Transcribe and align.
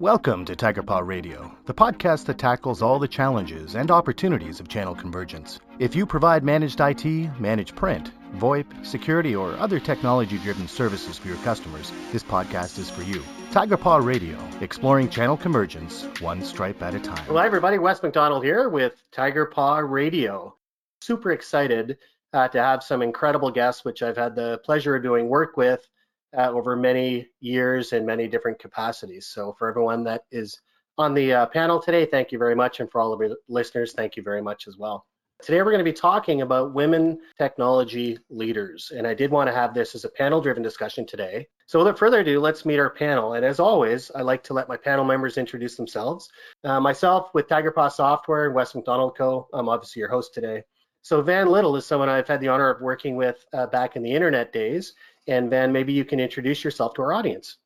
Welcome 0.00 0.46
to 0.46 0.56
Tiger 0.56 0.82
Paw 0.82 1.00
Radio, 1.00 1.54
the 1.66 1.74
podcast 1.74 2.24
that 2.24 2.38
tackles 2.38 2.80
all 2.80 2.98
the 2.98 3.06
challenges 3.06 3.74
and 3.74 3.90
opportunities 3.90 4.58
of 4.58 4.66
channel 4.66 4.94
convergence. 4.94 5.60
If 5.78 5.94
you 5.94 6.06
provide 6.06 6.42
managed 6.42 6.80
IT, 6.80 7.04
managed 7.38 7.76
print, 7.76 8.10
VoIP, 8.36 8.86
security, 8.86 9.36
or 9.36 9.52
other 9.58 9.78
technology 9.78 10.38
driven 10.38 10.68
services 10.68 11.18
for 11.18 11.28
your 11.28 11.36
customers, 11.44 11.92
this 12.12 12.22
podcast 12.22 12.78
is 12.78 12.88
for 12.88 13.02
you. 13.02 13.22
Tiger 13.50 13.76
Paw 13.76 13.98
Radio, 13.98 14.38
exploring 14.62 15.10
channel 15.10 15.36
convergence 15.36 16.04
one 16.22 16.42
stripe 16.42 16.82
at 16.82 16.94
a 16.94 16.98
time. 16.98 17.26
Well, 17.28 17.36
hi, 17.36 17.44
everybody. 17.44 17.78
Wes 17.78 18.02
McDonald 18.02 18.42
here 18.42 18.70
with 18.70 19.02
Tiger 19.12 19.44
Paw 19.44 19.80
Radio. 19.80 20.56
Super 21.02 21.32
excited 21.32 21.98
uh, 22.32 22.48
to 22.48 22.58
have 22.58 22.82
some 22.82 23.02
incredible 23.02 23.50
guests, 23.50 23.84
which 23.84 24.02
I've 24.02 24.16
had 24.16 24.34
the 24.34 24.62
pleasure 24.64 24.96
of 24.96 25.02
doing 25.02 25.28
work 25.28 25.58
with 25.58 25.86
uh, 26.36 26.50
over 26.50 26.76
many 26.76 27.28
years 27.40 27.92
in 27.92 28.06
many 28.06 28.28
different 28.28 28.58
capacities. 28.58 29.26
So 29.26 29.54
for 29.58 29.68
everyone 29.68 30.04
that 30.04 30.24
is 30.30 30.60
on 30.98 31.14
the 31.14 31.32
uh, 31.32 31.46
panel 31.46 31.80
today, 31.80 32.06
thank 32.06 32.32
you 32.32 32.38
very 32.38 32.54
much. 32.54 32.80
And 32.80 32.90
for 32.90 33.00
all 33.00 33.12
of 33.12 33.20
your 33.20 33.36
listeners, 33.48 33.92
thank 33.92 34.16
you 34.16 34.22
very 34.22 34.42
much 34.42 34.66
as 34.68 34.76
well. 34.76 35.06
Today 35.42 35.62
we're 35.62 35.72
going 35.72 35.78
to 35.78 35.84
be 35.84 35.92
talking 35.92 36.42
about 36.42 36.74
women 36.74 37.18
technology 37.38 38.18
leaders. 38.28 38.92
And 38.94 39.06
I 39.06 39.14
did 39.14 39.30
want 39.30 39.48
to 39.48 39.54
have 39.54 39.72
this 39.72 39.94
as 39.94 40.04
a 40.04 40.10
panel 40.10 40.42
driven 40.42 40.62
discussion 40.62 41.06
today. 41.06 41.48
So 41.66 41.78
without 41.78 41.98
further 41.98 42.20
ado, 42.20 42.40
let's 42.40 42.66
meet 42.66 42.78
our 42.78 42.90
panel. 42.90 43.32
And 43.32 43.44
as 43.44 43.58
always, 43.58 44.10
I 44.14 44.20
like 44.20 44.42
to 44.44 44.52
let 44.52 44.68
my 44.68 44.76
panel 44.76 45.04
members 45.04 45.38
introduce 45.38 45.76
themselves. 45.76 46.28
Uh, 46.62 46.78
myself 46.78 47.30
with 47.32 47.48
Tiger 47.48 47.70
Paw 47.70 47.88
Software 47.88 48.46
and 48.46 48.54
Wes 48.54 48.74
McDonald 48.74 49.16
Co. 49.16 49.48
I'm 49.54 49.70
obviously 49.70 50.00
your 50.00 50.10
host 50.10 50.34
today. 50.34 50.62
So 51.02 51.22
Van 51.22 51.48
Little 51.48 51.76
is 51.76 51.86
someone 51.86 52.10
I've 52.10 52.28
had 52.28 52.40
the 52.40 52.48
honor 52.48 52.68
of 52.68 52.82
working 52.82 53.16
with 53.16 53.42
uh, 53.54 53.66
back 53.66 53.96
in 53.96 54.02
the 54.02 54.12
internet 54.12 54.52
days. 54.52 54.92
And 55.30 55.50
then 55.50 55.72
maybe 55.72 55.92
you 55.92 56.04
can 56.04 56.20
introduce 56.20 56.64
yourself 56.64 56.92
to 56.94 57.02
our 57.02 57.12
audience. 57.12 57.56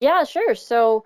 Yeah, 0.00 0.24
sure. 0.24 0.54
So 0.54 1.04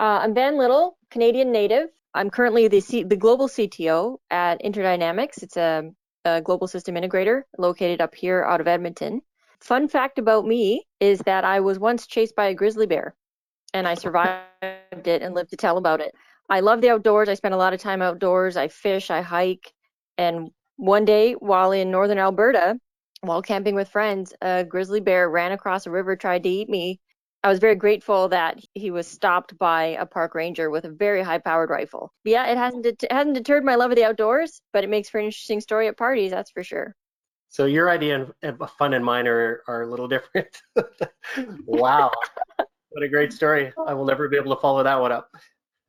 uh, 0.00 0.20
I'm 0.22 0.34
Van 0.34 0.56
Little, 0.56 0.96
Canadian 1.10 1.52
native. 1.52 1.88
I'm 2.14 2.30
currently 2.30 2.68
the, 2.68 2.80
C- 2.80 3.04
the 3.04 3.16
global 3.16 3.48
CTO 3.48 4.16
at 4.30 4.62
InterDynamix. 4.62 5.42
It's 5.42 5.56
a, 5.56 5.90
a 6.24 6.40
global 6.40 6.66
system 6.66 6.94
integrator 6.94 7.42
located 7.58 8.00
up 8.00 8.14
here 8.14 8.42
out 8.44 8.60
of 8.60 8.66
Edmonton. 8.66 9.20
Fun 9.60 9.88
fact 9.88 10.18
about 10.18 10.46
me 10.46 10.84
is 11.00 11.20
that 11.20 11.44
I 11.44 11.60
was 11.60 11.78
once 11.78 12.06
chased 12.06 12.34
by 12.34 12.46
a 12.46 12.54
grizzly 12.54 12.86
bear 12.86 13.14
and 13.74 13.86
I 13.86 13.94
survived 13.94 14.46
it 15.04 15.22
and 15.22 15.34
lived 15.34 15.50
to 15.50 15.56
tell 15.56 15.76
about 15.76 16.00
it. 16.00 16.14
I 16.50 16.60
love 16.60 16.80
the 16.80 16.90
outdoors. 16.90 17.28
I 17.28 17.34
spend 17.34 17.54
a 17.54 17.58
lot 17.58 17.72
of 17.72 17.80
time 17.80 18.02
outdoors. 18.02 18.56
I 18.56 18.68
fish, 18.68 19.10
I 19.10 19.20
hike. 19.20 19.72
And 20.18 20.50
one 20.76 21.04
day 21.04 21.34
while 21.34 21.72
in 21.72 21.90
northern 21.90 22.18
Alberta, 22.18 22.78
while 23.22 23.40
camping 23.40 23.76
with 23.76 23.88
friends, 23.88 24.34
a 24.42 24.64
grizzly 24.64 25.00
bear 25.00 25.30
ran 25.30 25.52
across 25.52 25.86
a 25.86 25.90
river, 25.90 26.16
tried 26.16 26.42
to 26.42 26.48
eat 26.48 26.68
me. 26.68 27.00
I 27.44 27.48
was 27.48 27.60
very 27.60 27.76
grateful 27.76 28.28
that 28.28 28.60
he 28.74 28.90
was 28.90 29.06
stopped 29.06 29.56
by 29.58 29.96
a 29.98 30.06
park 30.06 30.34
ranger 30.34 30.70
with 30.70 30.84
a 30.84 30.90
very 30.90 31.22
high-powered 31.22 31.70
rifle. 31.70 32.12
But 32.24 32.30
yeah, 32.30 32.46
it 32.46 32.58
hasn't 32.58 32.82
det- 32.82 33.04
hasn't 33.10 33.34
deterred 33.34 33.64
my 33.64 33.76
love 33.76 33.90
of 33.90 33.96
the 33.96 34.04
outdoors, 34.04 34.60
but 34.72 34.84
it 34.84 34.90
makes 34.90 35.08
for 35.08 35.18
an 35.18 35.26
interesting 35.26 35.60
story 35.60 35.88
at 35.88 35.96
parties, 35.96 36.30
that's 36.32 36.50
for 36.50 36.64
sure. 36.64 36.94
So 37.48 37.66
your 37.66 37.90
idea 37.90 38.26
of 38.42 38.70
fun 38.72 38.94
and 38.94 39.04
mine 39.04 39.28
are, 39.28 39.62
are 39.68 39.82
a 39.82 39.86
little 39.86 40.08
different. 40.08 40.60
wow, 41.66 42.10
what 42.56 43.02
a 43.02 43.08
great 43.08 43.32
story! 43.32 43.72
I 43.86 43.94
will 43.94 44.04
never 44.06 44.28
be 44.28 44.36
able 44.36 44.54
to 44.54 44.60
follow 44.60 44.82
that 44.82 45.00
one 45.00 45.12
up. 45.12 45.30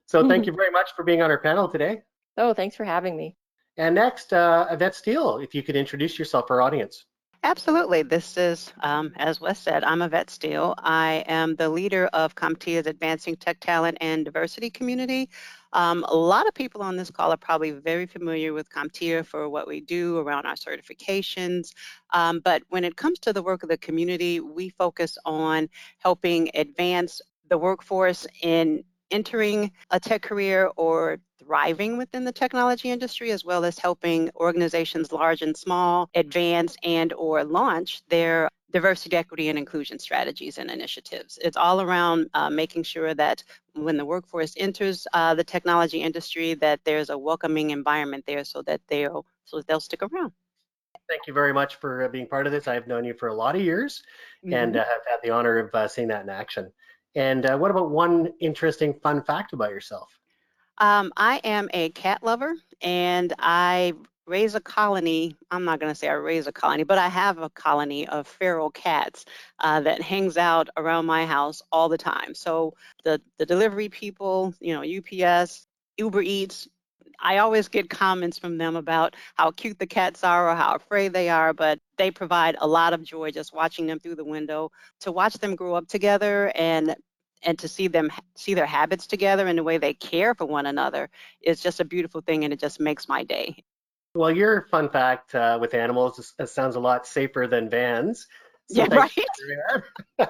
So 0.08 0.28
thank 0.28 0.46
you 0.48 0.54
very 0.54 0.72
much 0.72 0.92
for 0.96 1.04
being 1.04 1.22
on 1.22 1.32
our 1.32 1.40
panel 1.40 1.68
today. 1.68 2.02
Oh, 2.38 2.54
thanks 2.54 2.76
for 2.76 2.84
having 2.84 3.16
me. 3.16 3.38
And 3.78 3.96
next, 3.96 4.34
uh, 4.34 4.68
Yvette 4.70 4.94
Steele, 4.94 5.38
if 5.38 5.56
you 5.56 5.64
could 5.64 5.76
introduce 5.76 6.20
yourself 6.20 6.48
for 6.48 6.58
our 6.58 6.62
audience. 6.62 7.06
Absolutely. 7.46 8.04
This 8.04 8.38
is, 8.38 8.72
um, 8.84 9.12
as 9.18 9.42
Wes 9.42 9.60
said, 9.60 9.84
I'm 9.84 10.02
Yvette 10.02 10.30
Steele. 10.30 10.76
I 10.78 11.26
am 11.28 11.56
the 11.56 11.68
leader 11.68 12.08
of 12.14 12.36
CompTIA's 12.36 12.88
Advancing 12.88 13.36
Tech 13.36 13.60
Talent 13.60 13.98
and 14.00 14.24
Diversity 14.24 14.70
Community. 14.70 15.30
Um, 15.74 16.06
a 16.08 16.16
lot 16.16 16.48
of 16.48 16.54
people 16.54 16.82
on 16.82 16.96
this 16.96 17.12
call 17.12 17.34
are 17.34 17.38
probably 17.38 17.72
very 17.72 18.06
familiar 18.06 18.54
with 18.54 18.70
CompTIA 18.70 19.26
for 19.26 19.50
what 19.50 19.68
we 19.68 19.82
do 19.82 20.20
around 20.20 20.46
our 20.46 20.56
certifications. 20.56 21.74
Um, 22.14 22.40
but 22.40 22.64
when 22.70 22.86
it 22.86 22.96
comes 22.96 23.20
to 23.20 23.34
the 23.34 23.44
work 23.44 23.62
of 23.62 23.68
the 23.68 23.78
community, 23.78 24.40
we 24.40 24.70
focus 24.70 25.18
on 25.26 25.68
helping 25.98 26.50
advance 26.54 27.22
the 27.50 27.58
workforce 27.58 28.26
in 28.42 28.86
entering 29.14 29.72
a 29.92 30.00
tech 30.00 30.22
career 30.22 30.70
or 30.76 31.20
thriving 31.40 31.98
within 31.98 32.24
the 32.26 32.32
technology 32.32 32.90
industry 32.90 33.32
as 33.32 33.46
well 33.46 33.64
as 33.64 33.78
helping 33.78 34.30
organizations 34.36 35.12
large 35.12 35.42
and 35.42 35.56
small 35.56 36.10
advance 36.16 36.76
and 36.84 37.14
or 37.14 37.44
launch 37.44 38.02
their 38.10 38.50
diversity 38.72 39.16
equity 39.16 39.50
and 39.50 39.58
inclusion 39.58 40.00
strategies 40.00 40.58
and 40.58 40.72
initiatives. 40.72 41.38
It's 41.42 41.56
all 41.56 41.80
around 41.82 42.30
uh, 42.34 42.50
making 42.50 42.84
sure 42.84 43.14
that 43.14 43.44
when 43.76 43.98
the 43.98 44.06
workforce 44.06 44.56
enters 44.58 45.06
uh, 45.14 45.36
the 45.36 45.44
technology 45.44 46.02
industry 46.02 46.56
that 46.56 46.80
there's 46.84 47.12
a 47.12 47.18
welcoming 47.18 47.70
environment 47.70 48.24
there 48.26 48.44
so 48.44 48.64
that 48.64 48.82
they'll 48.88 49.26
so 49.46 49.62
they'll 49.62 49.80
stick 49.80 50.02
around. 50.02 50.32
Thank 51.08 51.28
you 51.28 51.34
very 51.34 51.54
much 51.54 51.76
for 51.76 52.04
uh, 52.04 52.08
being 52.08 52.28
part 52.28 52.48
of 52.48 52.54
this. 52.54 52.68
I've 52.68 52.88
known 52.88 53.04
you 53.04 53.14
for 53.14 53.28
a 53.28 53.36
lot 53.36 53.56
of 53.56 53.62
years 53.62 54.02
mm-hmm. 54.44 54.54
and 54.54 54.76
uh, 54.76 54.80
have 54.80 55.02
had 55.08 55.18
the 55.22 55.30
honor 55.30 55.60
of 55.60 55.76
uh, 55.76 55.88
seeing 55.88 56.08
that 56.08 56.24
in 56.24 56.30
action 56.30 56.72
and 57.16 57.46
uh, 57.46 57.58
what 57.58 57.72
about 57.72 57.90
one 57.90 58.32
interesting 58.40 58.94
fun 58.94 59.22
fact 59.22 59.54
about 59.54 59.72
yourself 59.72 60.20
um, 60.80 61.12
I 61.16 61.40
am 61.44 61.70
a 61.74 61.90
cat 61.90 62.24
lover 62.24 62.56
and 62.82 63.34
I 63.40 63.94
raise 64.26 64.56
a 64.56 64.62
colony. 64.62 65.36
I'm 65.52 65.66
not 65.66 65.80
going 65.80 65.92
to 65.92 65.96
say 65.96 66.08
I 66.08 66.14
raise 66.14 66.48
a 66.48 66.52
colony, 66.52 66.84
but 66.84 66.98
I 66.98 67.10
have 67.10 67.38
a 67.38 67.50
colony 67.50 68.08
of 68.08 68.28
feral 68.28 68.72
cats 68.72 69.26
uh, 69.60 69.82
that 69.82 70.02
hangs 70.02 70.38
out 70.38 70.70
around 70.78 71.06
my 71.06 71.26
house 71.26 71.62
all 71.72 71.90
the 71.90 71.98
time. 71.98 72.34
So 72.34 72.74
the, 73.04 73.22
the 73.38 73.46
delivery 73.46 73.90
people, 73.90 74.54
you 74.60 74.74
know, 74.74 74.82
UPS, 74.82 75.68
Uber 75.98 76.22
Eats, 76.22 76.68
I 77.24 77.38
always 77.38 77.70
get 77.70 77.90
comments 77.90 78.38
from 78.38 78.58
them 78.58 78.76
about 78.76 79.16
how 79.36 79.52
cute 79.52 79.80
the 79.80 79.88
cats 79.88 80.26
are 80.26 80.50
or 80.50 80.56
how 80.56 80.76
afraid 80.76 81.14
they 81.14 81.30
are, 81.30 81.54
but 81.54 81.80
they 81.98 82.12
provide 82.12 82.58
a 82.60 82.68
lot 82.68 82.94
of 82.94 83.02
joy 83.02 83.32
just 83.32 83.54
watching 83.54 83.88
them 83.88 83.98
through 83.98 84.16
the 84.16 84.26
window. 84.26 84.72
To 85.02 85.12
watch 85.12 85.36
them 85.36 85.56
grow 85.56 85.74
up 85.74 85.88
together 85.88 86.52
and 86.54 86.96
and 87.46 87.58
to 87.60 87.68
see 87.68 87.88
them 87.88 88.12
see 88.36 88.54
their 88.54 88.66
habits 88.66 89.08
together 89.08 89.48
and 89.48 89.58
the 89.58 89.64
way 89.64 89.78
they 89.78 89.94
care 89.94 90.36
for 90.36 90.46
one 90.46 90.66
another 90.66 91.10
is 91.42 91.62
just 91.62 91.80
a 91.80 91.86
beautiful 91.86 92.22
thing 92.22 92.44
and 92.44 92.54
it 92.54 92.60
just 92.60 92.80
makes 92.80 93.08
my 93.08 93.24
day. 93.24 93.64
Well 94.16 94.32
your 94.32 94.68
fun 94.70 94.90
fact 94.90 95.34
uh, 95.34 95.58
with 95.60 95.74
animals 95.74 96.34
it 96.38 96.50
sounds 96.50 96.76
a 96.76 96.80
lot 96.80 97.08
safer 97.08 97.48
than 97.48 97.70
vans. 97.70 98.28
So 98.70 98.86
yeah 98.90 99.08
right? 100.20 100.20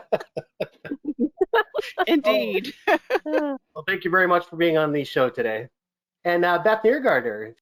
indeed. 2.07 2.73
Well 3.75 3.83
thank 3.87 4.05
you 4.05 4.11
very 4.11 4.27
much 4.27 4.47
for 4.47 4.55
being 4.55 4.77
on 4.77 4.91
the 4.91 5.03
show 5.03 5.29
today 5.29 5.67
and 6.25 6.45
uh, 6.45 6.59
beth 6.59 6.83
Niergarter. 6.83 7.55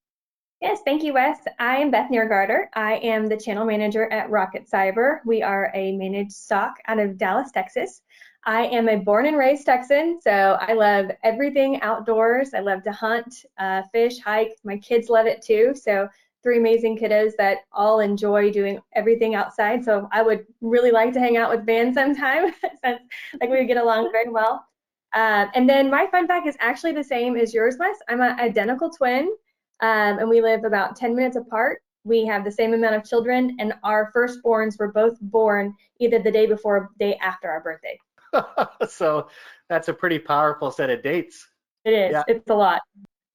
Yes, 0.61 0.81
thank 0.85 1.01
you, 1.01 1.13
Wes. 1.13 1.39
I 1.57 1.77
am 1.77 1.89
Beth 1.89 2.11
Niergarter. 2.11 2.67
I 2.75 2.97
am 2.97 3.25
the 3.25 3.35
channel 3.35 3.65
manager 3.65 4.11
at 4.11 4.29
RocketCyber. 4.29 5.21
We 5.25 5.41
are 5.41 5.71
a 5.73 5.91
managed 5.93 6.33
SOC 6.33 6.75
out 6.87 6.99
of 6.99 7.17
Dallas, 7.17 7.49
Texas. 7.51 8.03
I 8.45 8.65
am 8.67 8.87
a 8.87 8.97
born 8.97 9.25
and 9.25 9.37
raised 9.37 9.65
Texan, 9.65 10.19
so 10.21 10.59
I 10.61 10.73
love 10.73 11.11
everything 11.23 11.81
outdoors. 11.81 12.53
I 12.53 12.59
love 12.59 12.83
to 12.83 12.91
hunt, 12.91 13.43
uh, 13.57 13.81
fish, 13.91 14.19
hike. 14.19 14.55
My 14.63 14.77
kids 14.77 15.09
love 15.09 15.25
it 15.25 15.41
too. 15.41 15.73
So 15.75 16.07
three 16.43 16.57
amazing 16.57 16.97
kiddos 16.97 17.31
that 17.37 17.59
all 17.71 17.99
enjoy 17.99 18.51
doing 18.51 18.79
everything 18.93 19.33
outside. 19.33 19.83
So 19.83 20.07
I 20.11 20.21
would 20.21 20.45
really 20.61 20.91
like 20.91 21.13
to 21.13 21.19
hang 21.19 21.37
out 21.37 21.49
with 21.49 21.65
Van 21.65 21.93
sometime, 21.93 22.53
since 22.83 23.01
like 23.39 23.49
we 23.49 23.57
would 23.57 23.67
get 23.67 23.77
along 23.77 24.11
very 24.11 24.29
well. 24.29 24.65
Uh, 25.13 25.47
and 25.55 25.67
then 25.67 25.89
my 25.89 26.07
fun 26.07 26.27
fact 26.27 26.47
is 26.47 26.55
actually 26.59 26.93
the 26.93 27.03
same 27.03 27.35
as 27.35 27.53
yours, 27.53 27.75
Wes. 27.79 27.97
I'm 28.07 28.21
an 28.21 28.39
identical 28.39 28.89
twin, 28.89 29.35
um, 29.81 30.19
and 30.19 30.29
we 30.29 30.41
live 30.41 30.63
about 30.63 30.95
10 30.95 31.15
minutes 31.15 31.35
apart. 31.35 31.81
We 32.03 32.25
have 32.25 32.43
the 32.43 32.51
same 32.51 32.73
amount 32.73 32.95
of 32.95 33.03
children, 33.03 33.55
and 33.59 33.73
our 33.83 34.11
firstborns 34.15 34.79
were 34.79 34.91
both 34.91 35.17
born 35.21 35.75
either 35.99 36.19
the 36.19 36.31
day 36.31 36.45
before 36.45 36.77
or 36.77 36.89
day 36.99 37.15
after 37.21 37.49
our 37.49 37.61
birthday. 37.61 37.99
so 38.89 39.27
that's 39.69 39.89
a 39.89 39.93
pretty 39.93 40.17
powerful 40.17 40.71
set 40.71 40.89
of 40.89 41.03
dates. 41.03 41.47
It 41.83 41.93
is. 41.93 42.11
Yeah. 42.11 42.23
It's 42.27 42.49
a 42.49 42.55
lot. 42.55 42.81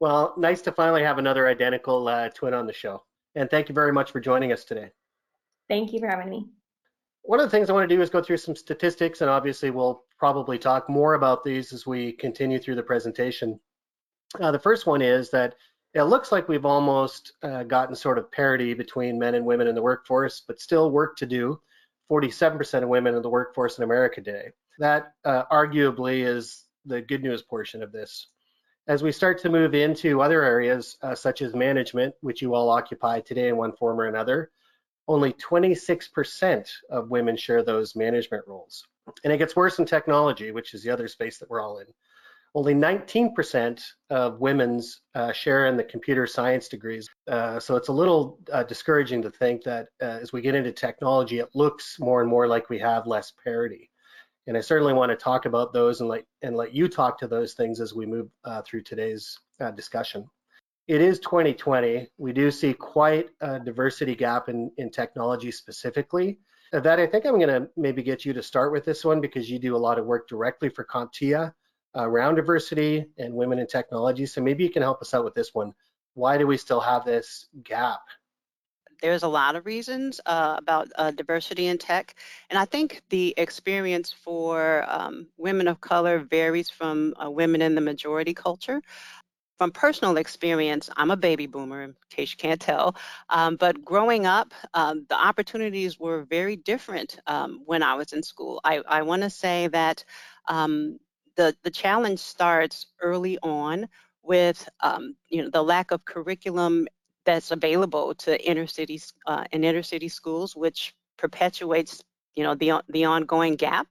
Well, 0.01 0.35
nice 0.37 0.63
to 0.63 0.73
finally 0.73 1.03
have 1.03 1.19
another 1.19 1.49
identical 1.49 2.09
uh, 2.09 2.29
twin 2.31 2.55
on 2.55 2.67
the 2.67 2.73
show. 2.73 3.05
And 3.35 3.51
thank 3.51 3.69
you 3.69 3.75
very 3.75 3.93
much 3.93 4.13
for 4.13 4.21
joining 4.21 4.53
us 4.53 4.65
today. 4.65 4.91
Thank 5.69 5.93
you 5.93 6.01
for 6.01 6.09
having 6.09 6.31
me. 6.31 6.47
One 7.27 7.41
of 7.41 7.47
the 7.47 7.51
things 7.51 7.69
I 7.69 7.73
want 7.73 7.89
to 7.89 7.95
do 7.95 8.01
is 8.01 8.09
go 8.09 8.23
through 8.23 8.37
some 8.37 8.55
statistics, 8.55 9.21
and 9.21 9.29
obviously 9.29 9.71
we'll 9.71 10.05
probably 10.17 10.59
talk 10.59 10.89
more 10.89 11.15
about 11.15 11.43
these 11.43 11.73
as 11.73 11.85
we 11.85 12.13
continue 12.13 12.61
through 12.61 12.77
the 12.77 12.85
presentation. 12.85 13.59
Uh, 14.41 14.53
the 14.53 14.61
first 14.61 14.87
one 14.87 15.03
is 15.03 15.31
that 15.31 15.57
it 15.93 16.05
looks 16.05 16.31
like 16.31 16.49
we've 16.49 16.65
almost 16.65 17.33
uh, 17.43 17.65
gotten 17.65 17.97
sort 17.97 18.19
of 18.19 18.31
parity 18.31 18.75
between 18.75 19.19
men 19.19 19.35
and 19.35 19.45
women 19.45 19.67
in 19.67 19.75
the 19.75 19.83
workforce, 19.83 20.41
but 20.47 20.61
still 20.61 20.93
work 20.93 21.17
to 21.17 21.27
do. 21.27 21.61
47% 22.13 22.85
of 22.85 22.89
women 22.89 23.17
in 23.17 23.23
the 23.23 23.29
workforce 23.29 23.79
in 23.79 23.83
America 23.83 24.23
today. 24.23 24.51
That 24.79 25.15
uh, 25.25 25.47
arguably 25.51 26.25
is 26.25 26.65
the 26.85 27.01
good 27.01 27.25
news 27.25 27.43
portion 27.43 27.83
of 27.83 27.91
this. 27.91 28.29
As 28.87 29.03
we 29.03 29.11
start 29.11 29.41
to 29.41 29.49
move 29.49 29.75
into 29.75 30.23
other 30.23 30.45
areas, 30.45 30.97
uh, 31.03 31.17
such 31.17 31.43
as 31.43 31.57
management, 31.57 32.15
which 32.21 32.41
you 32.41 32.55
all 32.55 32.71
occupy 32.71 33.19
today 33.19 33.49
in 33.49 33.57
one 33.57 33.73
form 33.73 33.99
or 33.99 34.05
another, 34.05 34.53
only 35.09 35.33
26% 35.35 36.69
of 36.91 37.11
women 37.11 37.37
share 37.37 37.63
those 37.63 37.95
management 37.97 38.45
roles. 38.47 38.85
And 39.25 39.33
it 39.33 39.39
gets 39.39 39.55
worse 39.57 39.79
in 39.79 39.85
technology, 39.87 40.51
which 40.51 40.75
is 40.75 40.83
the 40.83 40.91
other 40.91 41.09
space 41.09 41.39
that 41.39 41.49
we're 41.49 41.61
all 41.63 41.79
in. 41.79 41.87
only 42.55 42.75
19% 42.75 43.83
of 44.11 44.41
women's 44.41 45.03
uh, 45.15 45.31
share 45.31 45.67
in 45.67 45.77
the 45.77 45.85
computer 45.85 46.27
science 46.27 46.69
degrees. 46.69 47.07
Uh, 47.29 47.61
so 47.61 47.77
it's 47.77 47.89
a 47.89 47.93
little 47.93 48.39
uh, 48.53 48.63
discouraging 48.63 49.21
to 49.23 49.31
think 49.31 49.63
that 49.63 49.89
uh, 50.01 50.07
as 50.23 50.33
we 50.33 50.41
get 50.41 50.55
into 50.55 50.73
technology, 50.73 51.39
it 51.39 51.51
looks 51.55 51.99
more 52.01 52.23
and 52.23 52.31
more 52.31 52.49
like 52.49 52.71
we 52.71 52.79
have 52.79 53.07
less 53.07 53.33
parity. 53.45 53.91
And 54.47 54.57
I 54.57 54.61
certainly 54.61 54.95
want 54.95 55.11
to 55.11 55.17
talk 55.17 55.45
about 55.45 55.73
those 55.75 56.01
and 56.01 56.09
let, 56.09 56.25
and 56.43 56.57
let 56.57 56.75
you 56.75 56.89
talk 56.89 57.19
to 57.19 57.29
those 57.29 57.53
things 57.55 57.81
as 57.81 57.95
we 57.95 58.07
move 58.07 58.31
uh, 58.45 58.63
through 58.63 58.83
today's 58.85 59.39
uh, 59.61 59.73
discussion. 59.73 60.27
It 60.89 61.01
is 61.01 61.19
2020. 61.19 62.09
We 62.17 62.33
do 62.33 62.51
see 62.53 62.73
quite 62.73 63.31
a 63.41 63.59
diversity 63.59 64.15
gap 64.15 64.49
in, 64.49 64.71
in 64.77 64.91
technology 64.91 65.51
specifically. 65.51 66.39
That 66.73 67.01
I 67.01 67.07
think 67.07 67.25
I'm 67.25 67.41
going 67.41 67.49
to 67.49 67.69
maybe 67.77 68.03
get 68.03 68.25
you 68.25 68.33
to 68.33 68.43
start 68.43 68.71
with 68.71 68.85
this 68.85 69.05
one 69.05 69.21
because 69.21 69.51
you 69.51 69.59
do 69.59 69.75
a 69.75 69.79
lot 69.79 69.99
of 69.99 70.07
work 70.07 70.29
directly 70.29 70.69
for 70.69 70.85
CompTIA 70.85 71.53
around 71.97 72.37
diversity 72.37 73.07
and 73.19 73.35
women 73.35 73.59
in 73.59 73.67
technology. 73.67 74.27
So 74.27 74.41
maybe 74.41 74.63
you 74.63 74.71
can 74.71 74.83
help 74.83 75.01
us 75.03 75.13
out 75.13 75.25
with 75.25 75.35
this 75.35 75.55
one. 75.55 75.73
Why 76.15 76.39
do 76.39 76.47
we 76.47 76.57
still 76.57 76.81
have 76.81 77.05
this 77.05 77.47
gap? 77.65 78.01
There's 79.03 79.25
a 79.25 79.29
lot 79.29 79.57
of 79.57 79.67
reasons 79.67 80.21
uh, 80.25 80.57
about 80.59 80.89
uh, 80.97 81.11
diversity 81.11 81.67
in 81.67 81.77
tech, 81.77 82.15
and 82.49 82.59
I 82.59 82.65
think 82.65 83.03
the 83.11 83.35
experience 83.37 84.11
for 84.11 84.87
um, 84.89 85.27
women 85.37 85.69
of 85.69 85.83
color 85.83 86.21
varies 86.21 86.71
from 86.71 87.15
uh, 87.23 87.31
women 87.31 87.61
in 87.61 87.75
the 87.75 87.83
majority 87.83 88.33
culture. 88.33 88.81
From 89.59 89.71
personal 89.71 90.19
experience, 90.19 90.91
I'm 90.99 91.11
a 91.11 91.17
baby 91.17 91.47
boomer, 91.47 91.83
in 91.83 91.97
case 92.11 92.33
you 92.33 92.37
can't 92.37 92.61
tell, 92.61 92.95
um, 93.31 93.57
but 93.57 93.83
growing 93.83 94.27
up, 94.27 94.53
um, 94.75 95.07
the 95.09 95.15
opportunities 95.17 95.99
were 95.99 96.25
very 96.25 96.57
different 96.57 97.19
um, 97.27 97.63
when 97.65 97.83
I 97.83 97.95
was 97.95 98.13
in 98.13 98.23
school. 98.23 98.61
I, 98.65 98.83
I 98.87 99.03
want 99.03 99.23
to 99.23 99.31
say 99.31 99.69
that 99.69 100.05
um, 100.49 100.99
the, 101.37 101.57
the 101.63 101.71
challenge 101.71 102.19
starts 102.19 102.87
early 103.01 103.39
on 103.43 103.89
with 104.23 104.69
um, 104.81 105.15
you 105.29 105.43
know 105.43 105.49
the 105.51 105.63
lack 105.63 105.91
of 105.91 106.05
curriculum 106.05 106.87
that's 107.25 107.51
available 107.51 108.15
to 108.15 108.45
inner 108.47 108.67
cities 108.67 109.15
uh, 109.27 109.45
in 109.53 109.65
inner 109.65 109.83
city 109.83 110.09
schools, 110.09 110.55
which 110.55 110.95
perpetuates 111.17 112.03
you 112.35 112.43
know 112.43 112.55
the 112.55 112.83
the 112.91 113.05
ongoing 113.05 113.57
gap. 113.57 113.87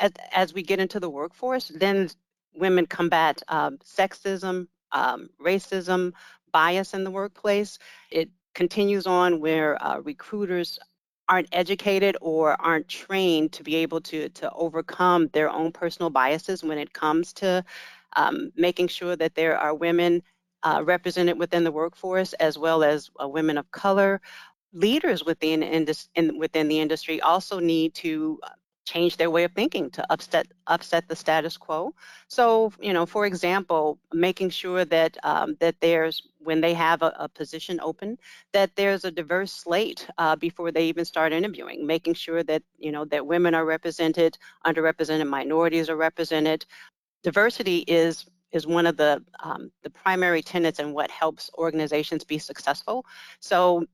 As, 0.00 0.12
as 0.32 0.54
we 0.54 0.62
get 0.62 0.80
into 0.80 0.98
the 0.98 1.10
workforce, 1.10 1.68
then 1.68 2.08
women 2.54 2.86
combat 2.86 3.42
um, 3.48 3.78
sexism, 3.78 4.66
um, 4.94 5.30
racism, 5.42 6.12
bias 6.52 6.94
in 6.94 7.04
the 7.04 7.10
workplace. 7.10 7.78
It 8.10 8.30
continues 8.54 9.06
on 9.06 9.40
where 9.40 9.82
uh, 9.84 10.00
recruiters 10.00 10.78
aren't 11.28 11.48
educated 11.52 12.16
or 12.22 12.60
aren't 12.60 12.88
trained 12.88 13.52
to 13.52 13.64
be 13.64 13.76
able 13.76 14.00
to 14.00 14.28
to 14.30 14.50
overcome 14.52 15.28
their 15.32 15.50
own 15.50 15.72
personal 15.72 16.10
biases 16.10 16.64
when 16.64 16.78
it 16.78 16.92
comes 16.94 17.32
to 17.34 17.64
um, 18.16 18.50
making 18.56 18.88
sure 18.88 19.16
that 19.16 19.34
there 19.34 19.58
are 19.58 19.74
women 19.74 20.22
uh, 20.64 20.82
represented 20.84 21.38
within 21.38 21.64
the 21.64 21.72
workforce 21.72 22.32
as 22.34 22.58
well 22.58 22.84
as 22.84 23.10
uh, 23.22 23.28
women 23.28 23.58
of 23.58 23.70
color. 23.72 24.20
Leaders 24.72 25.24
within 25.24 25.62
indus- 25.62 26.08
in, 26.14 26.38
within 26.38 26.68
the 26.68 26.80
industry 26.80 27.20
also 27.20 27.60
need 27.60 27.94
to 27.94 28.40
change 28.84 29.16
their 29.16 29.30
way 29.30 29.44
of 29.44 29.52
thinking 29.52 29.90
to 29.90 30.12
upset 30.12 30.46
upset 30.66 31.08
the 31.08 31.16
status 31.16 31.56
quo. 31.56 31.94
So, 32.28 32.72
you 32.80 32.92
know, 32.92 33.06
for 33.06 33.26
example, 33.26 33.98
making 34.12 34.50
sure 34.50 34.84
that 34.84 35.16
um, 35.24 35.56
that 35.60 35.76
there's 35.80 36.22
when 36.38 36.60
they 36.60 36.74
have 36.74 37.02
a, 37.02 37.14
a, 37.18 37.28
position 37.28 37.80
open, 37.82 38.18
that 38.52 38.76
there's 38.76 39.04
a 39.04 39.10
diverse 39.10 39.52
slate 39.52 40.06
uh, 40.18 40.36
before 40.36 40.70
they 40.70 40.86
even 40.86 41.04
start 41.04 41.32
interviewing. 41.32 41.86
Making 41.86 42.14
sure 42.14 42.42
that 42.44 42.62
you 42.78 42.92
know 42.92 43.04
that 43.06 43.26
women 43.26 43.54
are 43.54 43.64
represented, 43.64 44.38
underrepresented 44.66 45.28
minorities 45.28 45.88
are 45.88 45.96
represented. 45.96 46.66
Diversity 47.22 47.78
is 47.88 48.26
is 48.52 48.66
one 48.66 48.86
of 48.86 48.96
the 48.96 49.22
um, 49.42 49.70
the 49.82 49.90
primary 49.90 50.42
tenets 50.42 50.78
and 50.78 50.94
what 50.94 51.10
helps 51.10 51.50
organizations 51.58 52.24
be 52.24 52.38
successful. 52.38 53.04
So 53.40 53.86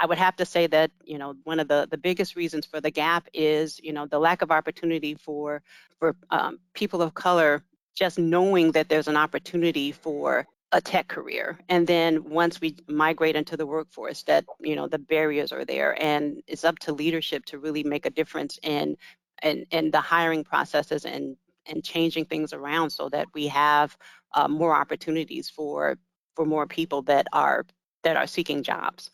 I 0.00 0.06
would 0.06 0.18
have 0.18 0.36
to 0.36 0.46
say 0.46 0.66
that 0.68 0.90
you 1.04 1.18
know 1.18 1.34
one 1.44 1.60
of 1.60 1.68
the 1.68 1.86
the 1.90 1.98
biggest 1.98 2.36
reasons 2.36 2.66
for 2.66 2.80
the 2.80 2.90
gap 2.90 3.28
is 3.32 3.80
you 3.82 3.92
know 3.92 4.06
the 4.06 4.18
lack 4.18 4.42
of 4.42 4.50
opportunity 4.50 5.14
for 5.14 5.62
for 5.98 6.16
um, 6.30 6.58
people 6.74 7.02
of 7.02 7.14
color 7.14 7.62
just 7.94 8.18
knowing 8.18 8.72
that 8.72 8.88
there's 8.88 9.08
an 9.08 9.16
opportunity 9.16 9.92
for 9.92 10.46
a 10.72 10.80
tech 10.80 11.08
career. 11.08 11.58
And 11.68 11.86
then 11.86 12.24
once 12.30 12.60
we 12.60 12.76
migrate 12.88 13.36
into 13.36 13.56
the 13.56 13.66
workforce 13.66 14.22
that 14.24 14.44
you 14.60 14.74
know 14.74 14.88
the 14.88 14.98
barriers 14.98 15.52
are 15.52 15.64
there. 15.64 16.00
And 16.02 16.42
it's 16.46 16.64
up 16.64 16.78
to 16.80 16.92
leadership 16.92 17.44
to 17.46 17.58
really 17.58 17.84
make 17.84 18.06
a 18.06 18.10
difference 18.10 18.58
in 18.62 18.96
in, 19.42 19.66
in 19.70 19.90
the 19.90 20.00
hiring 20.00 20.44
processes 20.44 21.04
and 21.04 21.36
and 21.66 21.84
changing 21.84 22.24
things 22.24 22.52
around 22.52 22.90
so 22.90 23.08
that 23.10 23.28
we 23.34 23.46
have 23.46 23.96
uh, 24.34 24.48
more 24.48 24.74
opportunities 24.74 25.48
for 25.50 25.98
for 26.34 26.46
more 26.46 26.66
people 26.66 27.02
that 27.02 27.26
are 27.32 27.66
that 28.02 28.16
are 28.16 28.26
seeking 28.26 28.62
jobs 28.62 29.10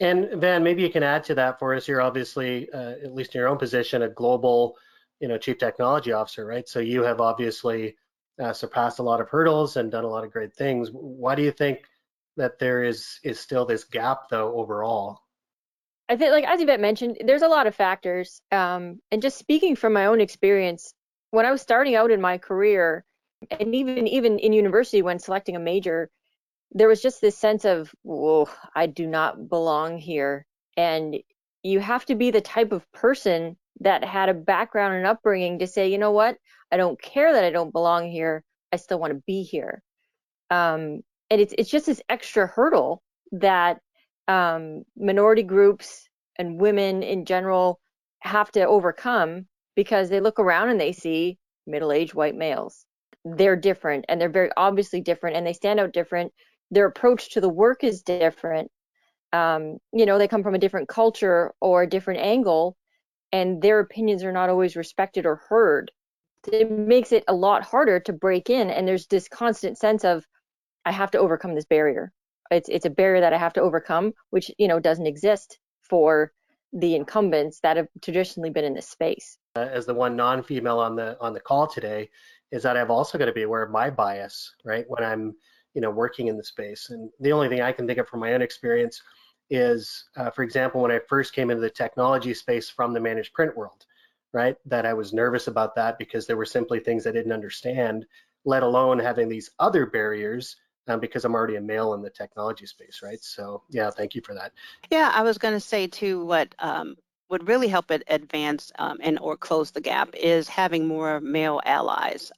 and 0.00 0.28
Van, 0.40 0.62
maybe 0.62 0.82
you 0.82 0.90
can 0.90 1.02
add 1.02 1.24
to 1.24 1.34
that 1.36 1.58
for 1.58 1.74
us. 1.74 1.88
You're 1.88 2.02
obviously, 2.02 2.70
uh, 2.70 2.94
at 3.02 3.14
least 3.14 3.34
in 3.34 3.40
your 3.40 3.48
own 3.48 3.58
position, 3.58 4.02
a 4.02 4.08
global, 4.08 4.76
you 5.20 5.28
know, 5.28 5.38
chief 5.38 5.58
technology 5.58 6.12
officer, 6.12 6.44
right? 6.44 6.68
So 6.68 6.80
you 6.80 7.02
have 7.02 7.20
obviously 7.20 7.96
uh, 8.42 8.52
surpassed 8.52 8.98
a 8.98 9.02
lot 9.02 9.20
of 9.20 9.28
hurdles 9.28 9.76
and 9.76 9.90
done 9.90 10.04
a 10.04 10.08
lot 10.08 10.24
of 10.24 10.32
great 10.32 10.54
things. 10.54 10.90
Why 10.92 11.34
do 11.34 11.42
you 11.42 11.50
think 11.50 11.80
that 12.36 12.58
there 12.58 12.82
is 12.82 13.18
is 13.24 13.40
still 13.40 13.64
this 13.64 13.84
gap 13.84 14.28
though 14.30 14.54
overall? 14.54 15.20
I 16.08 16.16
think, 16.16 16.32
like 16.32 16.44
as 16.44 16.60
Yvette 16.60 16.80
mentioned, 16.80 17.18
there's 17.24 17.42
a 17.42 17.48
lot 17.48 17.66
of 17.66 17.74
factors. 17.74 18.40
Um, 18.52 19.00
and 19.10 19.22
just 19.22 19.38
speaking 19.38 19.74
from 19.74 19.92
my 19.92 20.06
own 20.06 20.20
experience, 20.20 20.92
when 21.30 21.46
I 21.46 21.50
was 21.50 21.62
starting 21.62 21.94
out 21.94 22.10
in 22.10 22.20
my 22.20 22.38
career, 22.38 23.04
and 23.50 23.74
even 23.74 24.06
even 24.06 24.38
in 24.38 24.52
university 24.52 25.02
when 25.02 25.18
selecting 25.18 25.56
a 25.56 25.60
major, 25.60 26.10
there 26.72 26.88
was 26.88 27.02
just 27.02 27.20
this 27.20 27.38
sense 27.38 27.64
of, 27.64 27.94
whoa, 28.02 28.48
I 28.74 28.86
do 28.86 29.06
not 29.06 29.48
belong 29.48 29.98
here. 29.98 30.46
And 30.76 31.16
you 31.62 31.80
have 31.80 32.04
to 32.06 32.14
be 32.14 32.30
the 32.30 32.40
type 32.40 32.72
of 32.72 32.90
person 32.92 33.56
that 33.80 34.04
had 34.04 34.28
a 34.28 34.34
background 34.34 34.94
and 34.94 35.06
upbringing 35.06 35.58
to 35.58 35.66
say, 35.66 35.88
you 35.88 35.98
know 35.98 36.12
what, 36.12 36.36
I 36.72 36.76
don't 36.76 37.00
care 37.00 37.32
that 37.32 37.44
I 37.44 37.50
don't 37.50 37.72
belong 37.72 38.10
here. 38.10 38.42
I 38.72 38.76
still 38.76 38.98
want 38.98 39.12
to 39.12 39.22
be 39.26 39.42
here. 39.42 39.82
Um, 40.50 41.00
and 41.30 41.40
it's 41.40 41.54
it's 41.58 41.70
just 41.70 41.86
this 41.86 42.02
extra 42.08 42.46
hurdle 42.46 43.02
that 43.32 43.80
um, 44.28 44.82
minority 44.96 45.42
groups 45.42 46.08
and 46.38 46.60
women 46.60 47.02
in 47.02 47.24
general 47.24 47.80
have 48.20 48.50
to 48.52 48.66
overcome 48.66 49.46
because 49.74 50.08
they 50.08 50.20
look 50.20 50.38
around 50.38 50.68
and 50.68 50.80
they 50.80 50.92
see 50.92 51.38
middle-aged 51.66 52.14
white 52.14 52.34
males. 52.34 52.86
They're 53.24 53.56
different 53.56 54.04
and 54.08 54.20
they're 54.20 54.28
very 54.28 54.50
obviously 54.56 55.00
different 55.00 55.36
and 55.36 55.46
they 55.46 55.52
stand 55.52 55.80
out 55.80 55.92
different 55.92 56.32
their 56.70 56.86
approach 56.86 57.30
to 57.32 57.40
the 57.40 57.48
work 57.48 57.84
is 57.84 58.02
different. 58.02 58.70
Um, 59.32 59.78
you 59.92 60.06
know, 60.06 60.18
they 60.18 60.28
come 60.28 60.42
from 60.42 60.54
a 60.54 60.58
different 60.58 60.88
culture 60.88 61.52
or 61.60 61.82
a 61.82 61.88
different 61.88 62.20
angle, 62.20 62.76
and 63.32 63.60
their 63.60 63.80
opinions 63.80 64.24
are 64.24 64.32
not 64.32 64.50
always 64.50 64.76
respected 64.76 65.26
or 65.26 65.36
heard. 65.48 65.90
It 66.52 66.70
makes 66.70 67.12
it 67.12 67.24
a 67.26 67.34
lot 67.34 67.64
harder 67.64 67.98
to 68.00 68.12
break 68.12 68.50
in, 68.50 68.70
and 68.70 68.86
there's 68.86 69.06
this 69.08 69.28
constant 69.28 69.78
sense 69.78 70.04
of, 70.04 70.24
I 70.84 70.92
have 70.92 71.10
to 71.12 71.18
overcome 71.18 71.54
this 71.54 71.64
barrier. 71.64 72.12
It's 72.50 72.68
it's 72.68 72.86
a 72.86 72.90
barrier 72.90 73.20
that 73.20 73.32
I 73.32 73.38
have 73.38 73.52
to 73.54 73.60
overcome, 73.60 74.12
which 74.30 74.50
you 74.58 74.68
know 74.68 74.78
doesn't 74.78 75.06
exist 75.06 75.58
for 75.82 76.32
the 76.72 76.94
incumbents 76.94 77.60
that 77.60 77.76
have 77.76 77.88
traditionally 78.02 78.50
been 78.50 78.64
in 78.64 78.74
this 78.74 78.88
space. 78.88 79.38
Uh, 79.56 79.60
as 79.60 79.86
the 79.86 79.94
one 79.94 80.14
non-female 80.14 80.78
on 80.78 80.94
the 80.94 81.16
on 81.20 81.32
the 81.32 81.40
call 81.40 81.66
today, 81.66 82.08
is 82.52 82.62
that 82.62 82.76
I've 82.76 82.90
also 82.90 83.18
got 83.18 83.24
to 83.26 83.32
be 83.32 83.42
aware 83.42 83.62
of 83.62 83.70
my 83.70 83.90
bias, 83.90 84.54
right? 84.64 84.84
When 84.88 85.02
I'm 85.02 85.34
you 85.76 85.82
know, 85.82 85.90
working 85.90 86.28
in 86.28 86.38
the 86.38 86.42
space. 86.42 86.88
And 86.88 87.10
the 87.20 87.32
only 87.32 87.50
thing 87.50 87.60
I 87.60 87.70
can 87.70 87.86
think 87.86 87.98
of 87.98 88.08
from 88.08 88.20
my 88.20 88.32
own 88.32 88.40
experience 88.40 89.02
is, 89.50 90.06
uh, 90.16 90.30
for 90.30 90.42
example, 90.42 90.80
when 90.80 90.90
I 90.90 91.00
first 91.06 91.34
came 91.34 91.50
into 91.50 91.60
the 91.60 91.68
technology 91.68 92.32
space 92.32 92.70
from 92.70 92.94
the 92.94 93.00
managed 93.00 93.34
print 93.34 93.54
world, 93.54 93.84
right, 94.32 94.56
that 94.64 94.86
I 94.86 94.94
was 94.94 95.12
nervous 95.12 95.48
about 95.48 95.74
that 95.74 95.98
because 95.98 96.26
there 96.26 96.38
were 96.38 96.46
simply 96.46 96.80
things 96.80 97.06
I 97.06 97.12
didn't 97.12 97.30
understand, 97.30 98.06
let 98.46 98.62
alone 98.62 98.98
having 98.98 99.28
these 99.28 99.50
other 99.58 99.84
barriers 99.84 100.56
um, 100.88 100.98
because 100.98 101.26
I'm 101.26 101.34
already 101.34 101.56
a 101.56 101.60
male 101.60 101.92
in 101.92 102.00
the 102.00 102.08
technology 102.08 102.64
space, 102.64 103.00
right? 103.02 103.22
So 103.22 103.62
yeah, 103.68 103.90
thank 103.90 104.14
you 104.14 104.22
for 104.22 104.34
that. 104.34 104.52
Yeah, 104.90 105.10
I 105.12 105.22
was 105.22 105.36
going 105.36 105.54
to 105.54 105.60
say 105.60 105.86
too, 105.86 106.24
what 106.24 106.54
um, 106.58 106.96
would 107.28 107.46
really 107.46 107.68
help 107.68 107.90
it 107.90 108.02
advance 108.06 108.72
um, 108.78 108.96
and 109.02 109.18
or 109.18 109.36
close 109.36 109.72
the 109.72 109.80
gap 109.82 110.14
is 110.14 110.48
having 110.48 110.86
more 110.86 111.20
male 111.20 111.60
allies. 111.66 112.32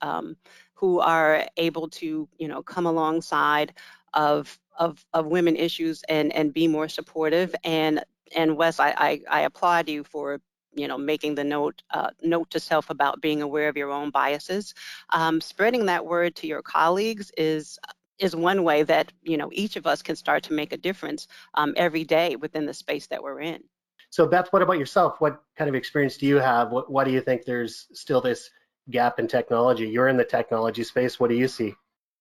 Who 0.79 1.01
are 1.01 1.47
able 1.57 1.89
to, 1.89 2.29
you 2.39 2.49
know, 2.49 2.63
come 2.63 2.87
alongside 2.87 3.75
of 4.15 4.59
of, 4.79 5.05
of 5.13 5.27
women 5.27 5.57
issues 5.57 6.03
and 6.09 6.33
and 6.33 6.55
be 6.55 6.69
more 6.69 6.89
supportive. 6.89 7.55
And 7.65 8.05
and 8.37 8.57
Wes, 8.57 8.81
I 8.81 8.91
I, 8.97 9.21
I 9.31 9.41
applaud 9.43 9.89
you 9.89 10.05
for 10.05 10.41
you 10.75 10.89
know 10.89 10.99
making 10.99 11.35
the 11.35 11.45
note 11.45 11.83
uh, 11.91 12.11
note 12.23 12.51
to 12.51 12.61
self 12.61 12.91
about 12.91 13.21
being 13.21 13.43
aware 13.43 13.69
of 13.69 13.77
your 13.77 13.91
own 13.91 14.11
biases. 14.11 14.75
Um, 15.11 15.41
spreading 15.41 15.87
that 15.87 16.07
word 16.07 16.37
to 16.37 16.47
your 16.47 16.63
colleagues 16.63 17.33
is 17.37 17.79
is 18.19 18.35
one 18.35 18.63
way 18.65 18.83
that 18.85 19.13
you 19.23 19.37
know 19.37 19.51
each 19.53 19.77
of 19.77 19.87
us 19.87 20.03
can 20.03 20.17
start 20.17 20.45
to 20.45 20.53
make 20.53 20.73
a 20.73 20.77
difference 20.77 21.27
um, 21.55 21.75
every 21.77 22.05
day 22.05 22.37
within 22.37 22.67
the 22.67 22.75
space 22.75 23.07
that 23.09 23.23
we're 23.23 23.41
in. 23.41 23.63
So 24.11 24.27
Beth, 24.27 24.49
what 24.53 24.63
about 24.63 24.79
yourself? 24.79 25.21
What 25.21 25.43
kind 25.57 25.69
of 25.69 25.75
experience 25.75 26.17
do 26.17 26.27
you 26.27 26.37
have? 26.37 26.71
What, 26.71 26.91
why 26.91 27.05
do 27.05 27.11
you 27.11 27.21
think 27.21 27.45
there's 27.45 27.89
still 27.93 28.23
this 28.23 28.51
gap 28.91 29.19
in 29.19 29.27
technology? 29.27 29.89
You're 29.89 30.09
in 30.09 30.17
the 30.17 30.25
technology 30.25 30.85
space. 30.85 31.19
What 31.21 31.31
do 31.31 31.37
you 31.37 31.49
see? 31.49 31.75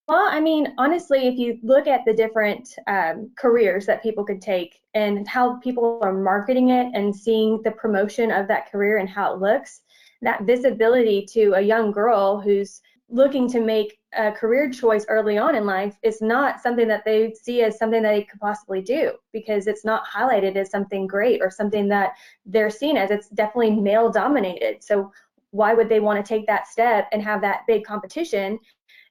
Well, 0.08 0.26
I 0.30 0.40
mean, 0.40 0.74
honestly, 0.78 1.28
if 1.28 1.38
you 1.38 1.60
look 1.64 1.86
at 1.86 2.06
the 2.06 2.14
different 2.14 2.70
um, 2.88 3.30
careers 3.38 3.86
that 3.88 4.02
people 4.02 4.24
could 4.24 4.42
take 4.42 4.80
and 4.94 5.28
how 5.28 5.58
people 5.58 6.00
are 6.02 6.14
marketing 6.14 6.70
it 6.70 6.88
and 6.94 7.14
seeing 7.14 7.62
the 7.64 7.72
promotion 7.72 8.32
of 8.32 8.48
that 8.48 8.72
career 8.72 8.98
and 8.98 9.10
how 9.10 9.34
it 9.34 9.42
looks, 9.42 9.82
that 10.22 10.44
visibility 10.44 11.26
to 11.34 11.54
a 11.56 11.62
young 11.62 11.92
girl 11.92 12.40
who's 12.40 12.82
looking 13.10 13.50
to 13.50 13.60
make 13.62 14.00
a 14.18 14.32
career 14.32 14.70
choice 14.70 15.06
early 15.10 15.38
on 15.38 15.56
in 15.56 15.66
life 15.66 15.98
is 16.04 16.22
not 16.22 16.62
something 16.62 16.88
that 16.88 17.06
they 17.06 17.34
see 17.34 17.62
as 17.62 17.78
something 17.78 18.02
that 18.02 18.12
they 18.12 18.24
could 18.24 18.40
possibly 18.40 18.82
do 18.82 19.14
because 19.32 19.68
it's 19.68 19.86
not 19.86 20.06
highlighted 20.06 20.56
as 20.56 20.70
something 20.70 21.08
great 21.08 21.42
or 21.42 21.50
something 21.50 21.88
that 21.88 22.14
they're 22.46 22.70
seen 22.70 22.98
as. 22.98 23.12
It's 23.12 23.30
definitely 23.30 23.72
male 23.72 24.10
dominated. 24.10 24.84
So 24.84 25.12
why 25.52 25.74
would 25.74 25.90
they 25.90 26.00
want 26.00 26.24
to 26.24 26.28
take 26.28 26.46
that 26.48 26.68
step 26.68 27.08
and 27.12 27.22
have 27.24 27.42
that 27.42 27.62
big 27.68 27.84
competition 27.84 28.60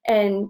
and 0.07 0.49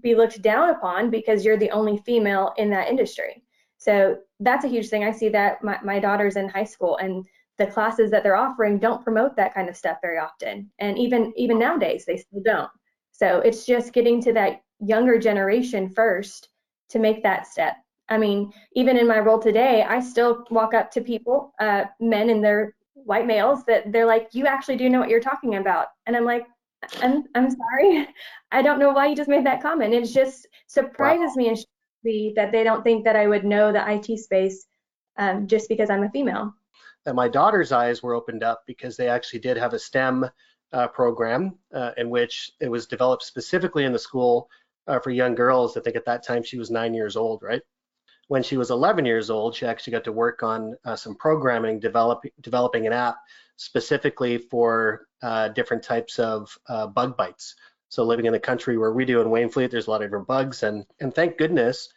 be 0.00 0.14
looked 0.14 0.42
down 0.42 0.70
upon 0.70 1.10
because 1.10 1.44
you're 1.44 1.56
the 1.56 1.70
only 1.70 1.98
female 1.98 2.52
in 2.56 2.70
that 2.70 2.88
industry. 2.88 3.42
So 3.78 4.16
that's 4.40 4.64
a 4.64 4.68
huge 4.68 4.88
thing. 4.88 5.04
I 5.04 5.12
see 5.12 5.28
that 5.30 5.62
my, 5.62 5.78
my 5.82 5.98
daughter's 5.98 6.36
in 6.36 6.48
high 6.48 6.64
school 6.64 6.96
and 6.96 7.24
the 7.58 7.66
classes 7.66 8.10
that 8.10 8.22
they're 8.22 8.36
offering 8.36 8.78
don't 8.78 9.02
promote 9.02 9.36
that 9.36 9.54
kind 9.54 9.68
of 9.68 9.76
stuff 9.76 9.98
very 10.02 10.18
often. 10.18 10.70
And 10.78 10.98
even 10.98 11.32
even 11.36 11.58
nowadays 11.58 12.04
they 12.06 12.18
still 12.18 12.42
don't. 12.44 12.70
So 13.12 13.38
it's 13.38 13.64
just 13.64 13.92
getting 13.92 14.20
to 14.22 14.32
that 14.34 14.62
younger 14.80 15.18
generation 15.18 15.88
first 15.88 16.48
to 16.90 16.98
make 16.98 17.22
that 17.22 17.46
step. 17.46 17.76
I 18.08 18.18
mean, 18.18 18.52
even 18.74 18.96
in 18.96 19.08
my 19.08 19.18
role 19.18 19.38
today, 19.38 19.82
I 19.82 20.00
still 20.00 20.44
walk 20.50 20.74
up 20.74 20.90
to 20.92 21.00
people, 21.00 21.52
uh, 21.58 21.84
men 21.98 22.30
and 22.30 22.44
their 22.44 22.74
white 23.04 23.26
males, 23.26 23.64
that 23.66 23.92
they're 23.92 24.06
like, 24.06 24.28
"You 24.32 24.46
actually 24.46 24.76
do 24.76 24.88
know 24.88 25.00
what 25.00 25.08
you're 25.08 25.20
talking 25.20 25.56
about," 25.56 25.88
and 26.06 26.16
I'm 26.16 26.24
like, 26.24 26.46
I'm 27.02 27.24
I'm 27.34 27.50
sorry. 27.50 28.08
I 28.52 28.62
don't 28.62 28.78
know 28.78 28.90
why 28.90 29.06
you 29.06 29.16
just 29.16 29.28
made 29.28 29.46
that 29.46 29.62
comment. 29.62 29.94
It 29.94 30.04
just 30.06 30.46
surprises 30.66 31.32
wow. 31.36 31.42
me 31.42 31.48
and 31.48 31.58
me 32.04 32.32
that 32.36 32.52
they 32.52 32.64
don't 32.64 32.82
think 32.82 33.04
that 33.04 33.16
I 33.16 33.26
would 33.26 33.44
know 33.44 33.72
the 33.72 33.84
IT 33.90 34.18
space 34.18 34.66
um, 35.18 35.46
just 35.46 35.68
because 35.68 35.90
I'm 35.90 36.04
a 36.04 36.10
female. 36.10 36.54
And 37.04 37.16
my 37.16 37.28
daughter's 37.28 37.72
eyes 37.72 38.02
were 38.02 38.14
opened 38.14 38.42
up 38.42 38.62
because 38.66 38.96
they 38.96 39.08
actually 39.08 39.40
did 39.40 39.56
have 39.56 39.74
a 39.74 39.78
STEM 39.78 40.28
uh, 40.72 40.88
program 40.88 41.56
uh, 41.74 41.92
in 41.96 42.10
which 42.10 42.50
it 42.60 42.68
was 42.68 42.86
developed 42.86 43.22
specifically 43.22 43.84
in 43.84 43.92
the 43.92 43.98
school 43.98 44.48
uh, 44.88 44.98
for 44.98 45.10
young 45.10 45.34
girls. 45.34 45.76
I 45.76 45.80
think 45.80 45.96
at 45.96 46.04
that 46.06 46.24
time 46.24 46.42
she 46.42 46.58
was 46.58 46.70
nine 46.70 46.94
years 46.94 47.16
old, 47.16 47.42
right? 47.42 47.62
When 48.28 48.42
she 48.42 48.56
was 48.56 48.70
11 48.70 49.04
years 49.04 49.30
old, 49.30 49.54
she 49.54 49.66
actually 49.66 49.92
got 49.92 50.04
to 50.04 50.12
work 50.12 50.42
on 50.42 50.76
uh, 50.84 50.96
some 50.96 51.14
programming, 51.14 51.78
develop, 51.78 52.24
developing 52.40 52.86
an 52.86 52.92
app 52.92 53.16
specifically 53.56 54.38
for 54.38 55.06
uh, 55.22 55.48
different 55.48 55.82
types 55.82 56.18
of 56.18 56.58
uh, 56.68 56.86
bug 56.86 57.16
bites. 57.16 57.54
So 57.88 58.04
living 58.04 58.26
in 58.26 58.32
the 58.32 58.40
country 58.40 58.76
where 58.76 58.92
we 58.92 59.04
do 59.04 59.20
in 59.20 59.28
Wainfleet, 59.28 59.70
there's 59.70 59.86
a 59.86 59.90
lot 59.90 60.02
of 60.02 60.08
different 60.08 60.26
bugs, 60.26 60.62
and 60.62 60.84
and 61.00 61.14
thank 61.14 61.38
goodness 61.38 61.88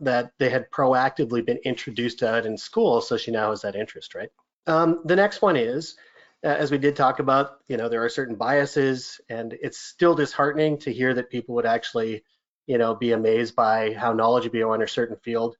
that 0.00 0.32
they 0.38 0.50
had 0.50 0.70
proactively 0.70 1.44
been 1.44 1.58
introduced 1.64 2.20
to 2.20 2.38
it 2.38 2.46
in 2.46 2.56
school, 2.56 3.00
so 3.00 3.16
she 3.16 3.30
now 3.30 3.50
has 3.50 3.62
that 3.62 3.76
interest, 3.76 4.14
right? 4.14 4.30
Um, 4.66 5.00
the 5.04 5.16
next 5.16 5.42
one 5.42 5.56
is, 5.56 5.96
as 6.42 6.70
we 6.70 6.78
did 6.78 6.96
talk 6.96 7.18
about, 7.20 7.60
you 7.68 7.76
know, 7.76 7.88
there 7.88 8.04
are 8.04 8.08
certain 8.08 8.34
biases, 8.34 9.20
and 9.28 9.56
it's 9.62 9.78
still 9.78 10.14
disheartening 10.14 10.78
to 10.78 10.92
hear 10.92 11.14
that 11.14 11.30
people 11.30 11.54
would 11.54 11.66
actually, 11.66 12.24
you 12.66 12.78
know, 12.78 12.94
be 12.94 13.12
amazed 13.12 13.54
by 13.54 13.92
how 13.92 14.12
knowledgeable 14.12 14.58
you 14.58 14.68
are 14.68 14.74
in 14.74 14.82
a 14.82 14.88
certain 14.88 15.16
field 15.16 15.56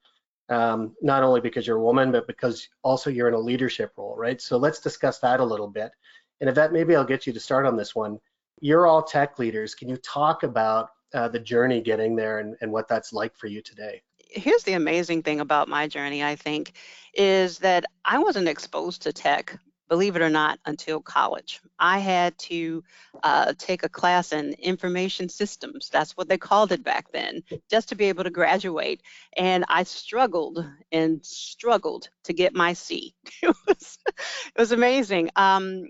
um, 0.49 0.95
not 1.01 1.23
only 1.23 1.41
because 1.41 1.67
you're 1.67 1.79
a 1.79 1.83
woman, 1.83 2.13
but 2.13 2.27
because 2.27 2.69
also 2.83 3.11
you're 3.11 3.29
in 3.29 3.35
a 3.35 3.39
leadership 3.39 3.93
role, 3.97 4.15
right? 4.17 4.41
So 4.41 4.57
let's 4.57 4.81
discuss 4.81 5.19
that 5.21 5.41
a 5.41 5.45
little 5.45 5.69
bit. 5.69 5.93
And 6.41 6.51
Yvette, 6.51 6.73
maybe 6.73 6.97
I'll 6.97 7.05
get 7.05 7.27
you 7.27 7.33
to 7.33 7.41
start 7.41 7.67
on 7.67 7.77
this 7.77 7.95
one. 7.95 8.19
You're 8.61 8.87
all 8.87 9.03
tech 9.03 9.39
leaders. 9.39 9.75
Can 9.75 9.89
you 9.89 9.97
talk 9.99 10.43
about 10.43 10.91
uh, 11.15 11.29
the 11.29 11.39
journey 11.39 11.81
getting 11.81 12.17
there 12.17 12.41
and, 12.41 12.57
and 12.61 12.73
what 12.73 12.89
that's 12.89 13.13
like 13.13 13.37
for 13.37 13.47
you 13.47 13.63
today? 13.63 14.03
Here's 14.29 14.63
the 14.63 14.73
amazing 14.73 15.23
thing 15.23 15.41
about 15.41 15.69
my 15.69 15.87
journey, 15.87 16.25
I 16.25 16.37
think, 16.37 16.73
is 17.15 17.59
that 17.59 17.85
I 18.05 18.19
wasn't 18.19 18.49
exposed 18.49 19.03
to 19.03 19.13
tech 19.13 19.59
believe 19.93 20.17
it 20.17 20.23
or 20.23 20.31
not, 20.31 20.59
until 20.65 21.03
college. 21.03 21.61
I 21.79 21.99
had 21.99 22.39
to 22.49 22.83
uh, 23.23 23.53
take 23.59 23.83
a 23.83 23.91
class 23.91 24.33
in 24.33 24.55
information 24.55 25.29
systems. 25.29 25.91
That's 25.91 26.17
what 26.17 26.31
they 26.31 26.39
called 26.39 26.73
it 26.73 26.83
back 26.83 27.13
then, 27.13 27.43
just 27.71 27.91
to 27.91 27.95
be 27.95 28.07
able 28.07 28.25
to 28.25 28.31
graduate. 28.31 29.03
And 29.37 29.67
I 29.69 29.83
struggled 29.83 30.65
and 30.93 31.23
struggled 31.23 32.09
to 32.25 32.33
get 32.33 32.55
my 32.55 32.73
C. 32.73 33.15
It 33.43 33.55
was, 33.69 33.99
it 34.07 34.59
was 34.59 34.73
amazing. 34.73 35.29
Um, 35.37 35.85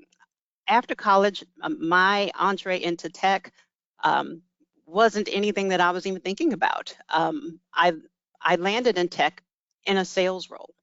after 0.66 0.96
college, 0.96 1.44
um, 1.62 1.88
my 1.88 2.32
entree 2.34 2.82
into 2.82 3.08
tech 3.08 3.52
um, 4.02 4.42
wasn't 4.84 5.28
anything 5.30 5.68
that 5.68 5.80
I 5.80 5.92
was 5.92 6.08
even 6.08 6.22
thinking 6.22 6.52
about. 6.54 6.92
Um, 7.08 7.60
I 7.72 7.92
I 8.42 8.56
landed 8.56 8.98
in 8.98 9.08
tech 9.08 9.44
in 9.86 9.96
a 9.96 10.04
sales 10.04 10.50
role. 10.50 10.74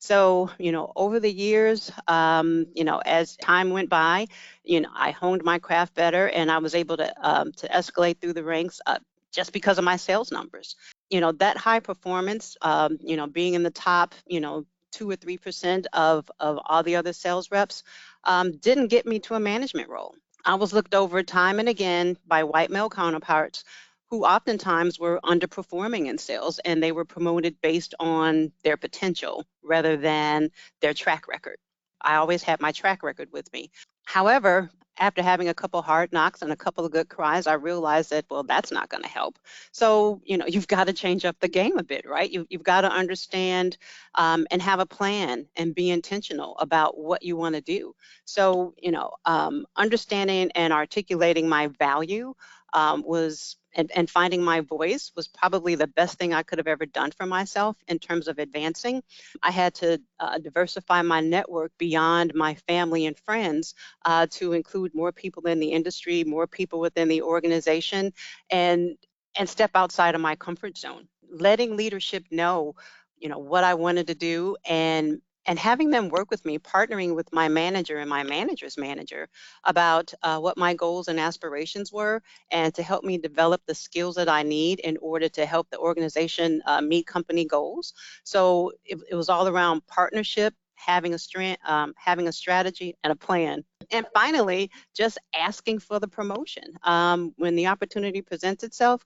So, 0.00 0.50
you 0.58 0.72
know, 0.72 0.92
over 0.96 1.18
the 1.20 1.32
years, 1.32 1.90
um, 2.06 2.66
you 2.74 2.84
know, 2.84 2.98
as 3.04 3.36
time 3.36 3.70
went 3.70 3.88
by, 3.90 4.26
you 4.64 4.80
know, 4.80 4.90
I 4.94 5.10
honed 5.10 5.42
my 5.44 5.58
craft 5.58 5.94
better 5.94 6.28
and 6.28 6.50
I 6.50 6.58
was 6.58 6.74
able 6.74 6.96
to 6.98 7.12
um, 7.20 7.52
to 7.52 7.68
escalate 7.68 8.20
through 8.20 8.34
the 8.34 8.44
ranks 8.44 8.80
uh, 8.86 8.98
just 9.32 9.52
because 9.52 9.78
of 9.78 9.84
my 9.84 9.96
sales 9.96 10.30
numbers. 10.30 10.76
You 11.10 11.20
know, 11.20 11.32
that 11.32 11.56
high 11.56 11.80
performance, 11.80 12.56
um, 12.62 12.98
you 13.00 13.16
know, 13.16 13.26
being 13.26 13.54
in 13.54 13.62
the 13.62 13.70
top, 13.70 14.14
you 14.26 14.40
know, 14.40 14.64
two 14.92 15.10
or 15.10 15.16
three 15.16 15.36
percent 15.36 15.86
of 15.92 16.30
of 16.38 16.58
all 16.64 16.82
the 16.82 16.96
other 16.96 17.12
sales 17.12 17.50
reps, 17.50 17.82
um, 18.24 18.52
didn't 18.58 18.88
get 18.88 19.06
me 19.06 19.18
to 19.20 19.34
a 19.34 19.40
management 19.40 19.88
role. 19.88 20.14
I 20.44 20.54
was 20.54 20.72
looked 20.72 20.94
over 20.94 21.22
time 21.22 21.58
and 21.58 21.68
again 21.68 22.16
by 22.26 22.44
white 22.44 22.70
male 22.70 22.88
counterparts 22.88 23.64
who 24.10 24.24
oftentimes 24.24 24.98
were 24.98 25.20
underperforming 25.24 26.06
in 26.06 26.18
sales 26.18 26.58
and 26.60 26.82
they 26.82 26.92
were 26.92 27.04
promoted 27.04 27.60
based 27.60 27.94
on 28.00 28.50
their 28.64 28.76
potential 28.76 29.44
rather 29.62 29.96
than 29.96 30.50
their 30.80 30.94
track 30.94 31.28
record. 31.28 31.56
I 32.00 32.16
always 32.16 32.42
had 32.42 32.60
my 32.60 32.72
track 32.72 33.02
record 33.02 33.28
with 33.32 33.52
me. 33.52 33.70
However, 34.04 34.70
after 34.98 35.22
having 35.22 35.48
a 35.48 35.54
couple 35.54 35.80
hard 35.82 36.12
knocks 36.12 36.42
and 36.42 36.52
a 36.52 36.56
couple 36.56 36.84
of 36.84 36.92
good 36.92 37.08
cries, 37.08 37.46
I 37.46 37.52
realized 37.54 38.10
that, 38.10 38.24
well, 38.30 38.42
that's 38.42 38.72
not 38.72 38.88
going 38.88 39.02
to 39.02 39.08
help. 39.08 39.38
So, 39.72 40.20
you 40.24 40.36
know, 40.38 40.46
you've 40.48 40.68
got 40.68 40.86
to 40.86 40.92
change 40.92 41.24
up 41.24 41.38
the 41.40 41.48
game 41.48 41.78
a 41.78 41.84
bit, 41.84 42.08
right? 42.08 42.30
You, 42.30 42.46
have 42.50 42.62
got 42.62 42.80
to 42.82 42.90
understand 42.90 43.76
um, 44.14 44.46
and 44.50 44.60
have 44.62 44.80
a 44.80 44.86
plan 44.86 45.46
and 45.56 45.74
be 45.74 45.90
intentional 45.90 46.56
about 46.58 46.98
what 46.98 47.22
you 47.22 47.36
want 47.36 47.54
to 47.54 47.60
do. 47.60 47.94
So, 48.24 48.74
you 48.78 48.90
know, 48.90 49.12
um, 49.24 49.66
understanding 49.76 50.50
and 50.54 50.72
articulating 50.72 51.48
my 51.48 51.68
value 51.78 52.34
um, 52.72 53.02
was 53.06 53.56
and, 53.74 53.90
and 53.94 54.08
finding 54.10 54.42
my 54.42 54.60
voice 54.60 55.12
was 55.16 55.28
probably 55.28 55.74
the 55.74 55.86
best 55.86 56.18
thing 56.18 56.32
I 56.34 56.42
could 56.42 56.58
have 56.58 56.66
ever 56.66 56.86
done 56.86 57.10
for 57.10 57.26
myself 57.26 57.76
in 57.88 57.98
terms 57.98 58.28
of 58.28 58.38
advancing. 58.38 59.02
I 59.42 59.50
had 59.50 59.74
to 59.76 60.00
uh, 60.18 60.38
diversify 60.38 61.02
my 61.02 61.20
network 61.20 61.72
beyond 61.78 62.34
my 62.34 62.54
family 62.54 63.06
and 63.06 63.18
friends 63.18 63.74
uh, 64.04 64.26
to 64.32 64.52
include 64.52 64.94
more 64.94 65.12
people 65.12 65.46
in 65.46 65.60
the 65.60 65.72
industry, 65.72 66.24
more 66.24 66.46
people 66.46 66.80
within 66.80 67.08
the 67.08 67.22
organization, 67.22 68.12
and 68.50 68.96
and 69.38 69.48
step 69.48 69.70
outside 69.74 70.14
of 70.14 70.20
my 70.20 70.34
comfort 70.36 70.76
zone. 70.76 71.06
Letting 71.30 71.76
leadership 71.76 72.24
know, 72.30 72.74
you 73.18 73.28
know, 73.28 73.38
what 73.38 73.64
I 73.64 73.74
wanted 73.74 74.08
to 74.08 74.14
do 74.14 74.56
and 74.68 75.20
and 75.48 75.58
having 75.58 75.88
them 75.88 76.10
work 76.10 76.30
with 76.30 76.44
me, 76.44 76.58
partnering 76.58 77.16
with 77.16 77.32
my 77.32 77.48
manager 77.48 77.96
and 77.96 78.08
my 78.08 78.22
manager's 78.22 78.76
manager 78.76 79.28
about 79.64 80.12
uh, 80.22 80.38
what 80.38 80.58
my 80.58 80.74
goals 80.74 81.08
and 81.08 81.18
aspirations 81.18 81.90
were, 81.90 82.22
and 82.50 82.74
to 82.74 82.82
help 82.82 83.02
me 83.02 83.16
develop 83.16 83.62
the 83.66 83.74
skills 83.74 84.14
that 84.16 84.28
I 84.28 84.42
need 84.42 84.78
in 84.80 84.98
order 84.98 85.26
to 85.30 85.46
help 85.46 85.70
the 85.70 85.78
organization 85.78 86.60
uh, 86.66 86.82
meet 86.82 87.06
company 87.06 87.46
goals. 87.46 87.94
So 88.24 88.72
it, 88.84 88.98
it, 89.10 89.14
was 89.14 89.30
all 89.30 89.48
around 89.48 89.86
partnership, 89.86 90.52
having 90.74 91.14
a 91.14 91.56
um, 91.64 91.94
having 91.96 92.28
a 92.28 92.32
strategy 92.32 92.94
and 93.02 93.10
a 93.10 93.16
plan. 93.16 93.64
And 93.90 94.06
finally, 94.12 94.70
just 94.94 95.16
asking 95.34 95.78
for 95.78 95.98
the 95.98 96.08
promotion. 96.08 96.74
Um, 96.82 97.32
when 97.38 97.56
the 97.56 97.68
opportunity 97.68 98.20
presents 98.20 98.64
itself, 98.64 99.02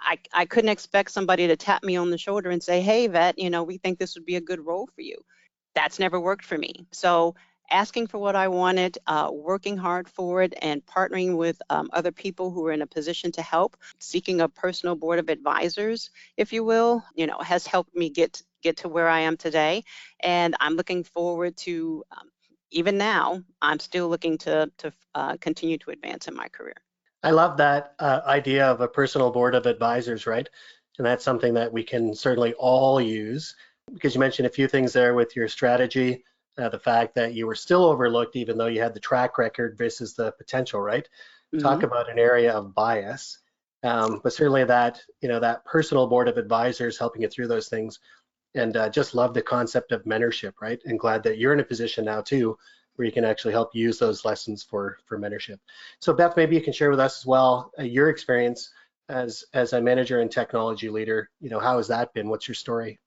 I, 0.00 0.18
I 0.32 0.46
couldn't 0.46 0.70
expect 0.70 1.12
somebody 1.12 1.46
to 1.46 1.56
tap 1.56 1.84
me 1.84 1.94
on 1.94 2.10
the 2.10 2.18
shoulder 2.18 2.50
and 2.50 2.60
say, 2.60 2.80
hey, 2.80 3.06
vet, 3.06 3.38
you 3.38 3.50
know, 3.50 3.62
we 3.62 3.78
think 3.78 4.00
this 4.00 4.16
would 4.16 4.26
be 4.26 4.34
a 4.34 4.40
good 4.40 4.66
role 4.66 4.88
for 4.92 5.02
you 5.02 5.16
that's 5.76 6.00
never 6.00 6.18
worked 6.18 6.44
for 6.44 6.58
me. 6.58 6.86
So 6.90 7.36
asking 7.70 8.06
for 8.06 8.18
what 8.18 8.34
I 8.34 8.48
wanted, 8.48 8.98
uh, 9.06 9.28
working 9.32 9.76
hard 9.76 10.08
for 10.08 10.42
it, 10.42 10.54
and 10.62 10.84
partnering 10.86 11.36
with 11.36 11.60
um, 11.68 11.90
other 11.92 12.12
people 12.12 12.50
who 12.50 12.66
are 12.66 12.72
in 12.72 12.82
a 12.82 12.86
position 12.86 13.30
to 13.32 13.42
help, 13.42 13.76
seeking 13.98 14.40
a 14.40 14.48
personal 14.48 14.96
board 14.96 15.18
of 15.18 15.28
advisors, 15.28 16.10
if 16.36 16.52
you 16.52 16.64
will, 16.64 17.04
you 17.14 17.26
know, 17.26 17.38
has 17.38 17.66
helped 17.66 17.94
me 17.94 18.08
get 18.10 18.42
get 18.62 18.78
to 18.78 18.88
where 18.88 19.08
I 19.08 19.20
am 19.20 19.36
today. 19.36 19.84
And 20.20 20.56
I'm 20.60 20.74
looking 20.74 21.04
forward 21.04 21.56
to, 21.58 22.02
um, 22.10 22.28
even 22.70 22.96
now, 22.98 23.42
I'm 23.60 23.78
still 23.78 24.08
looking 24.08 24.38
to 24.38 24.70
to 24.78 24.92
uh, 25.14 25.36
continue 25.40 25.78
to 25.78 25.90
advance 25.90 26.26
in 26.26 26.34
my 26.34 26.48
career. 26.48 26.76
I 27.22 27.32
love 27.32 27.56
that 27.58 27.94
uh, 27.98 28.20
idea 28.26 28.66
of 28.66 28.80
a 28.80 28.88
personal 28.88 29.30
board 29.30 29.54
of 29.54 29.66
advisors, 29.66 30.26
right? 30.26 30.48
And 30.98 31.06
that's 31.06 31.24
something 31.24 31.54
that 31.54 31.72
we 31.72 31.82
can 31.82 32.14
certainly 32.14 32.54
all 32.54 33.00
use 33.00 33.54
because 33.92 34.14
you 34.14 34.20
mentioned 34.20 34.46
a 34.46 34.50
few 34.50 34.68
things 34.68 34.92
there 34.92 35.14
with 35.14 35.36
your 35.36 35.48
strategy, 35.48 36.24
uh, 36.58 36.68
the 36.68 36.78
fact 36.78 37.14
that 37.14 37.34
you 37.34 37.46
were 37.46 37.54
still 37.54 37.84
overlooked 37.84 38.36
even 38.36 38.56
though 38.56 38.66
you 38.66 38.80
had 38.80 38.94
the 38.94 39.00
track 39.00 39.38
record 39.38 39.76
versus 39.76 40.14
the 40.14 40.32
potential, 40.32 40.80
right? 40.80 41.08
mm-hmm. 41.54 41.62
talk 41.62 41.82
about 41.82 42.10
an 42.10 42.18
area 42.18 42.52
of 42.52 42.74
bias. 42.74 43.38
Um, 43.82 44.20
but 44.22 44.32
certainly 44.32 44.64
that 44.64 45.00
you 45.20 45.28
know 45.28 45.38
that 45.40 45.64
personal 45.64 46.06
board 46.06 46.28
of 46.28 46.38
advisors 46.38 46.98
helping 46.98 47.22
you 47.22 47.28
through 47.28 47.48
those 47.48 47.68
things, 47.68 48.00
and 48.54 48.76
uh, 48.76 48.88
just 48.88 49.14
love 49.14 49.34
the 49.34 49.42
concept 49.42 49.92
of 49.92 50.04
mentorship, 50.04 50.54
right? 50.60 50.80
And 50.84 50.98
glad 50.98 51.22
that 51.24 51.38
you're 51.38 51.52
in 51.52 51.60
a 51.60 51.64
position 51.64 52.04
now 52.04 52.20
too 52.20 52.58
where 52.96 53.04
you 53.04 53.12
can 53.12 53.26
actually 53.26 53.52
help 53.52 53.74
use 53.74 53.98
those 53.98 54.24
lessons 54.24 54.62
for 54.62 54.98
for 55.04 55.18
mentorship. 55.18 55.58
So 56.00 56.14
Beth, 56.14 56.36
maybe 56.36 56.56
you 56.56 56.62
can 56.62 56.72
share 56.72 56.90
with 56.90 57.00
us 57.00 57.20
as 57.20 57.26
well 57.26 57.70
uh, 57.78 57.82
your 57.82 58.08
experience 58.08 58.70
as 59.08 59.44
as 59.52 59.72
a 59.72 59.80
manager 59.80 60.20
and 60.20 60.30
technology 60.30 60.88
leader. 60.88 61.30
You 61.40 61.50
know, 61.50 61.60
how 61.60 61.76
has 61.76 61.88
that 61.88 62.14
been? 62.14 62.28
What's 62.28 62.48
your 62.48 62.54
story? 62.54 62.98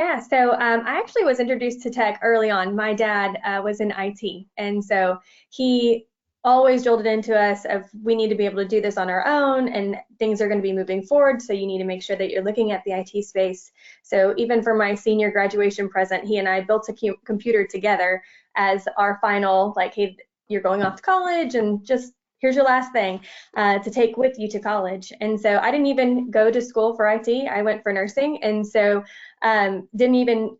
Yeah, 0.00 0.18
so 0.18 0.52
um, 0.52 0.80
I 0.86 0.98
actually 0.98 1.24
was 1.24 1.40
introduced 1.40 1.82
to 1.82 1.90
tech 1.90 2.20
early 2.22 2.48
on. 2.48 2.74
My 2.74 2.94
dad 2.94 3.38
uh, 3.44 3.60
was 3.62 3.80
in 3.80 3.92
IT, 3.94 4.46
and 4.56 4.82
so 4.82 5.18
he 5.50 6.06
always 6.42 6.82
jolted 6.82 7.04
into 7.04 7.38
us 7.38 7.66
of 7.66 7.84
we 8.02 8.14
need 8.14 8.30
to 8.30 8.34
be 8.34 8.46
able 8.46 8.62
to 8.62 8.66
do 8.66 8.80
this 8.80 8.96
on 8.96 9.10
our 9.10 9.26
own 9.26 9.68
and 9.68 9.96
things 10.18 10.40
are 10.40 10.48
going 10.48 10.56
to 10.58 10.62
be 10.62 10.72
moving 10.72 11.02
forward 11.02 11.42
so 11.42 11.52
you 11.52 11.66
need 11.66 11.76
to 11.76 11.84
make 11.84 12.02
sure 12.02 12.16
that 12.16 12.30
you're 12.30 12.42
looking 12.42 12.72
at 12.72 12.82
the 12.86 12.92
IT 12.92 13.22
space 13.26 13.70
so 14.02 14.32
even 14.38 14.62
for 14.62 14.74
my 14.74 14.94
senior 14.94 15.30
graduation 15.30 15.86
present 15.86 16.24
he 16.24 16.38
and 16.38 16.48
I 16.48 16.62
built 16.62 16.88
a 16.88 17.14
computer 17.26 17.66
together 17.66 18.22
as 18.56 18.88
our 18.96 19.18
final 19.20 19.74
like 19.76 19.92
hey 19.94 20.16
you're 20.48 20.62
going 20.62 20.82
off 20.82 20.96
to 20.96 21.02
college 21.02 21.56
and 21.56 21.84
just 21.84 22.14
here's 22.40 22.56
your 22.56 22.64
last 22.64 22.92
thing 22.92 23.20
uh, 23.56 23.78
to 23.78 23.90
take 23.90 24.16
with 24.16 24.38
you 24.38 24.48
to 24.48 24.60
college 24.60 25.12
and 25.20 25.40
so 25.40 25.58
I 25.58 25.70
didn't 25.70 25.86
even 25.86 26.30
go 26.30 26.50
to 26.50 26.60
school 26.60 26.94
for 26.94 27.08
IT 27.08 27.48
I 27.48 27.62
went 27.62 27.82
for 27.82 27.92
nursing 27.92 28.42
and 28.42 28.66
so 28.66 29.04
um, 29.42 29.88
didn't 29.96 30.16
even 30.16 30.56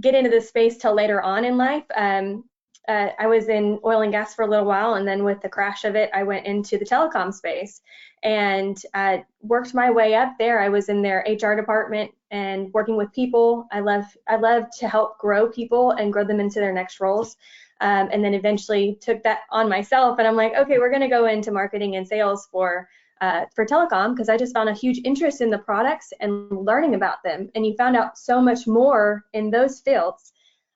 get 0.00 0.14
into 0.14 0.30
this 0.30 0.48
space 0.48 0.76
till 0.78 0.94
later 0.94 1.22
on 1.22 1.44
in 1.44 1.56
life 1.56 1.84
um, 1.96 2.44
uh, 2.88 3.08
I 3.18 3.26
was 3.26 3.48
in 3.48 3.78
oil 3.84 4.02
and 4.02 4.12
gas 4.12 4.34
for 4.34 4.44
a 4.44 4.48
little 4.48 4.66
while, 4.66 4.94
and 4.94 5.08
then 5.08 5.24
with 5.24 5.40
the 5.40 5.48
crash 5.48 5.84
of 5.84 5.94
it, 5.96 6.10
I 6.12 6.22
went 6.22 6.44
into 6.44 6.76
the 6.76 6.84
telecom 6.84 7.32
space 7.32 7.80
and 8.22 8.76
uh, 8.92 9.18
worked 9.40 9.74
my 9.74 9.90
way 9.90 10.14
up 10.14 10.34
there. 10.38 10.60
I 10.60 10.68
was 10.68 10.88
in 10.88 11.00
their 11.00 11.24
HR 11.26 11.54
department 11.54 12.10
and 12.30 12.72
working 12.74 12.96
with 12.96 13.12
people. 13.12 13.66
I 13.72 13.80
love 13.80 14.04
I 14.28 14.36
love 14.36 14.64
to 14.80 14.88
help 14.88 15.18
grow 15.18 15.48
people 15.48 15.92
and 15.92 16.12
grow 16.12 16.24
them 16.24 16.40
into 16.40 16.60
their 16.60 16.72
next 16.72 17.00
roles. 17.00 17.36
Um, 17.84 18.08
and 18.12 18.24
then 18.24 18.34
eventually 18.34 18.98
took 19.00 19.22
that 19.22 19.40
on 19.50 19.68
myself, 19.68 20.18
and 20.18 20.26
I'm 20.26 20.36
like, 20.36 20.54
okay, 20.54 20.78
we're 20.78 20.90
going 20.90 21.02
to 21.02 21.08
go 21.08 21.26
into 21.26 21.52
marketing 21.52 21.96
and 21.96 22.06
sales 22.06 22.48
for 22.50 22.88
uh, 23.20 23.44
for 23.54 23.64
telecom 23.64 24.14
because 24.14 24.28
I 24.28 24.36
just 24.36 24.54
found 24.54 24.68
a 24.68 24.74
huge 24.74 25.00
interest 25.04 25.40
in 25.40 25.50
the 25.50 25.58
products 25.58 26.12
and 26.20 26.50
learning 26.50 26.94
about 26.94 27.22
them. 27.22 27.48
And 27.54 27.64
you 27.64 27.74
found 27.76 27.96
out 27.96 28.18
so 28.18 28.40
much 28.40 28.66
more 28.66 29.24
in 29.34 29.50
those 29.50 29.80
fields 29.80 30.32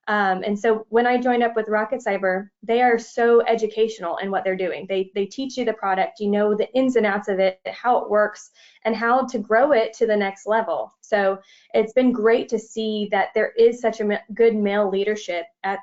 um, 0.08 0.42
and 0.42 0.58
so 0.58 0.86
when 0.88 1.06
I 1.06 1.18
joined 1.18 1.42
up 1.42 1.54
with 1.54 1.66
RocketCyber, 1.66 2.48
they 2.62 2.80
are 2.80 2.98
so 2.98 3.42
educational 3.46 4.16
in 4.16 4.30
what 4.30 4.42
they're 4.42 4.56
doing. 4.56 4.86
They 4.88 5.10
they 5.14 5.26
teach 5.26 5.58
you 5.58 5.66
the 5.66 5.74
product, 5.74 6.18
you 6.18 6.30
know 6.30 6.56
the 6.56 6.72
ins 6.72 6.96
and 6.96 7.04
outs 7.04 7.28
of 7.28 7.38
it, 7.38 7.60
how 7.66 7.98
it 7.98 8.08
works, 8.08 8.50
and 8.84 8.96
how 8.96 9.26
to 9.26 9.38
grow 9.38 9.72
it 9.72 9.92
to 9.98 10.06
the 10.06 10.16
next 10.16 10.46
level. 10.46 10.94
So 11.02 11.38
it's 11.74 11.92
been 11.92 12.10
great 12.10 12.48
to 12.48 12.58
see 12.58 13.08
that 13.10 13.28
there 13.34 13.52
is 13.58 13.82
such 13.82 14.00
a 14.00 14.18
good 14.32 14.56
male 14.56 14.88
leadership 14.88 15.44
at 15.62 15.80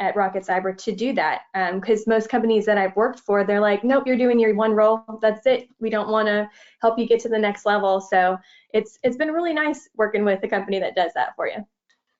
at 0.00 0.16
RocketCyber 0.16 0.76
to 0.78 0.92
do 0.92 1.12
that. 1.12 1.42
Because 1.74 2.00
um, 2.00 2.04
most 2.08 2.28
companies 2.28 2.66
that 2.66 2.78
I've 2.78 2.96
worked 2.96 3.20
for, 3.20 3.44
they're 3.44 3.60
like, 3.60 3.84
nope, 3.84 4.04
you're 4.06 4.16
doing 4.16 4.40
your 4.40 4.54
one 4.54 4.72
role. 4.72 5.04
That's 5.20 5.46
it. 5.46 5.68
We 5.78 5.90
don't 5.90 6.08
want 6.08 6.26
to 6.26 6.48
help 6.80 6.98
you 6.98 7.06
get 7.06 7.20
to 7.20 7.28
the 7.28 7.38
next 7.38 7.66
level. 7.66 8.00
So 8.00 8.38
it's 8.72 8.98
it's 9.02 9.16
been 9.16 9.30
really 9.30 9.52
nice 9.52 9.88
working 9.96 10.24
with 10.24 10.42
a 10.42 10.48
company 10.48 10.80
that 10.80 10.96
does 10.96 11.12
that 11.14 11.36
for 11.36 11.46
you. 11.46 11.64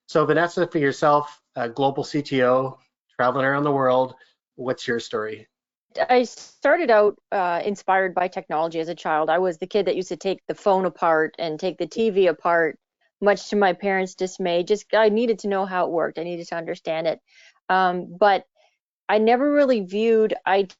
So 0.06 0.24
Vanessa, 0.26 0.66
for 0.66 0.78
yourself, 0.78 1.40
a 1.56 1.68
global 1.68 2.04
CTO, 2.04 2.76
traveling 3.16 3.46
around 3.46 3.64
the 3.64 3.72
world, 3.72 4.14
what's 4.56 4.86
your 4.86 5.00
story? 5.00 5.48
I 6.08 6.24
started 6.24 6.90
out 6.90 7.16
uh, 7.32 7.62
inspired 7.64 8.14
by 8.14 8.28
technology 8.28 8.78
as 8.80 8.88
a 8.88 8.94
child. 8.94 9.28
I 9.28 9.38
was 9.38 9.58
the 9.58 9.66
kid 9.66 9.86
that 9.86 9.96
used 9.96 10.08
to 10.10 10.16
take 10.16 10.40
the 10.46 10.54
phone 10.54 10.84
apart 10.84 11.34
and 11.38 11.58
take 11.58 11.78
the 11.78 11.86
TV 11.86 12.28
apart, 12.28 12.78
much 13.20 13.50
to 13.50 13.56
my 13.56 13.72
parents' 13.72 14.14
dismay. 14.14 14.62
Just 14.62 14.86
I 14.94 15.08
needed 15.08 15.40
to 15.40 15.48
know 15.48 15.66
how 15.66 15.86
it 15.86 15.92
worked. 15.92 16.18
I 16.18 16.24
needed 16.24 16.46
to 16.48 16.56
understand 16.56 17.06
it. 17.06 17.20
Um, 17.70 18.14
but 18.18 18.44
I 19.08 19.18
never 19.18 19.50
really 19.50 19.80
viewed 19.80 20.34
IT 20.46 20.74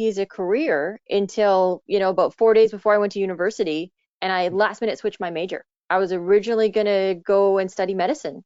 as 0.00 0.18
a 0.18 0.26
career 0.26 1.00
until 1.08 1.82
you 1.86 2.00
know 2.00 2.10
about 2.10 2.34
four 2.34 2.54
days 2.54 2.72
before 2.72 2.94
I 2.94 2.98
went 2.98 3.12
to 3.12 3.20
university, 3.20 3.92
and 4.20 4.32
I 4.32 4.48
last 4.48 4.80
minute 4.80 4.98
switched 4.98 5.20
my 5.20 5.30
major. 5.30 5.64
I 5.90 5.98
was 5.98 6.12
originally 6.12 6.70
going 6.70 6.86
to 6.86 7.20
go 7.24 7.58
and 7.58 7.70
study 7.70 7.94
medicine, 7.94 8.42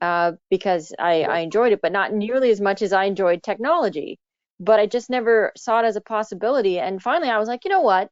uh, 0.00 0.32
because 0.50 0.92
I, 0.98 1.22
I 1.22 1.38
enjoyed 1.40 1.72
it, 1.72 1.82
but 1.82 1.92
not 1.92 2.12
nearly 2.12 2.50
as 2.50 2.60
much 2.60 2.82
as 2.82 2.92
I 2.92 3.04
enjoyed 3.04 3.42
technology. 3.42 4.18
But 4.60 4.80
I 4.80 4.86
just 4.86 5.10
never 5.10 5.52
saw 5.56 5.80
it 5.80 5.84
as 5.84 5.96
a 5.96 6.00
possibility. 6.00 6.78
And 6.78 7.02
finally, 7.02 7.28
I 7.28 7.38
was 7.38 7.48
like, 7.48 7.64
you 7.64 7.70
know 7.70 7.82
what? 7.82 8.08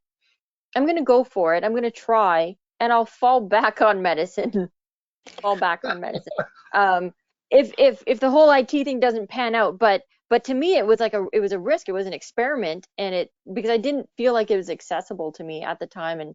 I'm 0.77 0.85
going 0.85 0.96
to 0.96 1.03
go 1.03 1.24
for 1.24 1.55
it. 1.55 1.64
I'm 1.64 1.72
going 1.72 1.85
to 1.85 1.90
try, 1.90 2.57
and 2.81 2.92
I'll 2.92 3.07
fall 3.07 3.40
back 3.40 3.81
on 3.81 4.03
medicine. 4.03 4.68
fall 5.40 5.57
back 5.57 5.85
on 5.85 6.00
medicine. 6.00 6.33
Um, 6.74 7.12
if 7.55 7.73
if 7.79 8.03
if 8.07 8.21
the 8.21 8.31
whole 8.31 8.51
IT 8.51 8.71
thing 8.71 9.01
doesn't 9.01 9.31
pan 9.31 9.55
out, 9.55 9.79
but 9.79 10.03
but 10.29 10.45
to 10.45 10.55
me 10.55 10.77
it 10.77 10.87
was 10.87 11.01
like 11.01 11.14
a 11.14 11.25
it 11.33 11.40
was 11.40 11.53
a 11.53 11.59
risk. 11.59 11.88
It 11.88 11.93
was 11.93 12.07
an 12.07 12.12
experiment, 12.12 12.87
and 12.99 13.14
it 13.14 13.31
because 13.53 13.71
I 13.71 13.77
didn't 13.79 14.09
feel 14.17 14.33
like 14.33 14.51
it 14.51 14.57
was 14.57 14.71
accessible 14.71 15.33
to 15.33 15.45
me 15.45 15.62
at 15.62 15.79
the 15.79 15.87
time, 15.87 16.21
and 16.21 16.35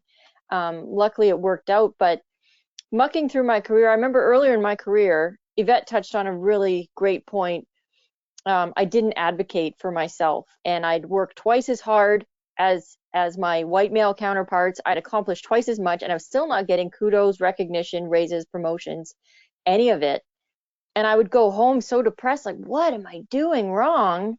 um, 0.50 0.86
luckily 0.88 1.30
it 1.30 1.40
worked 1.40 1.70
out. 1.70 1.94
But 2.00 2.22
mucking 2.92 3.30
through 3.30 3.44
my 3.44 3.60
career, 3.60 3.90
I 3.90 3.96
remember 3.96 4.24
earlier 4.24 4.54
in 4.54 4.62
my 4.62 4.76
career, 4.76 5.38
Yvette 5.58 5.88
touched 5.88 6.16
on 6.16 6.26
a 6.26 6.38
really 6.38 6.90
great 6.96 7.28
point. 7.28 7.68
Um, 8.46 8.74
I 8.78 8.86
didn't 8.86 9.14
advocate 9.18 9.76
for 9.78 9.92
myself, 9.92 10.48
and 10.64 10.86
I'd 10.86 11.06
work 11.06 11.36
twice 11.36 11.68
as 11.70 11.82
hard 11.82 12.26
as 12.58 12.98
as 13.14 13.38
my 13.38 13.66
white 13.66 13.92
male 13.92 14.14
counterparts. 14.14 14.80
I'd 14.86 14.98
accomplished 14.98 15.44
twice 15.44 15.68
as 15.68 15.80
much, 15.82 16.02
and 16.02 16.12
I 16.14 16.16
was 16.16 16.26
still 16.26 16.48
not 16.48 16.68
getting 16.68 16.92
kudos, 16.92 17.42
recognition, 17.42 18.08
raises, 18.08 18.46
promotions, 18.46 19.16
any 19.66 19.90
of 19.90 20.02
it. 20.02 20.24
And 21.00 21.08
I 21.08 21.16
would 21.16 21.30
go 21.30 21.50
home 21.50 21.80
so 21.80 22.02
depressed, 22.02 22.46
like, 22.46 22.58
what 22.58 22.94
am 22.94 23.08
I 23.08 23.22
doing 23.30 23.72
wrong? 23.72 24.38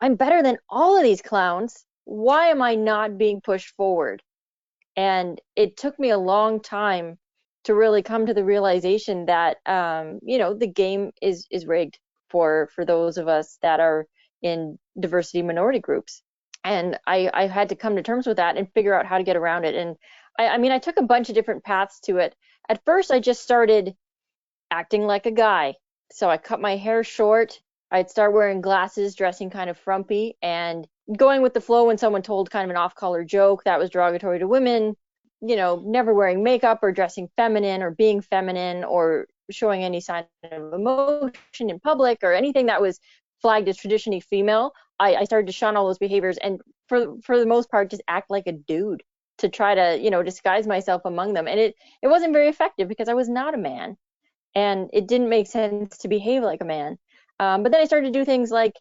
I'm 0.00 0.16
better 0.16 0.42
than 0.42 0.58
all 0.68 0.96
of 0.96 1.04
these 1.04 1.22
clowns. 1.22 1.86
Why 2.02 2.48
am 2.48 2.60
I 2.60 2.74
not 2.74 3.16
being 3.16 3.40
pushed 3.40 3.76
forward? 3.76 4.20
And 4.96 5.40
it 5.54 5.76
took 5.76 5.96
me 5.96 6.10
a 6.10 6.18
long 6.18 6.58
time 6.58 7.16
to 7.62 7.76
really 7.76 8.02
come 8.02 8.26
to 8.26 8.34
the 8.34 8.42
realization 8.42 9.26
that 9.26 9.58
um, 9.66 10.18
you 10.20 10.38
know 10.38 10.52
the 10.52 10.66
game 10.66 11.12
is 11.22 11.46
is 11.48 11.64
rigged 11.64 12.00
for 12.28 12.68
for 12.74 12.84
those 12.84 13.16
of 13.16 13.28
us 13.28 13.56
that 13.62 13.78
are 13.78 14.08
in 14.42 14.80
diversity 14.98 15.42
minority 15.42 15.78
groups 15.78 16.24
and 16.64 16.98
I, 17.06 17.30
I 17.32 17.46
had 17.46 17.68
to 17.68 17.76
come 17.76 17.94
to 17.94 18.02
terms 18.02 18.26
with 18.26 18.38
that 18.38 18.56
and 18.56 18.72
figure 18.72 18.94
out 18.94 19.06
how 19.06 19.18
to 19.18 19.22
get 19.22 19.36
around 19.36 19.64
it 19.64 19.76
and 19.76 19.96
I, 20.40 20.48
I 20.48 20.58
mean 20.58 20.72
i 20.72 20.78
took 20.78 20.98
a 20.98 21.02
bunch 21.12 21.28
of 21.28 21.36
different 21.36 21.62
paths 21.62 22.00
to 22.06 22.18
it 22.18 22.34
at 22.68 22.84
first 22.84 23.12
i 23.12 23.20
just 23.20 23.42
started 23.42 23.94
acting 24.70 25.06
like 25.06 25.26
a 25.26 25.30
guy 25.30 25.74
so 26.10 26.28
i 26.28 26.36
cut 26.36 26.60
my 26.60 26.76
hair 26.76 27.04
short 27.04 27.60
i'd 27.90 28.10
start 28.10 28.32
wearing 28.32 28.60
glasses 28.60 29.14
dressing 29.14 29.50
kind 29.50 29.70
of 29.70 29.78
frumpy 29.78 30.36
and 30.42 30.86
going 31.16 31.42
with 31.42 31.54
the 31.54 31.60
flow 31.60 31.86
when 31.86 31.98
someone 31.98 32.22
told 32.22 32.50
kind 32.50 32.64
of 32.64 32.70
an 32.70 32.76
off-color 32.76 33.24
joke 33.24 33.64
that 33.64 33.78
was 33.78 33.90
derogatory 33.90 34.38
to 34.38 34.46
women 34.46 34.94
you 35.40 35.56
know, 35.56 35.82
never 35.84 36.12
wearing 36.14 36.42
makeup 36.42 36.80
or 36.82 36.92
dressing 36.92 37.28
feminine 37.36 37.82
or 37.82 37.90
being 37.92 38.20
feminine 38.20 38.84
or 38.84 39.26
showing 39.50 39.84
any 39.84 40.00
sign 40.00 40.24
of 40.50 40.72
emotion 40.72 41.32
in 41.70 41.78
public 41.80 42.18
or 42.22 42.32
anything 42.32 42.66
that 42.66 42.80
was 42.80 42.98
flagged 43.40 43.68
as 43.68 43.76
traditionally 43.76 44.20
female, 44.20 44.72
I, 44.98 45.14
I 45.16 45.24
started 45.24 45.46
to 45.46 45.52
shun 45.52 45.76
all 45.76 45.86
those 45.86 45.98
behaviors 45.98 46.38
and 46.38 46.60
for 46.88 47.20
for 47.22 47.38
the 47.38 47.46
most 47.46 47.70
part 47.70 47.90
just 47.90 48.02
act 48.08 48.30
like 48.30 48.46
a 48.46 48.52
dude 48.52 49.02
to 49.38 49.48
try 49.48 49.74
to, 49.74 49.98
you 50.00 50.10
know, 50.10 50.22
disguise 50.24 50.66
myself 50.66 51.02
among 51.04 51.34
them. 51.34 51.46
And 51.46 51.60
it 51.60 51.76
it 52.02 52.08
wasn't 52.08 52.32
very 52.32 52.48
effective 52.48 52.88
because 52.88 53.08
I 53.08 53.14
was 53.14 53.28
not 53.28 53.54
a 53.54 53.58
man. 53.58 53.96
And 54.54 54.90
it 54.92 55.06
didn't 55.06 55.28
make 55.28 55.46
sense 55.46 55.98
to 55.98 56.08
behave 56.08 56.42
like 56.42 56.60
a 56.60 56.64
man. 56.64 56.98
Um, 57.38 57.62
but 57.62 57.72
then 57.72 57.80
I 57.80 57.84
started 57.84 58.12
to 58.12 58.18
do 58.18 58.24
things 58.24 58.50
like 58.50 58.74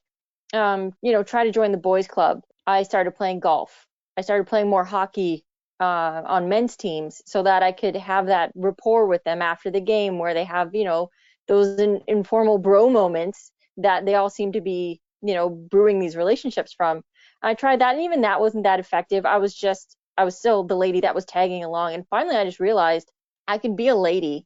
um, 0.53 0.93
you 1.01 1.11
know, 1.11 1.23
try 1.23 1.43
to 1.43 1.51
join 1.51 1.71
the 1.71 1.77
boys 1.77 2.07
club. 2.07 2.41
I 2.65 2.83
started 2.83 3.15
playing 3.15 3.39
golf. 3.39 3.85
I 4.17 4.21
started 4.21 4.47
playing 4.47 4.69
more 4.69 4.83
hockey 4.83 5.45
uh, 5.79 6.21
on 6.25 6.49
men's 6.49 6.75
teams 6.75 7.21
so 7.25 7.43
that 7.43 7.63
I 7.63 7.71
could 7.71 7.95
have 7.95 8.27
that 8.27 8.51
rapport 8.55 9.05
with 9.05 9.23
them 9.23 9.41
after 9.41 9.69
the 9.69 9.81
game 9.81 10.19
where 10.19 10.33
they 10.33 10.43
have, 10.45 10.73
you 10.73 10.85
know, 10.85 11.09
those 11.47 11.79
in, 11.79 12.01
informal 12.07 12.57
bro 12.57 12.89
moments 12.89 13.51
that 13.77 14.05
they 14.05 14.15
all 14.15 14.29
seem 14.29 14.53
to 14.53 14.61
be, 14.61 14.99
you 15.21 15.35
know, 15.35 15.49
brewing 15.49 15.99
these 15.99 16.15
relationships 16.15 16.73
from. 16.73 17.03
I 17.41 17.53
tried 17.53 17.81
that 17.81 17.93
and 17.95 18.03
even 18.03 18.21
that 18.21 18.39
wasn't 18.39 18.63
that 18.63 18.79
effective. 18.79 19.25
I 19.25 19.37
was 19.37 19.53
just, 19.53 19.95
I 20.17 20.23
was 20.23 20.37
still 20.37 20.63
the 20.63 20.75
lady 20.75 21.01
that 21.01 21.13
was 21.13 21.25
tagging 21.25 21.63
along. 21.63 21.93
And 21.93 22.07
finally, 22.09 22.35
I 22.35 22.45
just 22.45 22.59
realized 22.59 23.11
I 23.47 23.59
can 23.59 23.75
be 23.75 23.89
a 23.89 23.95
lady 23.95 24.45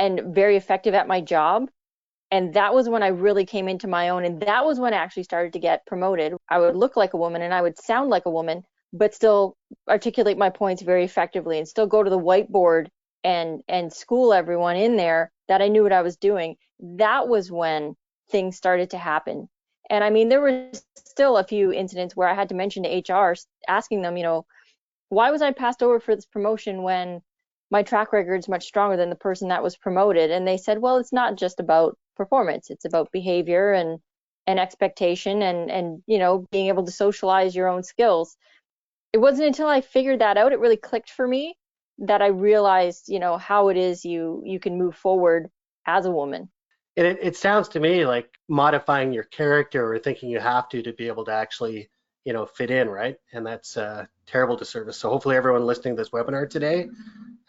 and 0.00 0.34
very 0.34 0.56
effective 0.56 0.94
at 0.94 1.06
my 1.06 1.20
job. 1.20 1.70
And 2.32 2.54
that 2.54 2.74
was 2.74 2.88
when 2.88 3.02
I 3.04 3.08
really 3.08 3.44
came 3.44 3.68
into 3.68 3.86
my 3.86 4.08
own. 4.08 4.24
And 4.24 4.40
that 4.40 4.64
was 4.64 4.80
when 4.80 4.94
I 4.94 4.96
actually 4.96 5.24
started 5.24 5.52
to 5.52 5.58
get 5.60 5.86
promoted. 5.86 6.34
I 6.48 6.58
would 6.58 6.74
look 6.74 6.96
like 6.96 7.12
a 7.12 7.18
woman 7.18 7.42
and 7.42 7.54
I 7.54 7.62
would 7.62 7.78
sound 7.78 8.10
like 8.10 8.26
a 8.26 8.30
woman 8.30 8.64
but 8.92 9.14
still 9.14 9.56
articulate 9.88 10.36
my 10.36 10.50
points 10.50 10.82
very 10.82 11.04
effectively 11.04 11.58
and 11.58 11.68
still 11.68 11.86
go 11.86 12.02
to 12.02 12.10
the 12.10 12.18
whiteboard 12.18 12.88
and 13.22 13.62
and 13.68 13.92
school 13.92 14.32
everyone 14.32 14.76
in 14.76 14.96
there 14.96 15.30
that 15.48 15.62
I 15.62 15.68
knew 15.68 15.82
what 15.82 15.92
I 15.92 16.02
was 16.02 16.16
doing. 16.16 16.56
That 16.80 17.28
was 17.28 17.52
when 17.52 17.94
things 18.30 18.56
started 18.56 18.90
to 18.90 18.98
happen. 18.98 19.48
And 19.90 20.04
I 20.04 20.10
mean, 20.10 20.28
there 20.28 20.40
were 20.40 20.70
still 20.96 21.36
a 21.36 21.44
few 21.44 21.72
incidents 21.72 22.16
where 22.16 22.28
I 22.28 22.34
had 22.34 22.48
to 22.50 22.54
mention 22.54 22.84
to 22.84 23.12
HR, 23.12 23.34
asking 23.68 24.02
them, 24.02 24.16
you 24.16 24.22
know, 24.22 24.46
why 25.08 25.30
was 25.30 25.42
I 25.42 25.50
passed 25.50 25.82
over 25.82 25.98
for 25.98 26.14
this 26.14 26.26
promotion 26.26 26.82
when 26.82 27.20
my 27.70 27.82
track 27.82 28.12
record 28.12 28.36
is 28.36 28.48
much 28.48 28.66
stronger 28.66 28.96
than 28.96 29.10
the 29.10 29.16
person 29.16 29.48
that 29.48 29.62
was 29.62 29.76
promoted? 29.76 30.30
And 30.30 30.46
they 30.46 30.56
said, 30.56 30.78
well, 30.78 30.98
it's 30.98 31.12
not 31.12 31.36
just 31.36 31.60
about 31.60 31.96
performance; 32.16 32.70
it's 32.70 32.84
about 32.84 33.12
behavior 33.12 33.72
and 33.72 34.00
and 34.46 34.58
expectation 34.58 35.42
and 35.42 35.70
and 35.70 36.02
you 36.06 36.18
know 36.18 36.46
being 36.50 36.68
able 36.68 36.84
to 36.84 36.92
socialize 36.92 37.54
your 37.54 37.68
own 37.68 37.82
skills. 37.82 38.36
It 39.12 39.18
wasn't 39.18 39.48
until 39.48 39.68
I 39.68 39.80
figured 39.80 40.20
that 40.20 40.36
out 40.36 40.52
it 40.52 40.60
really 40.60 40.76
clicked 40.76 41.10
for 41.10 41.26
me 41.26 41.56
that 41.98 42.22
I 42.22 42.28
realized, 42.28 43.08
you 43.08 43.18
know, 43.18 43.36
how 43.36 43.68
it 43.68 43.76
is 43.76 44.04
you 44.04 44.42
you 44.44 44.58
can 44.58 44.78
move 44.78 44.96
forward 44.96 45.48
as 45.86 46.06
a 46.06 46.10
woman. 46.10 46.50
And 46.96 47.06
it, 47.06 47.18
it 47.22 47.36
sounds 47.36 47.68
to 47.70 47.80
me 47.80 48.04
like 48.04 48.28
modifying 48.48 49.12
your 49.12 49.24
character 49.24 49.92
or 49.92 49.98
thinking 49.98 50.30
you 50.30 50.40
have 50.40 50.68
to 50.70 50.82
to 50.82 50.92
be 50.92 51.06
able 51.06 51.24
to 51.26 51.32
actually, 51.32 51.88
you 52.24 52.32
know, 52.32 52.46
fit 52.46 52.70
in, 52.70 52.88
right? 52.88 53.16
And 53.32 53.46
that's 53.46 53.76
uh, 53.76 54.06
terrible 54.26 54.56
disservice. 54.56 54.96
So 54.96 55.08
hopefully 55.08 55.36
everyone 55.36 55.66
listening 55.66 55.96
to 55.96 56.00
this 56.00 56.10
webinar 56.10 56.48
today 56.50 56.88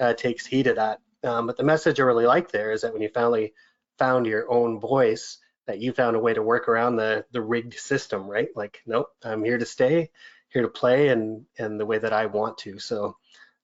uh, 0.01 0.13
takes 0.13 0.45
heed 0.45 0.67
of 0.67 0.75
that. 0.75 0.99
Um, 1.23 1.47
but 1.47 1.55
the 1.55 1.63
message 1.63 1.99
I 1.99 2.03
really 2.03 2.25
like 2.25 2.51
there 2.51 2.71
is 2.71 2.81
that 2.81 2.91
when 2.91 3.01
you 3.01 3.09
finally 3.13 3.53
found 3.99 4.25
your 4.25 4.51
own 4.51 4.79
voice, 4.79 5.37
that 5.67 5.79
you 5.79 5.93
found 5.93 6.15
a 6.15 6.19
way 6.19 6.33
to 6.33 6.41
work 6.41 6.67
around 6.67 6.95
the 6.95 7.23
the 7.31 7.41
rigged 7.41 7.75
system, 7.75 8.27
right? 8.27 8.49
Like, 8.55 8.81
nope, 8.85 9.07
I'm 9.23 9.43
here 9.43 9.59
to 9.59 9.65
stay, 9.65 10.09
here 10.49 10.63
to 10.63 10.67
play, 10.67 11.09
and 11.09 11.45
and 11.59 11.79
the 11.79 11.85
way 11.85 11.99
that 11.99 12.11
I 12.11 12.25
want 12.25 12.57
to. 12.59 12.79
So 12.79 13.15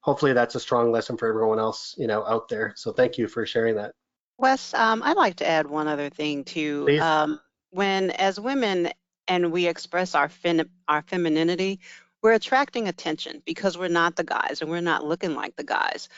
hopefully 0.02 0.34
that's 0.34 0.56
a 0.56 0.60
strong 0.60 0.92
lesson 0.92 1.18
for 1.18 1.28
everyone 1.28 1.60
else, 1.60 1.96
you 1.98 2.08
know, 2.08 2.24
out 2.26 2.48
there. 2.48 2.74
So 2.78 2.94
thank 2.94 3.18
you 3.18 3.28
for 3.28 3.46
sharing 3.46 3.76
that. 3.76 3.94
Wes, 4.38 4.74
um, 4.76 5.02
I'd 5.04 5.18
like 5.18 5.38
to 5.38 5.48
add 5.48 5.68
one 5.68 5.88
other 5.88 6.10
thing 6.10 6.44
too. 6.44 6.88
Um, 7.02 7.42
when, 7.72 8.12
as 8.12 8.40
women, 8.40 8.92
and 9.28 9.52
we 9.52 9.68
express 9.68 10.16
our 10.16 10.30
fem- 10.30 10.70
our 10.88 11.02
femininity, 11.02 11.80
we're 12.22 12.34
attracting 12.34 12.88
attention 12.88 13.42
because 13.46 13.78
we're 13.78 13.88
not 13.88 14.16
the 14.16 14.24
guys 14.24 14.62
and 14.62 14.70
we're 14.70 14.82
not 14.82 15.06
looking 15.06 15.36
like 15.36 15.56
the 15.56 15.64
guys. 15.64 16.10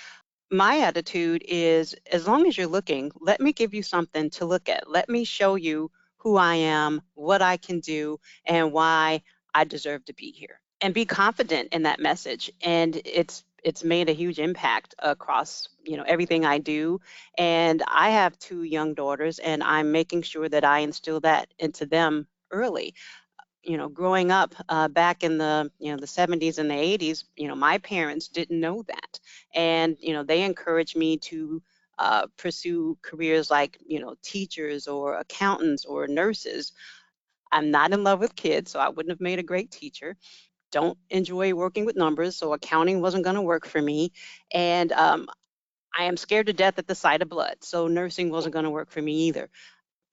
My 0.51 0.79
attitude 0.79 1.43
is, 1.47 1.95
as 2.11 2.27
long 2.27 2.47
as 2.47 2.57
you're 2.57 2.67
looking, 2.67 3.11
let 3.19 3.39
me 3.39 3.53
give 3.53 3.73
you 3.73 3.83
something 3.83 4.29
to 4.31 4.45
look 4.45 4.69
at. 4.69 4.89
Let 4.89 5.09
me 5.09 5.23
show 5.23 5.55
you 5.55 5.91
who 6.17 6.37
I 6.37 6.55
am, 6.55 7.01
what 7.13 7.41
I 7.41 7.57
can 7.57 7.79
do, 7.79 8.19
and 8.45 8.71
why 8.71 9.21
I 9.53 9.63
deserve 9.63 10.05
to 10.05 10.13
be 10.13 10.31
here. 10.31 10.59
And 10.81 10.93
be 10.93 11.05
confident 11.05 11.73
in 11.73 11.83
that 11.83 11.99
message. 11.99 12.51
And 12.61 12.99
it's 13.05 13.43
it's 13.63 13.83
made 13.83 14.09
a 14.09 14.13
huge 14.13 14.39
impact 14.39 14.95
across 14.99 15.67
you 15.83 15.97
know 15.97 16.03
everything 16.07 16.45
I 16.45 16.59
do 16.59 17.01
and 17.37 17.83
I 17.87 18.11
have 18.11 18.39
two 18.39 18.63
young 18.63 18.93
daughters 18.93 19.39
and 19.39 19.63
I'm 19.63 19.91
making 19.91 20.21
sure 20.23 20.47
that 20.47 20.63
I 20.63 20.79
instill 20.79 21.19
that 21.21 21.49
into 21.59 21.85
them 21.85 22.27
early 22.51 22.95
you 23.63 23.77
know 23.77 23.89
growing 23.89 24.31
up 24.31 24.55
uh, 24.69 24.87
back 24.87 25.23
in 25.23 25.37
the 25.37 25.71
you 25.79 25.91
know 25.91 25.97
the 25.97 26.07
70s 26.07 26.57
and 26.59 26.69
the 26.69 26.75
80s 26.75 27.25
you 27.35 27.47
know 27.47 27.55
my 27.55 27.77
parents 27.79 28.27
didn't 28.27 28.59
know 28.59 28.83
that 28.83 29.19
and 29.55 29.97
you 29.99 30.13
know 30.13 30.23
they 30.23 30.43
encouraged 30.43 30.95
me 30.95 31.17
to 31.17 31.61
uh, 31.97 32.27
pursue 32.37 32.97
careers 33.01 33.51
like 33.51 33.77
you 33.85 33.99
know 33.99 34.15
teachers 34.23 34.87
or 34.87 35.15
accountants 35.15 35.85
or 35.85 36.07
nurses 36.07 36.71
I'm 37.51 37.71
not 37.71 37.93
in 37.93 38.03
love 38.03 38.19
with 38.19 38.35
kids 38.35 38.71
so 38.71 38.79
I 38.79 38.89
wouldn't 38.89 39.11
have 39.11 39.21
made 39.21 39.39
a 39.39 39.43
great 39.43 39.71
teacher 39.71 40.15
don't 40.71 40.97
enjoy 41.09 41.53
working 41.53 41.85
with 41.85 41.95
numbers, 41.97 42.35
so 42.35 42.53
accounting 42.53 43.01
wasn't 43.01 43.23
going 43.23 43.35
to 43.35 43.41
work 43.41 43.67
for 43.67 43.81
me. 43.81 44.11
And 44.53 44.91
um, 44.91 45.27
I 45.97 46.05
am 46.05 46.17
scared 46.17 46.47
to 46.47 46.53
death 46.53 46.79
at 46.79 46.87
the 46.87 46.95
sight 46.95 47.21
of 47.21 47.29
blood, 47.29 47.57
so 47.63 47.87
nursing 47.87 48.29
wasn't 48.29 48.53
going 48.53 48.65
to 48.65 48.71
work 48.71 48.91
for 48.91 49.01
me 49.01 49.27
either. 49.27 49.49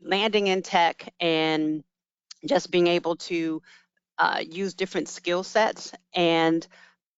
Landing 0.00 0.48
in 0.48 0.62
tech 0.62 1.12
and 1.20 1.84
just 2.48 2.70
being 2.70 2.86
able 2.86 3.16
to 3.16 3.62
uh, 4.18 4.42
use 4.46 4.74
different 4.74 5.08
skill 5.08 5.42
sets 5.42 5.92
and 6.14 6.66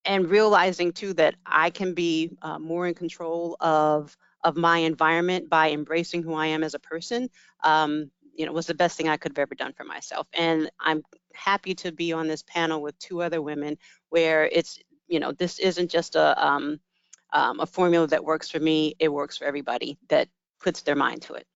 and 0.05 0.31
realizing 0.31 0.93
too 0.93 1.13
that 1.15 1.35
I 1.45 1.71
can 1.71 1.95
be 1.95 2.31
uh, 2.43 2.59
more 2.59 2.87
in 2.87 2.95
control 2.95 3.57
of 3.61 4.17
of 4.45 4.57
my 4.57 4.79
environment 4.79 5.51
by 5.51 5.71
embracing 5.71 6.23
who 6.23 6.35
I 6.35 6.47
am 6.47 6.63
as 6.63 6.75
a 6.75 6.79
person. 6.79 7.29
Um, 7.65 8.11
you 8.35 8.47
know, 8.47 8.53
was 8.53 8.67
the 8.67 8.75
best 8.75 8.97
thing 8.97 9.09
I 9.09 9.17
could 9.17 9.33
have 9.33 9.39
ever 9.39 9.57
done 9.57 9.73
for 9.73 9.85
myself. 9.85 10.29
And 10.33 10.71
I'm 10.79 11.03
happy 11.35 11.75
to 11.75 11.91
be 11.91 12.13
on 12.13 12.29
this 12.29 12.45
panel 12.45 12.81
with 12.81 12.99
two 13.01 13.21
other 13.21 13.43
women 13.43 13.77
where 14.11 14.47
it's, 14.47 14.79
you 15.09 15.19
know, 15.19 15.33
this 15.33 15.59
isn't 15.59 15.91
just 15.91 16.15
a, 16.15 16.47
um, 16.47 16.79
um, 17.33 17.59
a 17.59 17.67
formula 17.67 18.07
that 18.07 18.25
works 18.25 18.49
for 18.49 18.61
me, 18.61 18.95
it 19.01 19.09
works 19.09 19.37
for 19.37 19.45
everybody 19.45 19.99
that 20.09 20.29
puts 20.61 20.83
their 20.83 20.95
mind 20.95 21.23
to 21.23 21.35
it. 21.35 21.47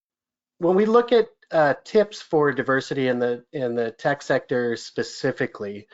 When 0.59 0.75
we 0.75 0.85
look 0.85 1.13
at 1.13 1.29
uh, 1.53 1.75
tips 1.85 2.21
for 2.21 2.53
diversity 2.53 3.09
in 3.09 3.19
the 3.19 3.45
in 3.53 3.75
the 3.75 3.91
tech 3.93 4.23
sector 4.23 4.77
specifically, 4.77 5.87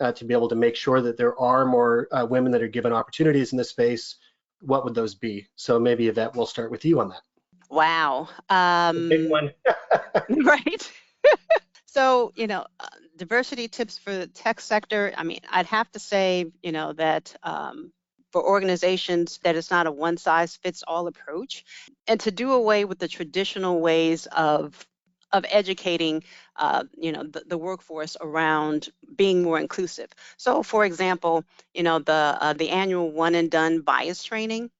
uh, 0.00 0.12
to 0.12 0.24
be 0.24 0.34
able 0.34 0.48
to 0.48 0.54
make 0.54 0.76
sure 0.76 1.00
that 1.00 1.16
there 1.16 1.38
are 1.38 1.64
more 1.64 2.08
uh, 2.12 2.26
women 2.28 2.52
that 2.52 2.62
are 2.62 2.68
given 2.68 2.92
opportunities 2.92 3.52
in 3.52 3.58
this 3.58 3.70
space, 3.70 4.16
what 4.60 4.84
would 4.84 4.94
those 4.94 5.14
be? 5.14 5.46
So 5.56 5.78
maybe 5.78 6.08
Yvette, 6.08 6.34
we'll 6.34 6.46
start 6.46 6.70
with 6.70 6.84
you 6.84 7.00
on 7.00 7.10
that. 7.10 7.22
Wow. 7.70 8.28
Um, 8.48 9.08
big 9.08 9.30
one. 9.30 9.52
right. 10.44 10.92
so, 11.86 12.32
you 12.34 12.46
know, 12.46 12.66
uh, 12.80 12.86
diversity 13.16 13.68
tips 13.68 13.98
for 13.98 14.14
the 14.14 14.26
tech 14.26 14.60
sector. 14.60 15.12
I 15.16 15.24
mean, 15.24 15.40
I'd 15.50 15.66
have 15.66 15.90
to 15.92 15.98
say, 15.98 16.46
you 16.62 16.72
know, 16.72 16.92
that 16.94 17.34
um, 17.42 17.92
for 18.32 18.42
organizations 18.42 19.38
that 19.44 19.56
it's 19.56 19.70
not 19.70 19.86
a 19.86 19.92
one 19.92 20.16
size 20.16 20.56
fits 20.56 20.82
all 20.86 21.06
approach 21.06 21.64
and 22.06 22.18
to 22.20 22.30
do 22.30 22.52
away 22.52 22.84
with 22.84 22.98
the 22.98 23.08
traditional 23.08 23.80
ways 23.80 24.26
of 24.26 24.86
of 25.34 25.44
educating 25.50 26.24
uh, 26.56 26.84
you 26.96 27.12
know 27.12 27.24
the, 27.24 27.42
the, 27.48 27.58
workforce 27.58 28.16
around 28.22 28.90
being 29.16 29.42
more 29.42 29.58
inclusive 29.58 30.10
so 30.38 30.62
for 30.62 30.86
example 30.86 31.44
you 31.74 31.82
know 31.82 31.98
the 32.00 32.38
uh, 32.40 32.54
the 32.54 32.70
annual 32.70 33.10
one 33.12 33.34
and 33.34 33.50
done 33.50 33.80
bias 33.82 34.24
training 34.24 34.70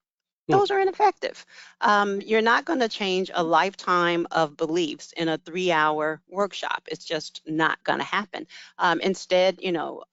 Hmm. 0.49 0.59
those 0.59 0.71
are 0.71 0.81
ineffective. 0.81 1.47
Um, 1.81 2.21
you're 2.21 2.43
not 2.43 2.67
going 2.67 2.81
to 2.81 2.89
change 2.89 3.31
a 3.35 3.43
lifetime 3.43 4.27
of 4.31 4.57
beliefs 4.57 5.13
in 5.17 5.29
a 5.29 5.39
three-hour 5.39 6.21
workshop. 6.29 6.85
It's 6.89 7.05
just 7.05 7.43
not 7.47 7.83
going 7.85 8.01
to 8.01 8.05
happen. 8.05 8.47
Um, 8.79 9.01
instead, 9.01 9.59
you 9.63 9.73
know, 9.73 10.05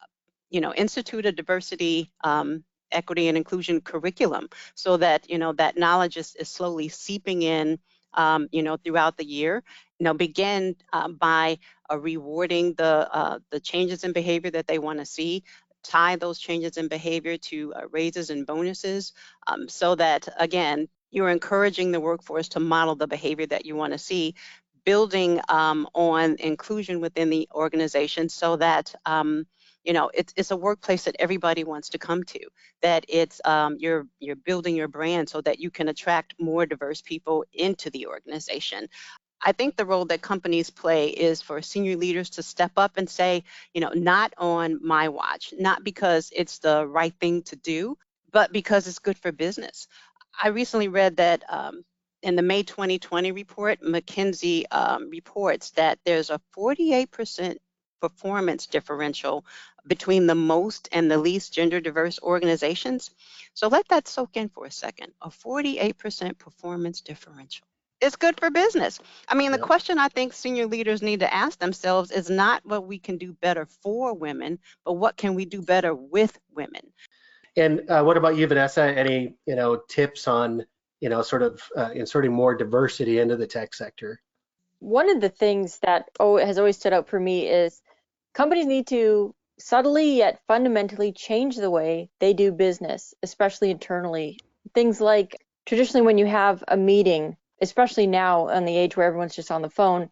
you 0.49 0.61
know, 0.61 0.73
institute 0.73 1.25
a 1.25 1.31
diversity, 1.33 2.11
um, 2.23 2.63
equity, 2.91 3.27
and 3.27 3.37
inclusion 3.37 3.81
curriculum 3.81 4.49
so 4.75 4.97
that 4.97 5.29
you 5.29 5.37
know 5.37 5.53
that 5.53 5.77
knowledge 5.77 6.17
is, 6.17 6.35
is 6.35 6.49
slowly 6.49 6.89
seeping 6.89 7.43
in. 7.43 7.79
Um, 8.13 8.47
you 8.51 8.63
know, 8.63 8.77
throughout 8.77 9.17
the 9.17 9.25
year, 9.25 9.63
you 9.99 10.03
know, 10.03 10.13
begin 10.13 10.75
uh, 10.91 11.07
by 11.09 11.59
uh, 11.91 11.97
rewarding 11.99 12.73
the 12.75 13.09
uh, 13.11 13.39
the 13.51 13.59
changes 13.59 14.03
in 14.03 14.13
behavior 14.13 14.51
that 14.51 14.67
they 14.67 14.79
want 14.79 14.99
to 14.99 15.05
see, 15.05 15.43
tie 15.83 16.15
those 16.15 16.39
changes 16.39 16.77
in 16.77 16.87
behavior 16.87 17.37
to 17.37 17.73
uh, 17.73 17.81
raises 17.91 18.29
and 18.29 18.45
bonuses 18.45 19.13
um, 19.47 19.67
so 19.67 19.95
that, 19.95 20.27
again, 20.37 20.87
you're 21.11 21.29
encouraging 21.29 21.91
the 21.91 21.99
workforce 21.99 22.49
to 22.49 22.59
model 22.59 22.95
the 22.95 23.07
behavior 23.07 23.45
that 23.47 23.65
you 23.65 23.75
want 23.75 23.93
to 23.93 23.99
see, 23.99 24.35
building 24.85 25.41
um, 25.49 25.87
on 25.93 26.35
inclusion 26.39 27.01
within 27.01 27.29
the 27.29 27.47
organization 27.53 28.29
so 28.29 28.55
that 28.55 28.93
um, 29.05 29.45
you 29.83 29.93
know 29.93 30.09
it's, 30.13 30.33
it's 30.35 30.51
a 30.51 30.57
workplace 30.57 31.05
that 31.05 31.15
everybody 31.19 31.63
wants 31.63 31.89
to 31.89 31.97
come 31.97 32.23
to 32.23 32.39
that 32.81 33.05
it's 33.09 33.41
um, 33.45 33.77
you're 33.79 34.07
you're 34.19 34.35
building 34.35 34.75
your 34.75 34.87
brand 34.87 35.29
so 35.29 35.41
that 35.41 35.59
you 35.59 35.69
can 35.69 35.87
attract 35.87 36.35
more 36.39 36.65
diverse 36.65 37.01
people 37.01 37.43
into 37.53 37.89
the 37.89 38.07
organization 38.07 38.87
I 39.43 39.53
think 39.53 39.75
the 39.75 39.85
role 39.85 40.05
that 40.05 40.21
companies 40.21 40.69
play 40.69 41.09
is 41.09 41.41
for 41.41 41.61
senior 41.61 41.97
leaders 41.97 42.29
to 42.31 42.43
step 42.43 42.71
up 42.77 42.97
and 42.97 43.09
say, 43.09 43.43
you 43.73 43.81
know, 43.81 43.91
not 43.93 44.33
on 44.37 44.79
my 44.85 45.09
watch, 45.09 45.53
not 45.57 45.83
because 45.83 46.31
it's 46.35 46.59
the 46.59 46.85
right 46.85 47.13
thing 47.19 47.41
to 47.43 47.55
do, 47.55 47.97
but 48.31 48.51
because 48.51 48.87
it's 48.87 48.99
good 48.99 49.17
for 49.17 49.31
business. 49.31 49.87
I 50.41 50.49
recently 50.49 50.87
read 50.89 51.17
that 51.17 51.43
um, 51.49 51.83
in 52.21 52.35
the 52.35 52.43
May 52.43 52.63
2020 52.63 53.31
report, 53.31 53.81
McKinsey 53.81 54.65
um, 54.71 55.09
reports 55.09 55.71
that 55.71 55.99
there's 56.05 56.29
a 56.29 56.39
48% 56.55 57.57
performance 57.99 58.67
differential 58.67 59.45
between 59.87 60.27
the 60.27 60.35
most 60.35 60.89
and 60.91 61.09
the 61.09 61.17
least 61.17 61.53
gender 61.53 61.79
diverse 61.79 62.19
organizations. 62.21 63.11
So 63.53 63.67
let 63.67 63.87
that 63.89 64.07
soak 64.07 64.37
in 64.37 64.49
for 64.49 64.65
a 64.65 64.71
second. 64.71 65.13
A 65.21 65.29
48% 65.29 66.37
performance 66.37 67.01
differential 67.01 67.67
it's 68.01 68.15
good 68.15 68.39
for 68.39 68.49
business. 68.49 68.99
I 69.27 69.35
mean, 69.35 69.51
the 69.51 69.59
question 69.59 69.99
I 69.99 70.09
think 70.09 70.33
senior 70.33 70.65
leaders 70.65 71.01
need 71.01 71.19
to 71.19 71.33
ask 71.33 71.59
themselves 71.59 72.11
is 72.11 72.29
not 72.29 72.65
what 72.65 72.87
we 72.87 72.97
can 72.97 73.17
do 73.17 73.33
better 73.33 73.67
for 73.83 74.13
women, 74.13 74.59
but 74.83 74.93
what 74.93 75.15
can 75.15 75.35
we 75.35 75.45
do 75.45 75.61
better 75.61 75.93
with 75.93 76.37
women. 76.53 76.81
And 77.55 77.89
uh, 77.89 78.03
what 78.03 78.17
about 78.17 78.37
you, 78.37 78.47
Vanessa? 78.47 78.83
Any 78.83 79.35
you 79.45 79.55
know 79.55 79.81
tips 79.87 80.27
on 80.27 80.65
you 80.99 81.09
know 81.09 81.21
sort 81.21 81.43
of 81.43 81.61
uh, 81.77 81.91
inserting 81.93 82.31
more 82.31 82.55
diversity 82.55 83.19
into 83.19 83.35
the 83.35 83.47
tech 83.47 83.73
sector? 83.73 84.19
One 84.79 85.09
of 85.09 85.21
the 85.21 85.29
things 85.29 85.77
that 85.79 86.09
oh, 86.19 86.37
has 86.37 86.57
always 86.57 86.77
stood 86.77 86.93
out 86.93 87.07
for 87.07 87.19
me 87.19 87.47
is 87.47 87.81
companies 88.33 88.65
need 88.65 88.87
to 88.87 89.35
subtly 89.65 90.17
yet 90.17 90.41
fundamentally 90.47 91.11
change 91.11 91.55
the 91.55 91.71
way 91.71 92.09
they 92.19 92.33
do 92.33 92.51
business, 92.51 93.13
especially 93.23 93.71
internally. 93.71 94.39
Things 94.73 94.99
like 94.99 95.35
traditionally 95.65 96.05
when 96.05 96.17
you 96.17 96.25
have 96.25 96.63
a 96.67 96.77
meeting 96.77 97.37
especially 97.61 98.07
now 98.07 98.47
in 98.49 98.65
the 98.65 98.75
age 98.75 98.97
where 98.97 99.05
everyone's 99.05 99.35
just 99.35 99.51
on 99.51 99.61
the 99.61 99.69
phone, 99.69 100.09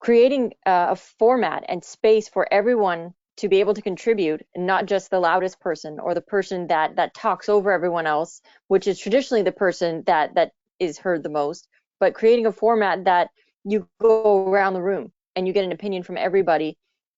creating 0.00 0.52
uh, 0.66 0.88
a 0.90 0.96
format 0.96 1.64
and 1.68 1.82
space 1.84 2.28
for 2.28 2.46
everyone 2.52 3.14
to 3.36 3.48
be 3.48 3.60
able 3.60 3.74
to 3.74 3.82
contribute 3.82 4.44
and 4.54 4.66
not 4.66 4.86
just 4.86 5.10
the 5.10 5.18
loudest 5.18 5.58
person 5.60 5.98
or 5.98 6.14
the 6.14 6.20
person 6.20 6.66
that 6.68 6.96
that 6.96 7.14
talks 7.14 7.48
over 7.48 7.72
everyone 7.72 8.06
else 8.06 8.40
which 8.68 8.86
is 8.86 8.98
traditionally 8.98 9.42
the 9.42 9.50
person 9.50 10.04
that 10.06 10.34
that 10.36 10.52
is 10.78 10.98
heard 10.98 11.22
the 11.24 11.28
most 11.28 11.66
but 11.98 12.14
creating 12.14 12.46
a 12.46 12.52
format 12.52 13.04
that 13.06 13.30
you 13.64 13.88
go 14.00 14.46
around 14.48 14.74
the 14.74 14.82
room 14.82 15.10
and 15.34 15.48
you 15.48 15.52
get 15.52 15.64
an 15.64 15.72
opinion 15.72 16.04
from 16.04 16.16
everybody 16.16 16.76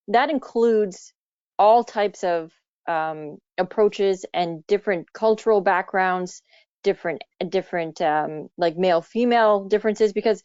that 0.09 0.31
includes 0.31 1.13
all 1.59 1.85
types 1.85 2.25
of 2.25 2.53
um, 2.87 3.39
approaches 3.59 4.25
and 4.33 4.67
different 4.67 5.13
cultural 5.13 5.61
backgrounds 5.61 6.43
different 6.83 7.23
different 7.49 8.01
um, 8.01 8.49
like 8.57 8.77
male 8.77 9.03
female 9.03 9.65
differences 9.65 10.13
because 10.13 10.43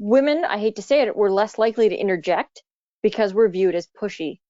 women 0.00 0.44
i 0.44 0.58
hate 0.58 0.76
to 0.76 0.82
say 0.82 1.02
it 1.02 1.16
we're 1.16 1.30
less 1.30 1.56
likely 1.56 1.88
to 1.88 1.96
interject 1.96 2.62
because 3.02 3.34
we're 3.34 3.48
viewed 3.48 3.74
as 3.74 3.88
pushy. 4.00 4.40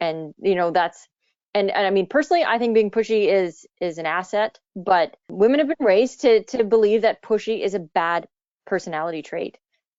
And 0.00 0.34
you 0.38 0.54
know 0.54 0.70
that's 0.70 1.08
and, 1.54 1.70
and 1.70 1.86
I 1.86 1.90
mean 1.90 2.06
personally 2.06 2.44
I 2.44 2.58
think 2.58 2.74
being 2.74 2.90
pushy 2.90 3.26
is 3.26 3.66
is 3.80 3.98
an 3.98 4.06
asset 4.06 4.58
but 4.76 5.16
women 5.28 5.58
have 5.58 5.68
been 5.68 5.86
raised 5.86 6.20
to 6.20 6.44
to 6.44 6.62
believe 6.62 7.02
that 7.02 7.22
pushy 7.22 7.64
is 7.64 7.74
a 7.74 7.80
bad 7.80 8.28
personality 8.64 9.22
trait 9.22 9.58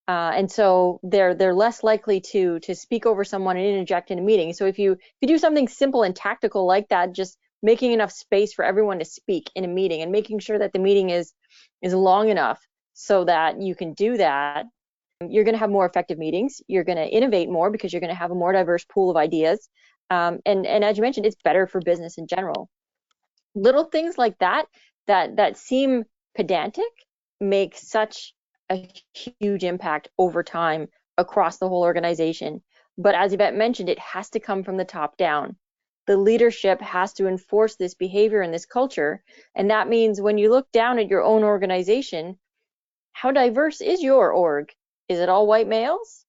uh, 0.09 0.31
and 0.33 0.51
so 0.51 0.99
they're 1.03 1.35
they're 1.35 1.53
less 1.53 1.83
likely 1.83 2.19
to 2.19 2.59
to 2.61 2.73
speak 2.73 3.05
over 3.05 3.23
someone 3.23 3.57
and 3.57 3.65
interject 3.67 4.09
in 4.09 4.17
a 4.17 4.23
meeting. 4.23 4.53
So 4.53 4.65
if 4.65 4.79
you 4.79 4.93
if 4.93 5.17
you 5.21 5.27
do 5.27 5.37
something 5.37 5.67
simple 5.67 6.01
and 6.01 6.15
tactical 6.15 6.65
like 6.65 6.89
that 6.89 7.13
just 7.13 7.37
making 7.61 7.91
enough 7.91 8.11
space 8.11 8.51
for 8.51 8.65
everyone 8.65 8.97
to 8.97 9.05
speak 9.05 9.51
in 9.55 9.65
a 9.65 9.67
meeting 9.67 10.01
and 10.01 10.11
making 10.11 10.39
sure 10.39 10.57
that 10.57 10.73
the 10.73 10.79
meeting 10.79 11.11
is 11.11 11.31
is 11.83 11.93
long 11.93 12.29
enough 12.29 12.59
so 12.93 13.23
that 13.25 13.61
you 13.61 13.75
can 13.75 13.93
do 13.93 14.17
that 14.17 14.65
you're 15.27 15.43
going 15.43 15.53
to 15.53 15.59
have 15.59 15.69
more 15.69 15.85
effective 15.85 16.17
meetings. 16.17 16.61
You're 16.67 16.85
going 16.85 16.97
to 16.97 17.07
innovate 17.07 17.49
more 17.49 17.69
because 17.69 17.91
you're 17.91 17.99
going 17.99 18.09
to 18.09 18.15
have 18.15 18.31
a 18.31 18.35
more 18.35 18.53
diverse 18.53 18.85
pool 18.85 19.11
of 19.11 19.17
ideas. 19.17 19.67
Um, 20.09 20.39
and 20.45 20.65
and 20.65 20.83
as 20.83 20.97
you 20.97 21.03
mentioned, 21.03 21.27
it's 21.27 21.35
better 21.43 21.67
for 21.67 21.81
business 21.81 22.17
in 22.17 22.25
general. 22.25 22.67
Little 23.53 23.83
things 23.83 24.17
like 24.17 24.39
that 24.39 24.65
that 25.05 25.35
that 25.35 25.57
seem 25.57 26.05
pedantic 26.35 26.91
make 27.39 27.77
such 27.77 28.33
a 28.71 28.89
huge 29.13 29.63
impact 29.63 30.09
over 30.17 30.43
time 30.43 30.87
across 31.17 31.57
the 31.57 31.67
whole 31.67 31.83
organization. 31.83 32.61
But 32.97 33.15
as 33.15 33.33
Yvette 33.33 33.55
mentioned, 33.55 33.89
it 33.89 33.99
has 33.99 34.29
to 34.31 34.39
come 34.39 34.63
from 34.63 34.77
the 34.77 34.85
top 34.85 35.17
down. 35.17 35.57
The 36.07 36.17
leadership 36.17 36.81
has 36.81 37.13
to 37.13 37.27
enforce 37.27 37.75
this 37.75 37.93
behavior 37.93 38.41
and 38.41 38.53
this 38.53 38.65
culture. 38.65 39.23
And 39.55 39.69
that 39.69 39.87
means 39.87 40.21
when 40.21 40.37
you 40.37 40.49
look 40.49 40.71
down 40.71 40.99
at 40.99 41.09
your 41.09 41.23
own 41.23 41.43
organization, 41.43 42.39
how 43.13 43.31
diverse 43.31 43.81
is 43.81 44.01
your 44.01 44.31
org? 44.31 44.71
Is 45.07 45.19
it 45.19 45.29
all 45.29 45.47
white 45.47 45.67
males? 45.67 46.25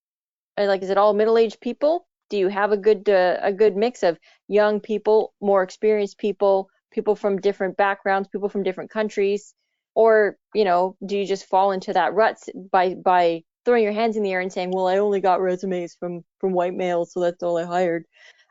Like, 0.58 0.82
is 0.82 0.90
it 0.90 0.98
all 0.98 1.14
middle-aged 1.14 1.60
people? 1.60 2.06
do 2.30 2.38
you 2.38 2.48
have 2.48 2.72
a 2.72 2.76
good 2.76 3.08
uh, 3.08 3.36
a 3.42 3.52
good 3.52 3.76
mix 3.76 4.02
of 4.02 4.18
young 4.48 4.80
people 4.80 5.34
more 5.40 5.62
experienced 5.62 6.16
people 6.16 6.70
people 6.90 7.14
from 7.14 7.40
different 7.40 7.76
backgrounds 7.76 8.28
people 8.28 8.48
from 8.48 8.62
different 8.62 8.90
countries 8.90 9.54
or 9.94 10.36
you 10.54 10.64
know 10.64 10.96
do 11.04 11.16
you 11.16 11.26
just 11.26 11.46
fall 11.46 11.72
into 11.72 11.92
that 11.92 12.14
rut 12.14 12.38
by 12.70 12.94
by 12.94 13.42
throwing 13.64 13.82
your 13.82 13.92
hands 13.92 14.16
in 14.16 14.22
the 14.22 14.32
air 14.32 14.40
and 14.40 14.52
saying 14.52 14.70
well 14.70 14.88
i 14.88 14.98
only 14.98 15.20
got 15.20 15.40
resumes 15.40 15.96
from 15.98 16.22
from 16.38 16.52
white 16.52 16.74
males 16.74 17.12
so 17.12 17.20
that's 17.20 17.42
all 17.42 17.58
i 17.58 17.64
hired. 17.64 18.04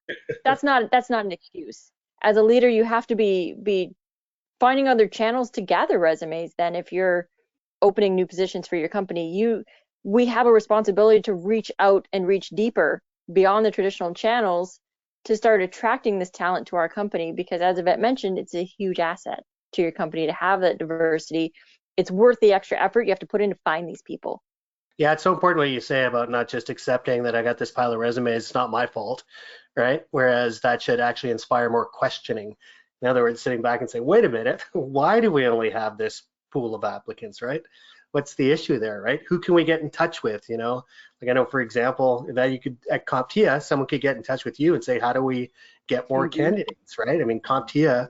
That's 0.43 0.63
not 0.63 0.89
that's 0.91 1.12
not 1.12 1.25
an 1.25 1.32
excuse. 1.32 1.91
As 2.23 2.36
a 2.36 2.41
leader 2.41 2.67
you 2.67 2.84
have 2.84 3.06
to 3.08 3.15
be 3.15 3.54
be 3.62 3.91
finding 4.60 4.88
other 4.88 5.08
channels 5.08 5.52
to 5.52 5.62
gather 5.62 5.99
resumes 5.99 6.52
then 6.58 6.73
if 6.75 6.91
you're 6.91 7.30
opening 7.82 8.15
new 8.15 8.25
positions 8.25 8.67
for 8.67 8.75
your 8.75 8.89
company. 8.89 9.36
You 9.36 9.63
we 10.04 10.25
have 10.28 10.47
a 10.47 10.52
responsibility 10.52 11.21
to 11.23 11.34
reach 11.34 11.71
out 11.80 12.08
and 12.13 12.25
reach 12.25 12.49
deeper 12.49 13.02
beyond 13.32 13.65
the 13.65 13.71
traditional 13.71 14.13
channels 14.13 14.80
to 15.25 15.36
start 15.36 15.62
attracting 15.62 16.17
this 16.17 16.32
talent 16.32 16.67
to 16.67 16.78
our 16.78 16.89
company 16.89 17.34
because 17.34 17.62
as 17.62 17.78
Yvette 17.78 17.99
mentioned, 17.99 18.39
it's 18.39 18.56
a 18.56 18.63
huge 18.63 18.99
asset 18.99 19.43
to 19.74 19.82
your 19.82 19.92
company 19.92 20.26
to 20.26 20.34
have 20.34 20.62
that 20.62 20.78
diversity. 20.78 21.54
It's 21.98 22.12
worth 22.12 22.40
the 22.42 22.54
extra 22.54 22.80
effort 22.80 23.04
you 23.04 23.10
have 23.10 23.20
to 23.20 23.28
put 23.28 23.42
in 23.42 23.50
to 23.50 23.58
find 23.64 23.88
these 23.88 24.02
people. 24.02 24.42
Yeah, 24.98 25.14
it's 25.14 25.24
so 25.24 25.34
important 25.34 25.60
what 25.60 25.70
you 25.70 25.80
say 25.80 26.06
about 26.06 26.30
not 26.30 26.50
just 26.50 26.70
accepting 26.70 27.24
that 27.24 27.36
I 27.36 27.42
got 27.42 27.58
this 27.58 27.72
pile 27.72 27.94
of 27.94 28.00
resumes, 28.00 28.44
it's 28.44 28.54
not 28.54 28.70
my 28.70 28.86
fault, 28.86 29.24
right? 29.76 30.04
Whereas 30.12 30.60
that 30.62 30.82
should 30.82 31.00
actually 31.00 31.32
inspire 31.32 31.70
more 31.70 31.86
questioning. 31.86 32.56
In 33.02 33.08
other 33.08 33.24
words, 33.24 33.42
sitting 33.42 33.62
back 33.62 33.80
and 33.80 33.90
saying, 33.90 34.06
wait 34.06 34.26
a 34.26 34.30
minute, 34.30 34.64
why 34.74 35.22
do 35.22 35.32
we 35.32 35.48
only 35.48 35.70
have 35.70 35.98
this 35.98 36.24
pool 36.52 36.76
of 36.76 36.84
applicants, 36.84 37.42
right? 37.42 37.62
what's 38.12 38.36
the 38.36 38.52
issue 38.52 38.80
there, 38.80 39.02
right? 39.02 39.22
Who 39.28 39.40
can 39.40 39.54
we 39.54 39.64
get 39.64 39.82
in 39.82 39.90
touch 39.90 40.24
with? 40.24 40.50
You 40.50 40.58
know, 40.58 40.86
like 41.22 41.30
I 41.30 41.34
know, 41.34 41.46
for 41.46 41.62
example, 41.62 42.28
that 42.34 42.52
you 42.52 42.60
could 42.60 42.78
at 42.90 43.06
CompTIA, 43.06 43.62
someone 43.62 43.88
could 43.88 44.02
get 44.02 44.18
in 44.18 44.24
touch 44.24 44.46
with 44.46 44.60
you 44.60 44.74
and 44.74 44.84
say, 44.84 45.00
how 45.00 45.14
do 45.14 45.24
we 45.24 45.52
get 45.88 46.10
more 46.10 46.28
mm-hmm. 46.28 46.42
candidates, 46.42 46.98
right? 46.98 47.22
I 47.22 47.24
mean, 47.24 47.42
CompTIA, 47.42 48.10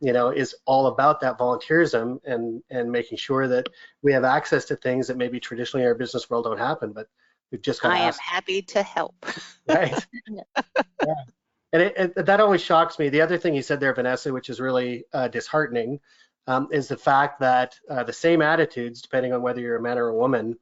you 0.00 0.12
know, 0.12 0.30
is 0.30 0.54
all 0.64 0.86
about 0.86 1.20
that 1.20 1.38
volunteerism 1.38 2.20
and 2.24 2.62
and 2.70 2.90
making 2.90 3.18
sure 3.18 3.46
that 3.48 3.68
we 4.02 4.12
have 4.12 4.24
access 4.24 4.64
to 4.66 4.76
things 4.76 5.08
that 5.08 5.16
maybe 5.16 5.38
traditionally 5.38 5.84
in 5.84 5.88
our 5.88 5.94
business 5.94 6.28
world 6.28 6.44
don't 6.44 6.58
happen, 6.58 6.92
but 6.92 7.06
we've 7.52 7.62
just 7.62 7.82
got. 7.82 7.92
I 7.92 7.98
am 7.98 8.14
happy 8.14 8.62
to 8.62 8.82
help. 8.82 9.14
right. 9.68 10.06
yeah. 10.28 11.14
And 11.72 11.82
it, 11.82 11.94
it, 11.96 12.26
that 12.26 12.40
always 12.40 12.62
shocks 12.62 12.98
me. 12.98 13.10
The 13.10 13.20
other 13.20 13.38
thing 13.38 13.54
you 13.54 13.62
said 13.62 13.78
there, 13.78 13.94
Vanessa, 13.94 14.32
which 14.32 14.50
is 14.50 14.60
really 14.60 15.04
uh, 15.12 15.28
disheartening, 15.28 16.00
um, 16.46 16.68
is 16.72 16.88
the 16.88 16.96
fact 16.96 17.40
that 17.40 17.78
uh, 17.88 18.02
the 18.02 18.12
same 18.12 18.42
attitudes, 18.42 19.02
depending 19.02 19.32
on 19.32 19.42
whether 19.42 19.60
you're 19.60 19.76
a 19.76 19.82
man 19.82 19.98
or 19.98 20.08
a 20.08 20.14
woman, 20.14 20.58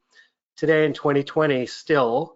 today 0.55 0.85
in 0.85 0.93
2020 0.93 1.65
still 1.65 2.35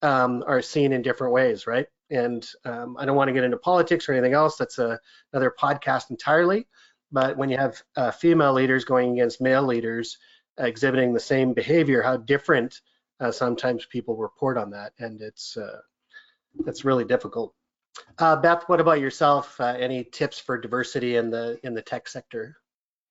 um, 0.00 0.42
are 0.46 0.62
seen 0.62 0.92
in 0.92 1.02
different 1.02 1.34
ways, 1.34 1.66
right? 1.66 1.86
And 2.14 2.46
um, 2.64 2.96
I 2.98 3.04
don't 3.04 3.16
want 3.16 3.28
to 3.28 3.34
get 3.34 3.44
into 3.44 3.56
politics 3.56 4.08
or 4.08 4.12
anything 4.12 4.34
else. 4.34 4.56
That's 4.56 4.78
a, 4.78 4.98
another 5.32 5.54
podcast 5.58 6.10
entirely. 6.10 6.66
But 7.12 7.36
when 7.36 7.48
you 7.48 7.56
have 7.56 7.82
uh, 7.96 8.10
female 8.10 8.52
leaders 8.52 8.84
going 8.84 9.12
against 9.12 9.40
male 9.40 9.62
leaders 9.62 10.18
uh, 10.60 10.64
exhibiting 10.64 11.12
the 11.12 11.20
same 11.20 11.52
behavior, 11.52 12.02
how 12.02 12.16
different 12.16 12.80
uh, 13.20 13.30
sometimes 13.30 13.86
people 13.86 14.16
report 14.16 14.58
on 14.58 14.70
that, 14.70 14.92
and 14.98 15.20
it's 15.20 15.56
uh, 15.56 15.80
it's 16.66 16.84
really 16.84 17.04
difficult. 17.04 17.54
Uh, 18.18 18.34
Beth, 18.34 18.64
what 18.66 18.80
about 18.80 19.00
yourself? 19.00 19.60
any 19.60 20.02
tips 20.02 20.38
for 20.38 20.58
diversity 20.58 21.16
in 21.16 21.30
the 21.30 21.58
in 21.62 21.74
the 21.74 21.82
tech 21.82 22.08
sector? 22.08 22.56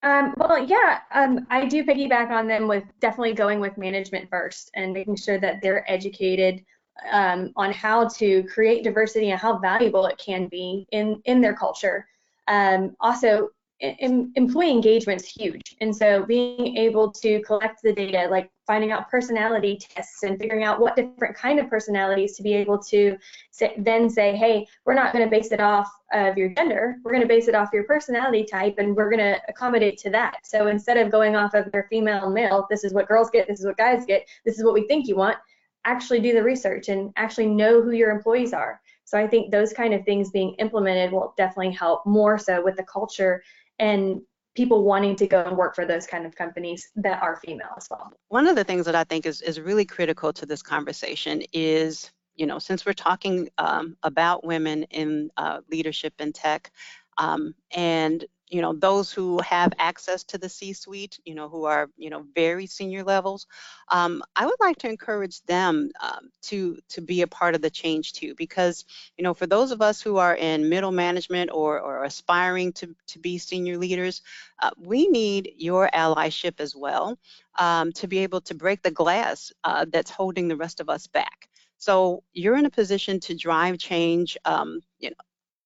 Um, 0.04 0.34
well, 0.36 0.62
yeah, 0.62 1.00
um, 1.14 1.48
I 1.50 1.66
do 1.66 1.86
piggyback 1.86 2.30
on 2.30 2.46
them 2.46 2.68
with 2.68 2.84
definitely 3.00 3.34
going 3.34 3.62
with 3.62 3.78
management 3.78 4.30
first 4.30 4.70
and 4.76 4.92
making 4.92 5.16
sure 5.16 5.40
that 5.40 5.62
they're 5.62 5.90
educated 5.90 6.66
um, 7.12 7.52
on 7.56 7.72
how 7.72 8.08
to 8.08 8.44
create 8.44 8.84
diversity 8.84 9.32
and 9.32 9.40
how 9.40 9.58
valuable 9.58 10.06
it 10.06 10.18
can 10.18 10.48
be 10.48 10.88
in 10.92 11.22
in 11.26 11.42
their 11.42 11.56
culture. 11.56 12.08
Um, 12.48 12.96
also, 13.00 13.50
em 13.82 14.32
employee 14.36 14.72
engagement 14.72 15.22
is 15.22 15.28
huge. 15.28 15.76
And 15.82 15.96
so 15.96 16.26
being 16.26 16.78
able 16.78 17.12
to 17.12 17.42
collect 17.42 17.82
the 17.82 17.94
data, 17.94 18.28
like 18.30 18.50
finding 18.66 18.92
out 18.92 19.10
personality 19.10 19.78
tests 19.78 20.24
and 20.24 20.40
figuring 20.40 20.64
out 20.64 20.80
what 20.80 20.96
different 20.96 21.36
kind 21.36 21.60
of 21.60 21.70
personalities 21.70 22.38
to 22.38 22.44
be 22.44 22.54
able 22.54 22.78
to 22.84 23.18
say, 23.52 23.74
then 23.78 24.10
say, 24.10 24.36
hey, 24.38 24.66
we're 24.86 24.94
not 24.94 25.12
going 25.12 25.26
to 25.26 25.30
base 25.30 25.52
it 25.52 25.60
off 25.60 25.92
of 26.14 26.38
your 26.38 26.50
gender. 26.50 26.96
We're 27.04 27.12
going 27.12 27.24
to 27.24 27.28
base 27.28 27.48
it 27.50 27.56
off 27.56 27.70
your 27.74 27.84
personality 27.84 28.46
type 28.46 28.76
and 28.78 28.96
we're 28.96 29.10
going 29.10 29.34
to 29.34 29.42
accommodate 29.50 29.98
to 30.00 30.10
that. 30.12 30.38
So 30.44 30.68
instead 30.68 30.98
of 30.98 31.12
going 31.12 31.36
off 31.36 31.54
of 31.54 31.70
their 31.72 31.88
female 31.90 32.26
and 32.26 32.34
male, 32.34 32.68
this 32.70 32.86
is 32.86 32.94
what 32.94 33.08
girls 33.08 33.30
get, 33.30 33.48
this 33.48 33.60
is 33.60 33.66
what 33.66 33.78
guys 33.78 34.06
get, 34.06 34.26
this 34.46 34.58
is 34.58 34.64
what 34.64 34.74
we 34.74 34.88
think 34.88 35.08
you 35.08 35.18
want, 35.18 35.38
actually 35.86 36.20
do 36.20 36.34
the 36.34 36.44
research 36.44 36.90
and 36.90 37.12
actually 37.16 37.48
know 37.48 37.82
who 37.82 37.92
your 37.92 38.12
employees 38.12 38.54
are. 38.54 38.82
So 39.06 39.18
I 39.18 39.28
think 39.28 39.52
those 39.52 39.74
kind 39.74 39.94
of 39.94 40.04
things 40.06 40.32
being 40.32 40.56
implemented 40.60 41.12
will 41.12 41.34
definitely 41.38 41.72
help 41.72 42.06
more 42.06 42.38
so 42.38 42.64
with 42.64 42.78
the 42.78 42.84
culture 42.84 43.44
and 43.80 44.22
people 44.56 44.84
wanting 44.84 45.16
to 45.16 45.28
go 45.28 45.44
and 45.44 45.58
work 45.58 45.76
for 45.76 45.86
those 45.86 46.06
kind 46.06 46.26
of 46.26 46.36
companies 46.36 46.90
that 46.96 47.22
are 47.22 47.38
female 47.38 47.72
as 47.76 47.88
well. 47.90 48.12
One 48.30 48.48
of 48.48 48.56
the 48.56 48.64
things 48.64 48.86
that 48.86 48.96
I 48.96 49.04
think 49.04 49.26
is, 49.26 49.42
is 49.42 49.60
really 49.60 49.86
critical 49.86 50.32
to 50.34 50.46
this 50.46 50.62
conversation 50.62 51.42
is, 51.54 52.12
you 52.36 52.46
know, 52.46 52.60
since 52.60 52.86
we're 52.86 52.94
talking 52.94 53.50
um, 53.58 53.98
about 54.04 54.46
women 54.46 54.84
in 54.84 55.32
uh, 55.38 55.62
leadership 55.72 56.14
in 56.20 56.32
tech, 56.34 56.72
um, 57.18 57.54
and 57.76 58.26
you 58.54 58.62
know 58.62 58.74
those 58.74 59.12
who 59.12 59.42
have 59.42 59.74
access 59.80 60.24
to 60.26 60.38
the 60.38 60.50
C-suite, 60.50 61.20
you 61.26 61.36
know, 61.36 61.50
who 61.50 61.66
are 61.66 61.90
you 61.98 62.10
know 62.10 62.26
very 62.36 62.68
senior 62.68 63.04
levels. 63.04 63.48
Um, 63.90 64.24
I 64.36 64.46
would 64.46 64.60
like 64.60 64.78
to 64.80 64.90
encourage 64.90 65.42
them 65.44 65.92
um, 66.02 66.30
to 66.44 66.78
to 66.90 67.02
be 67.02 67.22
a 67.22 67.28
part 67.28 67.56
of 67.56 67.62
the 67.62 67.70
change 67.72 68.14
too, 68.14 68.36
because 68.38 68.86
you 69.18 69.24
know 69.24 69.34
for 69.34 69.48
those 69.48 69.72
of 69.72 69.82
us 69.82 70.02
who 70.02 70.18
are 70.18 70.36
in 70.36 70.70
middle 70.70 70.92
management 70.92 71.52
or 71.54 71.80
or 71.80 72.04
aspiring 72.04 72.74
to 72.74 72.96
to 73.08 73.20
be 73.20 73.38
senior 73.38 73.78
leaders, 73.78 74.22
uh, 74.62 74.72
we 74.78 75.08
need 75.08 75.54
your 75.58 75.90
allyship 75.94 76.60
as 76.60 76.76
well 76.76 77.18
um, 77.58 77.92
to 77.94 78.08
be 78.08 78.20
able 78.20 78.42
to 78.42 78.56
break 78.56 78.82
the 78.82 78.92
glass 78.92 79.52
uh, 79.64 79.86
that's 79.92 80.12
holding 80.12 80.48
the 80.48 80.58
rest 80.58 80.80
of 80.80 80.90
us 80.90 81.08
back. 81.08 81.50
So 81.78 82.24
you're 82.34 82.58
in 82.58 82.66
a 82.66 82.70
position 82.72 83.20
to 83.22 83.36
drive 83.36 83.78
change. 83.78 84.38
Um, 84.46 84.82
you 85.00 85.10
know, 85.10 85.16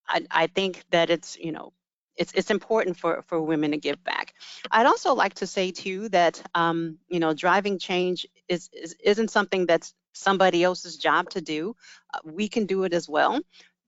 I, 0.08 0.26
I 0.32 0.48
think 0.48 0.84
that 0.92 1.10
it's 1.10 1.38
you 1.38 1.52
know 1.52 1.74
it's 2.18 2.34
it's 2.34 2.52
important 2.52 2.98
for 2.98 3.22
for 3.28 3.42
women 3.42 3.72
to 3.72 3.78
give 3.78 4.04
back. 4.04 4.34
I'd 4.72 4.86
also 4.86 5.14
like 5.14 5.36
to 5.36 5.48
say 5.48 5.72
too 5.72 6.10
that 6.10 6.42
um, 6.56 6.98
you 7.08 7.20
know 7.20 7.34
driving 7.34 7.80
change 7.80 8.26
is, 8.48 8.70
is 8.74 8.96
isn't 9.04 9.32
something 9.32 9.66
that's 9.66 9.94
somebody 10.14 10.64
else's 10.64 10.98
job 10.98 11.30
to 11.30 11.42
do, 11.42 11.76
uh, 12.14 12.20
we 12.24 12.48
can 12.48 12.66
do 12.66 12.84
it 12.84 12.94
as 12.94 13.08
well. 13.08 13.40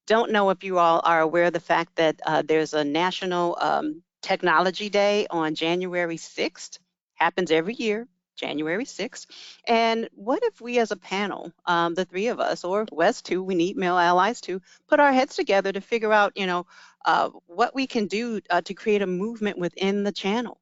Don't 0.07 0.31
know 0.31 0.49
if 0.49 0.63
you 0.63 0.79
all 0.79 1.01
are 1.03 1.21
aware 1.21 1.45
of 1.45 1.53
the 1.53 1.59
fact 1.59 1.95
that 1.95 2.19
uh, 2.25 2.41
there's 2.45 2.73
a 2.73 2.83
National 2.83 3.57
um, 3.59 4.01
Technology 4.21 4.89
Day 4.89 5.27
on 5.29 5.55
January 5.55 6.17
6th. 6.17 6.79
Happens 7.15 7.51
every 7.51 7.73
year. 7.75 8.07
January 8.39 8.86
6th. 8.86 9.28
And 9.67 10.10
what 10.15 10.41
if 10.43 10.62
we 10.62 10.80
as 10.80 10.91
a 10.91 10.95
panel, 10.95 11.52
um, 11.65 11.93
the 11.93 12.06
three 12.06 12.28
of 12.28 12.39
us, 12.39 12.63
or 12.63 12.86
Wes 12.91 13.21
too, 13.21 13.43
we 13.43 13.56
need 13.56 13.78
male 13.78 13.97
allies 13.97 14.41
to 14.41 14.62
put 14.88 14.99
our 14.99 15.12
heads 15.12 15.36
together 15.36 15.71
to 15.71 15.82
figure 15.82 16.13
out, 16.13 16.34
you 16.36 16.47
know, 16.47 16.65
uh, 17.06 17.30
what 17.47 17.75
we 17.75 17.88
can 17.88 18.08
do 18.08 18.41
uh, 18.49 18.62
to 18.62 18.73
create 18.73 19.02
a 19.02 19.08
movement 19.08 19.58
within 19.58 20.04
the 20.04 20.12
channel. 20.12 20.60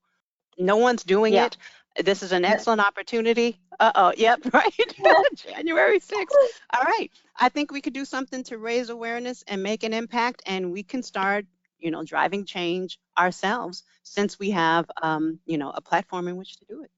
No 0.57 0.77
one's 0.77 1.03
doing 1.03 1.33
yeah. 1.33 1.45
it. 1.45 1.57
This 2.03 2.21
is 2.23 2.31
an 2.31 2.45
excellent 2.45 2.81
opportunity. 2.81 3.59
Uh-oh, 3.79 4.13
yep, 4.17 4.39
right, 4.53 4.95
January 5.35 5.99
6th. 5.99 6.25
All 6.73 6.83
right, 6.83 7.09
I 7.39 7.49
think 7.49 7.71
we 7.71 7.81
could 7.81 7.93
do 7.93 8.05
something 8.05 8.43
to 8.45 8.57
raise 8.57 8.89
awareness 8.89 9.43
and 9.47 9.61
make 9.61 9.83
an 9.83 9.93
impact, 9.93 10.43
and 10.45 10.71
we 10.71 10.83
can 10.83 11.03
start, 11.03 11.45
you 11.79 11.91
know, 11.91 12.03
driving 12.03 12.45
change 12.45 12.99
ourselves 13.17 13.83
since 14.03 14.39
we 14.39 14.51
have, 14.51 14.89
um, 15.01 15.39
you 15.45 15.57
know, 15.57 15.71
a 15.71 15.81
platform 15.81 16.27
in 16.27 16.37
which 16.37 16.57
to 16.57 16.65
do 16.65 16.83
it. 16.83 16.91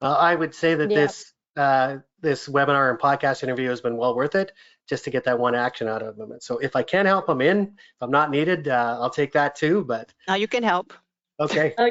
Well, 0.00 0.16
I 0.16 0.34
would 0.34 0.54
say 0.54 0.74
that 0.74 0.90
yeah. 0.90 0.96
this 0.96 1.32
uh, 1.56 1.96
this 2.20 2.48
webinar 2.48 2.90
and 2.90 2.98
podcast 2.98 3.42
interview 3.42 3.68
has 3.68 3.80
been 3.80 3.96
well 3.96 4.14
worth 4.14 4.34
it 4.34 4.52
just 4.88 5.04
to 5.04 5.10
get 5.10 5.24
that 5.24 5.38
one 5.38 5.54
action 5.54 5.88
out 5.88 6.02
of 6.02 6.16
them. 6.16 6.32
So 6.40 6.58
if 6.58 6.74
I 6.74 6.82
can 6.82 7.06
help 7.06 7.26
them 7.26 7.40
in, 7.40 7.62
if 7.62 8.02
I'm 8.02 8.10
not 8.10 8.30
needed, 8.30 8.68
uh, 8.68 8.98
I'll 9.00 9.10
take 9.10 9.32
that 9.32 9.54
too. 9.54 9.84
But 9.84 10.12
now 10.28 10.34
you 10.34 10.48
can 10.48 10.62
help. 10.62 10.92
Okay. 11.38 11.74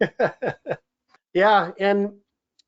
yeah, 1.34 1.70
and 1.78 2.12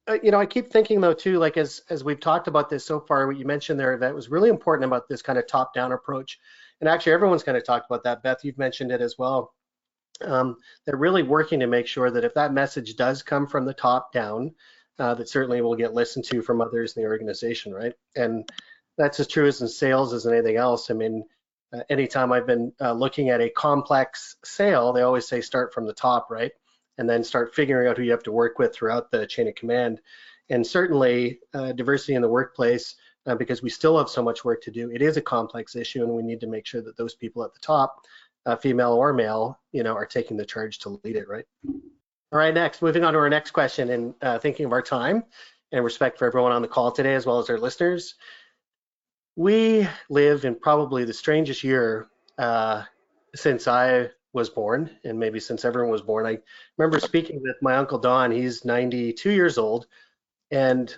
uh, 0.06 0.18
you 0.22 0.30
know, 0.30 0.38
I 0.38 0.46
keep 0.46 0.70
thinking 0.70 1.00
though 1.00 1.14
too, 1.14 1.38
like 1.38 1.56
as 1.56 1.82
as 1.90 2.04
we've 2.04 2.20
talked 2.20 2.48
about 2.48 2.68
this 2.68 2.84
so 2.84 3.00
far, 3.00 3.26
what 3.26 3.36
you 3.36 3.46
mentioned 3.46 3.80
there 3.80 3.96
that 3.98 4.14
was 4.14 4.30
really 4.30 4.50
important 4.50 4.86
about 4.86 5.08
this 5.08 5.22
kind 5.22 5.38
of 5.38 5.46
top-down 5.46 5.92
approach. 5.92 6.38
And 6.80 6.88
actually, 6.88 7.12
everyone's 7.12 7.42
kind 7.42 7.56
of 7.56 7.64
talked 7.64 7.86
about 7.88 8.04
that. 8.04 8.22
Beth, 8.22 8.44
you've 8.44 8.58
mentioned 8.58 8.90
it 8.90 9.00
as 9.00 9.16
well. 9.18 9.54
Um, 10.20 10.56
they're 10.84 10.96
really 10.96 11.22
working 11.22 11.60
to 11.60 11.66
make 11.66 11.86
sure 11.86 12.10
that 12.10 12.24
if 12.24 12.34
that 12.34 12.52
message 12.52 12.96
does 12.96 13.22
come 13.22 13.46
from 13.46 13.64
the 13.64 13.74
top 13.74 14.12
down, 14.12 14.54
uh, 14.98 15.14
that 15.14 15.28
certainly 15.28 15.60
will 15.60 15.76
get 15.76 15.94
listened 15.94 16.24
to 16.26 16.42
from 16.42 16.60
others 16.60 16.96
in 16.96 17.02
the 17.02 17.08
organization, 17.08 17.72
right? 17.72 17.94
And 18.16 18.48
that's 18.96 19.20
as 19.20 19.26
true 19.26 19.46
as 19.46 19.60
in 19.60 19.68
sales 19.68 20.12
as 20.12 20.26
in 20.26 20.32
anything 20.32 20.56
else. 20.56 20.90
I 20.90 20.94
mean, 20.94 21.24
uh, 21.72 21.80
anytime 21.90 22.32
I've 22.32 22.46
been 22.46 22.72
uh, 22.80 22.92
looking 22.92 23.30
at 23.30 23.40
a 23.40 23.50
complex 23.50 24.36
sale, 24.44 24.92
they 24.92 25.02
always 25.02 25.26
say 25.26 25.40
start 25.40 25.74
from 25.74 25.86
the 25.86 25.92
top, 25.92 26.28
right? 26.30 26.52
And 26.98 27.08
then 27.10 27.24
start 27.24 27.54
figuring 27.54 27.88
out 27.88 27.96
who 27.96 28.04
you 28.04 28.12
have 28.12 28.22
to 28.24 28.32
work 28.32 28.58
with 28.58 28.74
throughout 28.74 29.10
the 29.10 29.26
chain 29.26 29.48
of 29.48 29.56
command. 29.56 30.00
And 30.48 30.64
certainly, 30.64 31.40
uh, 31.52 31.72
diversity 31.72 32.14
in 32.14 32.22
the 32.22 32.28
workplace, 32.28 32.94
uh, 33.26 33.34
because 33.34 33.62
we 33.62 33.70
still 33.70 33.98
have 33.98 34.08
so 34.08 34.22
much 34.22 34.44
work 34.44 34.62
to 34.62 34.70
do, 34.70 34.90
it 34.90 35.02
is 35.02 35.16
a 35.16 35.22
complex 35.22 35.74
issue, 35.74 36.04
and 36.04 36.12
we 36.12 36.22
need 36.22 36.40
to 36.40 36.46
make 36.46 36.66
sure 36.66 36.82
that 36.82 36.96
those 36.96 37.14
people 37.14 37.42
at 37.42 37.54
the 37.54 37.60
top, 37.60 38.04
uh, 38.46 38.54
female 38.54 38.92
or 38.92 39.12
male, 39.12 39.58
you 39.72 39.82
know, 39.82 39.94
are 39.94 40.06
taking 40.06 40.36
the 40.36 40.44
charge 40.44 40.78
to 40.80 41.00
lead 41.02 41.16
it, 41.16 41.28
right? 41.28 41.46
All 42.32 42.38
right, 42.38 42.52
next, 42.52 42.82
moving 42.82 43.04
on 43.04 43.12
to 43.12 43.18
our 43.18 43.28
next 43.28 43.52
question 43.52 43.90
and 43.90 44.14
uh, 44.20 44.38
thinking 44.38 44.66
of 44.66 44.72
our 44.72 44.82
time 44.82 45.24
and 45.72 45.84
respect 45.84 46.18
for 46.18 46.26
everyone 46.26 46.52
on 46.52 46.62
the 46.62 46.68
call 46.68 46.90
today 46.90 47.14
as 47.14 47.26
well 47.26 47.38
as 47.38 47.48
our 47.50 47.58
listeners. 47.58 48.14
We 49.36 49.86
live 50.08 50.44
in 50.44 50.54
probably 50.56 51.04
the 51.04 51.12
strangest 51.12 51.64
year 51.64 52.08
uh, 52.38 52.84
since 53.34 53.68
I 53.68 54.10
was 54.32 54.50
born 54.50 54.90
and 55.04 55.18
maybe 55.18 55.38
since 55.40 55.64
everyone 55.64 55.90
was 55.90 56.02
born. 56.02 56.26
I 56.26 56.38
remember 56.76 57.00
speaking 57.00 57.40
with 57.42 57.56
my 57.62 57.76
uncle 57.76 57.98
Don, 57.98 58.30
he's 58.30 58.64
92 58.64 59.30
years 59.30 59.58
old, 59.58 59.86
and 60.50 60.94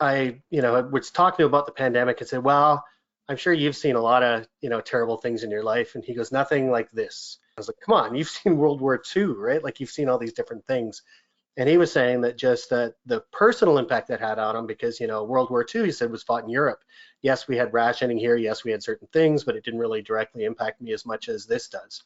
I, 0.00 0.40
you 0.50 0.62
know, 0.62 0.80
was 0.82 1.10
talking 1.10 1.38
to 1.38 1.42
him 1.44 1.48
about 1.50 1.66
the 1.66 1.72
pandemic 1.72 2.20
and 2.20 2.28
said, 2.28 2.42
well, 2.42 2.84
I'm 3.28 3.36
sure 3.36 3.52
you've 3.52 3.76
seen 3.76 3.96
a 3.96 4.00
lot 4.00 4.22
of, 4.22 4.48
you 4.60 4.70
know, 4.70 4.80
terrible 4.80 5.18
things 5.18 5.44
in 5.44 5.50
your 5.50 5.62
life. 5.62 5.94
And 5.94 6.04
he 6.04 6.14
goes, 6.14 6.32
nothing 6.32 6.70
like 6.70 6.90
this 6.90 7.38
was 7.60 7.68
like, 7.68 7.80
come 7.84 7.94
on, 7.94 8.14
you've 8.14 8.28
seen 8.30 8.56
World 8.56 8.80
War 8.80 9.00
II, 9.16 9.24
right? 9.24 9.62
Like 9.62 9.80
you've 9.80 9.90
seen 9.90 10.08
all 10.08 10.18
these 10.18 10.32
different 10.32 10.66
things. 10.66 11.02
And 11.56 11.68
he 11.68 11.78
was 11.78 11.92
saying 11.92 12.22
that 12.22 12.38
just 12.38 12.70
that 12.70 12.94
the 13.06 13.22
personal 13.32 13.78
impact 13.78 14.08
that 14.08 14.20
had 14.20 14.38
on 14.38 14.56
him, 14.56 14.66
because 14.66 15.00
you 15.00 15.06
know 15.06 15.24
World 15.24 15.50
War 15.50 15.66
II, 15.74 15.84
he 15.84 15.92
said, 15.92 16.10
was 16.10 16.22
fought 16.22 16.44
in 16.44 16.48
Europe. 16.48 16.82
Yes, 17.22 17.48
we 17.48 17.56
had 17.56 17.74
rationing 17.74 18.18
here. 18.18 18.36
Yes, 18.36 18.64
we 18.64 18.70
had 18.70 18.82
certain 18.82 19.08
things, 19.12 19.44
but 19.44 19.56
it 19.56 19.64
didn't 19.64 19.80
really 19.80 20.00
directly 20.00 20.44
impact 20.44 20.80
me 20.80 20.92
as 20.92 21.04
much 21.04 21.28
as 21.28 21.46
this 21.46 21.68
does. 21.68 22.02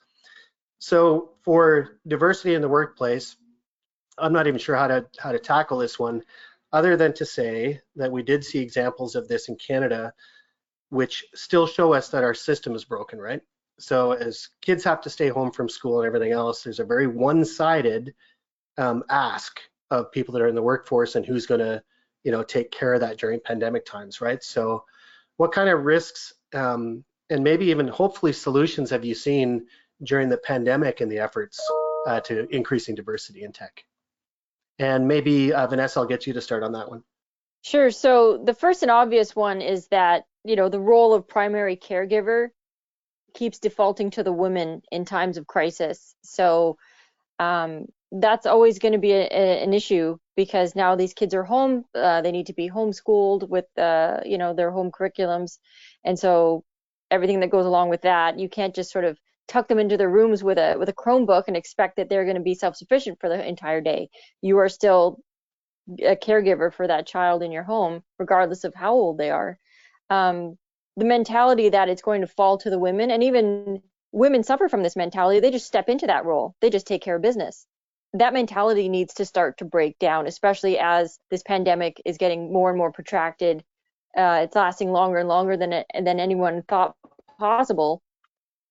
So 0.78 1.30
for 1.42 1.98
diversity 2.06 2.54
in 2.54 2.62
the 2.62 2.68
workplace, 2.68 3.36
I'm 4.18 4.32
not 4.32 4.46
even 4.46 4.58
sure 4.58 4.76
how 4.76 4.88
to 4.88 5.06
how 5.18 5.32
to 5.32 5.38
tackle 5.38 5.78
this 5.78 5.98
one, 5.98 6.22
other 6.72 6.96
than 6.96 7.12
to 7.14 7.24
say 7.24 7.80
that 7.96 8.10
we 8.10 8.22
did 8.22 8.44
see 8.44 8.58
examples 8.60 9.14
of 9.14 9.28
this 9.28 9.48
in 9.48 9.56
Canada, 9.56 10.14
which 10.88 11.24
still 11.34 11.66
show 11.66 11.92
us 11.92 12.08
that 12.08 12.24
our 12.24 12.34
system 12.34 12.74
is 12.74 12.84
broken, 12.84 13.20
right? 13.20 13.42
So 13.78 14.12
as 14.12 14.48
kids 14.62 14.84
have 14.84 15.00
to 15.02 15.10
stay 15.10 15.28
home 15.28 15.50
from 15.50 15.68
school 15.68 16.00
and 16.00 16.06
everything 16.06 16.32
else, 16.32 16.62
there's 16.62 16.80
a 16.80 16.84
very 16.84 17.06
one-sided 17.06 18.14
um, 18.78 19.04
ask 19.10 19.60
of 19.90 20.12
people 20.12 20.32
that 20.34 20.42
are 20.42 20.48
in 20.48 20.54
the 20.54 20.62
workforce 20.62 21.16
and 21.16 21.26
who's 21.26 21.46
going 21.46 21.60
to, 21.60 21.82
you 22.22 22.32
know, 22.32 22.42
take 22.42 22.70
care 22.70 22.94
of 22.94 23.00
that 23.00 23.18
during 23.18 23.40
pandemic 23.40 23.84
times, 23.84 24.20
right? 24.20 24.42
So, 24.42 24.84
what 25.36 25.52
kind 25.52 25.68
of 25.68 25.84
risks 25.84 26.32
um, 26.54 27.04
and 27.30 27.42
maybe 27.42 27.66
even 27.66 27.88
hopefully 27.88 28.32
solutions 28.32 28.90
have 28.90 29.04
you 29.04 29.14
seen 29.14 29.66
during 30.02 30.28
the 30.28 30.38
pandemic 30.38 31.00
and 31.00 31.10
the 31.10 31.18
efforts 31.18 31.60
uh, 32.06 32.20
to 32.20 32.46
increasing 32.54 32.94
diversity 32.94 33.42
in 33.42 33.52
tech? 33.52 33.84
And 34.78 35.08
maybe 35.08 35.52
uh, 35.52 35.66
Vanessa, 35.66 36.00
I'll 36.00 36.06
get 36.06 36.26
you 36.26 36.32
to 36.34 36.40
start 36.40 36.62
on 36.62 36.72
that 36.72 36.88
one. 36.88 37.02
Sure. 37.62 37.90
So 37.90 38.38
the 38.38 38.54
first 38.54 38.82
and 38.82 38.90
obvious 38.90 39.34
one 39.34 39.62
is 39.62 39.88
that 39.88 40.26
you 40.44 40.56
know 40.56 40.68
the 40.68 40.80
role 40.80 41.14
of 41.14 41.26
primary 41.26 41.76
caregiver 41.76 42.48
keeps 43.34 43.58
defaulting 43.58 44.10
to 44.10 44.22
the 44.22 44.32
women 44.32 44.82
in 44.90 45.04
times 45.04 45.36
of 45.36 45.46
crisis. 45.46 46.14
So 46.22 46.78
um, 47.38 47.86
that's 48.10 48.46
always 48.46 48.78
going 48.78 48.92
to 48.92 48.98
be 48.98 49.12
a, 49.12 49.28
a, 49.30 49.62
an 49.62 49.74
issue 49.74 50.16
because 50.36 50.74
now 50.74 50.96
these 50.96 51.14
kids 51.14 51.34
are 51.34 51.44
home. 51.44 51.84
Uh, 51.94 52.22
they 52.22 52.32
need 52.32 52.46
to 52.46 52.54
be 52.54 52.70
homeschooled 52.70 53.48
with, 53.48 53.66
uh, 53.76 54.20
you 54.24 54.38
know, 54.38 54.54
their 54.54 54.70
home 54.70 54.90
curriculums, 54.90 55.58
and 56.04 56.18
so 56.18 56.64
everything 57.10 57.40
that 57.40 57.50
goes 57.50 57.66
along 57.66 57.90
with 57.90 58.02
that. 58.02 58.38
You 58.38 58.48
can't 58.48 58.74
just 58.74 58.92
sort 58.92 59.04
of 59.04 59.18
tuck 59.46 59.68
them 59.68 59.78
into 59.78 59.96
their 59.96 60.08
rooms 60.08 60.42
with 60.42 60.58
a 60.58 60.76
with 60.78 60.88
a 60.88 60.94
Chromebook 60.94 61.44
and 61.48 61.56
expect 61.56 61.96
that 61.96 62.08
they're 62.08 62.24
going 62.24 62.36
to 62.36 62.42
be 62.42 62.54
self-sufficient 62.54 63.20
for 63.20 63.28
the 63.28 63.46
entire 63.46 63.80
day. 63.80 64.08
You 64.40 64.58
are 64.58 64.68
still 64.68 65.18
a 66.00 66.16
caregiver 66.16 66.72
for 66.72 66.86
that 66.86 67.06
child 67.06 67.42
in 67.42 67.52
your 67.52 67.64
home, 67.64 68.02
regardless 68.18 68.64
of 68.64 68.74
how 68.74 68.94
old 68.94 69.18
they 69.18 69.30
are. 69.30 69.58
Um, 70.08 70.56
the 70.96 71.04
mentality 71.04 71.68
that 71.70 71.88
it's 71.88 72.02
going 72.02 72.20
to 72.20 72.26
fall 72.26 72.58
to 72.58 72.70
the 72.70 72.78
women 72.78 73.10
and 73.10 73.22
even 73.22 73.82
women 74.12 74.44
suffer 74.44 74.68
from 74.68 74.82
this 74.82 74.96
mentality. 74.96 75.40
They 75.40 75.50
just 75.50 75.66
step 75.66 75.88
into 75.88 76.06
that 76.06 76.24
role. 76.24 76.54
They 76.60 76.70
just 76.70 76.86
take 76.86 77.02
care 77.02 77.16
of 77.16 77.22
business. 77.22 77.66
That 78.12 78.32
mentality 78.32 78.88
needs 78.88 79.14
to 79.14 79.24
start 79.24 79.58
to 79.58 79.64
break 79.64 79.98
down 79.98 80.26
especially 80.26 80.78
as 80.78 81.18
this 81.30 81.42
pandemic 81.42 82.00
is 82.04 82.18
getting 82.18 82.52
more 82.52 82.70
and 82.70 82.78
more 82.78 82.92
protracted. 82.92 83.64
Uh, 84.16 84.42
it's 84.44 84.54
lasting 84.54 84.92
longer 84.92 85.18
and 85.18 85.28
longer 85.28 85.56
than 85.56 85.72
it, 85.72 85.86
than 85.92 86.20
anyone 86.20 86.62
thought 86.62 86.94
possible. 87.38 88.00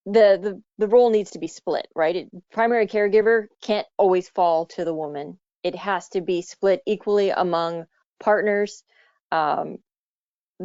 The, 0.05 0.39
the 0.41 0.61
the 0.77 0.87
role 0.87 1.09
needs 1.09 1.31
to 1.31 1.39
be 1.39 1.47
split 1.47 1.87
right? 1.95 2.15
It, 2.15 2.29
primary 2.51 2.87
caregiver 2.87 3.47
can't 3.61 3.87
always 3.97 4.29
fall 4.29 4.65
to 4.67 4.85
the 4.85 4.93
woman. 4.93 5.39
It 5.63 5.75
has 5.75 6.09
to 6.09 6.21
be 6.21 6.41
split 6.41 6.81
equally 6.85 7.29
among 7.29 7.85
partners 8.19 8.83
um, 9.31 9.79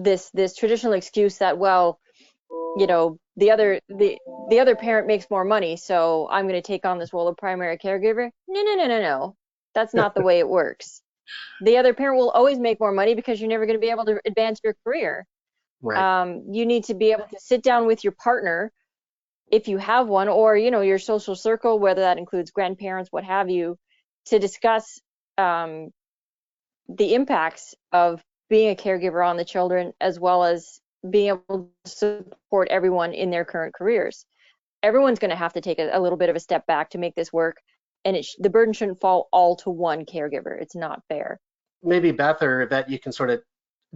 this 0.02 0.30
this 0.30 0.54
traditional 0.54 0.92
excuse 0.92 1.38
that 1.38 1.58
well 1.58 1.98
you 2.76 2.86
know 2.86 3.18
the 3.36 3.50
other 3.50 3.80
the 3.88 4.18
the 4.50 4.60
other 4.60 4.76
parent 4.76 5.06
makes 5.06 5.30
more 5.30 5.44
money 5.44 5.76
so 5.76 6.28
i'm 6.30 6.46
going 6.48 6.60
to 6.60 6.66
take 6.66 6.84
on 6.84 6.98
this 6.98 7.12
role 7.12 7.28
of 7.28 7.36
primary 7.36 7.78
caregiver. 7.78 8.30
No 8.48 8.62
no 8.62 8.74
no 8.74 8.86
no 8.86 9.00
no. 9.00 9.36
That's 9.74 9.94
not 9.94 10.14
the 10.14 10.22
way 10.22 10.38
it 10.38 10.48
works. 10.48 11.02
The 11.60 11.76
other 11.76 11.94
parent 11.94 12.18
will 12.18 12.30
always 12.30 12.58
make 12.58 12.80
more 12.80 12.90
money 12.90 13.14
because 13.14 13.40
you're 13.40 13.50
never 13.50 13.66
going 13.66 13.78
to 13.78 13.80
be 13.80 13.90
able 13.90 14.06
to 14.06 14.20
advance 14.24 14.60
your 14.64 14.74
career. 14.84 15.26
Right. 15.80 16.22
um, 16.22 16.46
you 16.50 16.66
need 16.66 16.84
to 16.84 16.94
be 16.94 17.12
able 17.12 17.26
to 17.30 17.38
sit 17.38 17.62
down 17.62 17.86
with 17.86 18.02
your 18.02 18.12
partner 18.12 18.72
if 19.50 19.68
you 19.68 19.78
have 19.78 20.08
one 20.08 20.28
or 20.28 20.56
you 20.56 20.72
know 20.72 20.80
your 20.80 20.98
social 20.98 21.36
circle 21.36 21.78
whether 21.78 22.00
that 22.00 22.18
includes 22.18 22.50
grandparents 22.50 23.12
what 23.12 23.24
have 23.24 23.48
you 23.48 23.78
to 24.26 24.38
discuss 24.38 25.00
um, 25.38 25.90
the 26.88 27.14
impacts 27.14 27.74
of 27.92 28.20
being 28.48 28.70
a 28.70 28.76
caregiver 28.76 29.26
on 29.26 29.36
the 29.36 29.44
children 29.44 29.92
as 30.00 30.18
well 30.18 30.44
as 30.44 30.80
being 31.08 31.28
able 31.28 31.70
to 31.84 31.90
support 31.90 32.68
everyone 32.70 33.12
in 33.12 33.30
their 33.30 33.44
current 33.44 33.74
careers. 33.74 34.26
Everyone's 34.82 35.18
going 35.18 35.30
to 35.30 35.36
have 35.36 35.52
to 35.54 35.60
take 35.60 35.78
a, 35.78 35.90
a, 35.92 36.00
little 36.00 36.18
bit 36.18 36.28
of 36.28 36.36
a 36.36 36.40
step 36.40 36.66
back 36.66 36.90
to 36.90 36.98
make 36.98 37.14
this 37.14 37.32
work, 37.32 37.58
and 38.04 38.16
it 38.16 38.24
sh- 38.24 38.36
the 38.38 38.50
burden 38.50 38.72
shouldn't 38.72 39.00
fall 39.00 39.28
all 39.32 39.56
to 39.56 39.70
one 39.70 40.04
caregiver. 40.04 40.60
It's 40.60 40.76
not 40.76 41.02
fair. 41.08 41.40
Maybe 41.82 42.12
Beth 42.12 42.42
or 42.42 42.62
Yvette 42.62 42.90
you 42.90 42.98
can 42.98 43.12
sort 43.12 43.30
of 43.30 43.42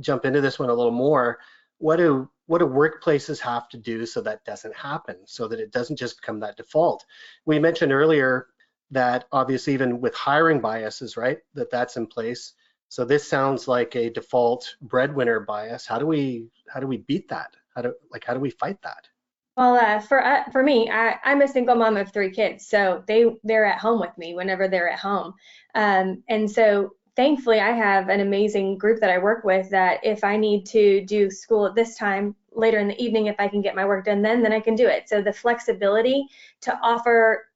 jump 0.00 0.24
into 0.24 0.40
this 0.40 0.58
one 0.58 0.70
a 0.70 0.74
little 0.74 0.92
more. 0.92 1.38
What 1.78 1.96
do 1.96 2.28
what 2.46 2.58
do 2.58 2.66
workplaces 2.66 3.40
have 3.40 3.68
to 3.70 3.78
do 3.78 4.04
so 4.06 4.20
that 4.20 4.44
doesn't 4.44 4.76
happen, 4.76 5.16
so 5.26 5.48
that 5.48 5.60
it 5.60 5.72
doesn't 5.72 5.96
just 5.96 6.20
become 6.20 6.40
that 6.40 6.56
default? 6.56 7.04
We 7.46 7.58
mentioned 7.58 7.92
earlier 7.92 8.48
that 8.90 9.24
obviously 9.32 9.72
even 9.72 10.00
with 10.00 10.14
hiring 10.14 10.60
biases, 10.60 11.16
right, 11.16 11.38
that 11.54 11.70
that's 11.70 11.96
in 11.96 12.06
place 12.06 12.52
So 12.92 13.06
this 13.06 13.26
sounds 13.26 13.68
like 13.68 13.96
a 13.96 14.10
default 14.10 14.76
breadwinner 14.82 15.40
bias. 15.40 15.86
How 15.86 15.98
do 15.98 16.06
we 16.06 16.50
how 16.68 16.78
do 16.78 16.86
we 16.86 16.98
beat 16.98 17.26
that? 17.30 17.56
How 17.74 17.80
do 17.80 17.94
like 18.10 18.22
how 18.22 18.34
do 18.34 18.40
we 18.40 18.50
fight 18.50 18.82
that? 18.82 19.08
Well, 19.56 19.76
uh, 19.76 19.98
for 19.98 20.22
uh, 20.22 20.44
for 20.52 20.62
me, 20.62 20.90
I, 20.90 21.18
I'm 21.24 21.40
a 21.40 21.48
single 21.48 21.74
mom 21.74 21.96
of 21.96 22.12
three 22.12 22.30
kids, 22.30 22.66
so 22.66 23.02
they 23.08 23.24
they're 23.44 23.64
at 23.64 23.78
home 23.78 23.98
with 23.98 24.18
me 24.18 24.34
whenever 24.34 24.68
they're 24.68 24.90
at 24.90 24.98
home, 24.98 25.32
um, 25.74 26.22
and 26.28 26.50
so 26.50 26.90
thankfully 27.16 27.60
I 27.60 27.70
have 27.70 28.10
an 28.10 28.20
amazing 28.20 28.76
group 28.76 29.00
that 29.00 29.08
I 29.08 29.16
work 29.16 29.42
with. 29.42 29.70
That 29.70 30.04
if 30.04 30.22
I 30.22 30.36
need 30.36 30.66
to 30.66 31.02
do 31.06 31.30
school 31.30 31.64
at 31.64 31.74
this 31.74 31.96
time 31.96 32.36
later 32.54 32.78
in 32.78 32.88
the 32.88 33.02
evening, 33.02 33.24
if 33.24 33.36
I 33.38 33.48
can 33.48 33.62
get 33.62 33.74
my 33.74 33.86
work 33.86 34.04
done 34.04 34.20
then, 34.20 34.42
then 34.42 34.52
I 34.52 34.60
can 34.60 34.74
do 34.74 34.86
it. 34.86 35.08
So 35.08 35.22
the 35.22 35.32
flexibility 35.32 36.26
to 36.60 36.78
offer 36.82 37.46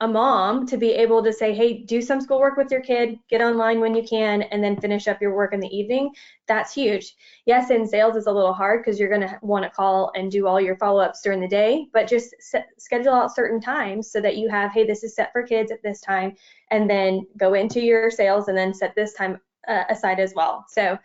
a, 0.00 0.08
mom 0.08 0.66
to 0.66 0.76
be 0.76 0.90
able 0.90 1.22
to 1.22 1.32
say, 1.32 1.54
hey, 1.54 1.84
do 1.84 2.02
some 2.02 2.20
schoolwork 2.20 2.56
with 2.56 2.72
your 2.72 2.80
kid, 2.80 3.18
get 3.28 3.40
online 3.40 3.80
when 3.80 3.94
you 3.94 4.02
can, 4.02 4.42
and 4.42 4.62
then 4.62 4.80
finish 4.80 5.06
up 5.06 5.22
your 5.22 5.34
work 5.34 5.54
in 5.54 5.60
the 5.60 5.68
evening. 5.68 6.10
That's 6.48 6.74
huge. 6.74 7.14
Yes, 7.46 7.70
in 7.70 7.86
sales 7.86 8.16
is 8.16 8.26
a 8.26 8.32
little 8.32 8.52
hard 8.52 8.82
because 8.82 8.98
you're 8.98 9.08
going 9.08 9.20
to 9.20 9.38
want 9.42 9.62
to 9.64 9.70
call 9.70 10.10
and 10.16 10.30
do 10.30 10.48
all 10.48 10.60
your 10.60 10.76
follow 10.76 11.00
ups 11.00 11.22
during 11.22 11.40
the 11.40 11.48
day, 11.48 11.86
but 11.92 12.08
just 12.08 12.34
set, 12.40 12.68
schedule 12.78 13.14
out 13.14 13.34
certain 13.34 13.60
times 13.60 14.10
so 14.10 14.20
that 14.20 14.36
you 14.36 14.48
have, 14.48 14.72
hey, 14.72 14.84
this 14.84 15.04
is 15.04 15.14
set 15.14 15.32
for 15.32 15.44
kids 15.44 15.70
at 15.70 15.82
this 15.82 16.00
time, 16.00 16.34
and 16.70 16.90
then 16.90 17.24
go 17.36 17.54
into 17.54 17.80
your 17.80 18.10
sales 18.10 18.48
and 18.48 18.58
then 18.58 18.74
set 18.74 18.94
this 18.96 19.14
time 19.14 19.40
uh, 19.68 19.84
aside 19.88 20.18
as 20.18 20.34
well. 20.34 20.64
So, 20.68 20.98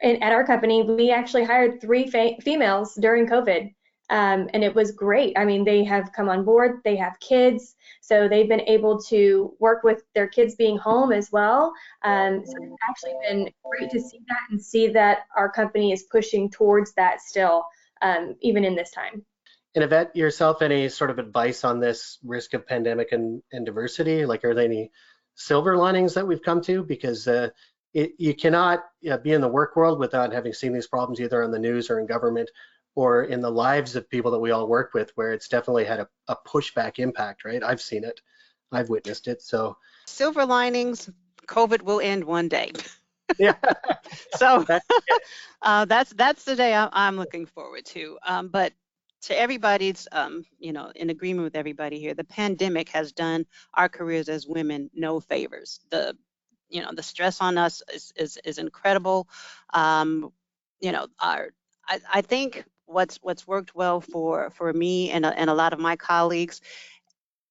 in, 0.00 0.20
at 0.20 0.32
our 0.32 0.44
company, 0.44 0.82
we 0.82 1.12
actually 1.12 1.44
hired 1.44 1.80
three 1.80 2.10
females 2.42 2.94
during 2.96 3.26
COVID 3.26 3.72
um, 4.10 4.48
and 4.52 4.62
it 4.62 4.74
was 4.74 4.92
great. 4.92 5.38
I 5.38 5.44
mean, 5.44 5.64
they 5.64 5.84
have 5.84 6.12
come 6.12 6.28
on 6.28 6.44
board, 6.44 6.80
they 6.84 6.96
have 6.96 7.18
kids, 7.20 7.76
so 8.00 8.28
they've 8.28 8.48
been 8.48 8.60
able 8.62 9.00
to 9.04 9.54
work 9.58 9.84
with 9.84 10.02
their 10.14 10.28
kids 10.28 10.54
being 10.54 10.76
home 10.76 11.12
as 11.12 11.30
well. 11.32 11.72
Um, 12.02 12.42
so 12.44 12.52
it's 12.60 12.76
actually 12.88 13.14
been 13.26 13.50
great 13.64 13.90
to 13.90 14.00
see 14.00 14.18
that 14.28 14.50
and 14.50 14.60
see 14.60 14.88
that 14.88 15.26
our 15.36 15.50
company 15.50 15.92
is 15.92 16.02
pushing 16.04 16.50
towards 16.50 16.92
that 16.94 17.20
still, 17.20 17.64
um, 18.02 18.34
even 18.40 18.64
in 18.64 18.74
this 18.74 18.90
time. 18.90 19.24
And 19.74 19.84
Yvette, 19.84 20.14
yourself, 20.14 20.60
any 20.60 20.90
sort 20.90 21.10
of 21.10 21.18
advice 21.18 21.64
on 21.64 21.80
this 21.80 22.18
risk 22.22 22.52
of 22.52 22.66
pandemic 22.66 23.12
and, 23.12 23.42
and 23.52 23.64
diversity? 23.64 24.26
Like, 24.26 24.44
are 24.44 24.52
there 24.54 24.66
any 24.66 24.90
silver 25.34 25.78
linings 25.78 26.12
that 26.14 26.26
we've 26.26 26.42
come 26.42 26.60
to? 26.62 26.82
Because 26.82 27.26
uh, 27.26 27.48
it, 27.94 28.12
you 28.18 28.34
cannot 28.34 28.84
be 29.22 29.32
in 29.32 29.40
the 29.40 29.48
work 29.48 29.76
world 29.76 29.98
without 29.98 30.32
having 30.32 30.52
seen 30.52 30.74
these 30.74 30.88
problems 30.88 31.20
either 31.20 31.42
on 31.42 31.50
the 31.50 31.58
news 31.58 31.88
or 31.88 31.98
in 31.98 32.06
government 32.06 32.50
or 32.94 33.24
in 33.24 33.40
the 33.40 33.50
lives 33.50 33.96
of 33.96 34.08
people 34.08 34.30
that 34.30 34.38
we 34.38 34.50
all 34.50 34.68
work 34.68 34.92
with 34.94 35.10
where 35.14 35.32
it's 35.32 35.48
definitely 35.48 35.84
had 35.84 36.00
a, 36.00 36.08
a 36.28 36.36
pushback 36.46 36.98
impact, 36.98 37.44
right? 37.44 37.62
I've 37.62 37.80
seen 37.80 38.04
it, 38.04 38.20
I've 38.70 38.88
witnessed 38.88 39.28
it. 39.28 39.42
So 39.42 39.76
silver 40.06 40.44
linings, 40.44 41.10
COVID 41.46 41.82
will 41.82 42.00
end 42.00 42.24
one 42.24 42.48
day. 42.48 42.72
yeah. 43.38 43.54
so 44.36 44.64
uh, 45.62 45.84
that's 45.86 46.12
that's 46.12 46.44
the 46.44 46.56
day 46.56 46.74
I'm 46.74 47.16
looking 47.16 47.46
forward 47.46 47.86
to. 47.86 48.18
Um, 48.26 48.48
but 48.48 48.72
to 49.22 49.38
everybody's, 49.38 50.08
um, 50.10 50.44
you 50.58 50.72
know, 50.72 50.90
in 50.96 51.10
agreement 51.10 51.44
with 51.44 51.56
everybody 51.56 51.98
here, 51.98 52.14
the 52.14 52.24
pandemic 52.24 52.88
has 52.88 53.12
done 53.12 53.46
our 53.74 53.88
careers 53.88 54.28
as 54.28 54.48
women 54.48 54.90
no 54.94 55.20
favors. 55.20 55.80
The, 55.90 56.16
you 56.68 56.82
know, 56.82 56.90
the 56.92 57.02
stress 57.02 57.40
on 57.40 57.56
us 57.56 57.82
is 57.92 58.12
is, 58.16 58.38
is 58.44 58.58
incredible. 58.58 59.28
Um, 59.72 60.32
you 60.80 60.92
know, 60.92 61.06
our 61.20 61.50
I, 61.88 62.00
I 62.12 62.22
think 62.22 62.64
what's 62.92 63.16
what's 63.22 63.46
worked 63.46 63.74
well 63.74 64.00
for 64.00 64.50
for 64.50 64.72
me 64.72 65.10
and 65.10 65.24
a, 65.26 65.38
and 65.38 65.50
a 65.50 65.54
lot 65.54 65.72
of 65.72 65.78
my 65.80 65.96
colleagues 65.96 66.60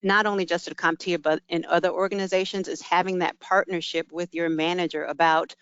not 0.04 0.26
only 0.26 0.46
just 0.46 0.68
at 0.68 0.78
CompTIA 0.78 1.22
but 1.22 1.42
in 1.50 1.66
other 1.66 1.89
organizations 1.89 2.68
is 2.68 2.82
having 2.82 3.20
that 3.20 3.39
partnership 3.39 4.12
with 4.12 4.34
your 4.34 4.50
manager 4.50 5.06
about 5.06 5.56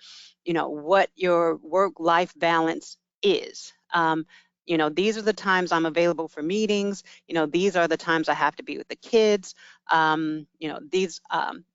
you 0.45 0.53
know 0.53 0.69
what 0.69 1.09
your 1.15 1.57
work 1.57 1.99
life 1.99 2.33
balance 2.37 2.97
is. 3.21 3.73
Um, 3.93 4.25
you 4.65 4.77
know 4.77 4.89
these 4.89 5.17
are 5.17 5.23
the 5.23 5.33
times 5.33 5.71
i'm 5.71 5.85
available 5.85 6.27
for 6.27 6.41
meetings. 6.43 7.03
You 7.27 7.35
know 7.35 7.45
these 7.45 7.75
are 7.75 7.87
the 7.87 7.97
times 7.97 8.29
i 8.29 8.33
have 8.33 8.55
to 8.57 8.63
be 8.63 8.77
with 8.77 8.87
the 8.87 8.95
kids. 8.95 9.55
Um, 9.91 10.47
you 10.59 10.69
know 10.69 10.79
these 10.91 11.21
um, 11.31 11.65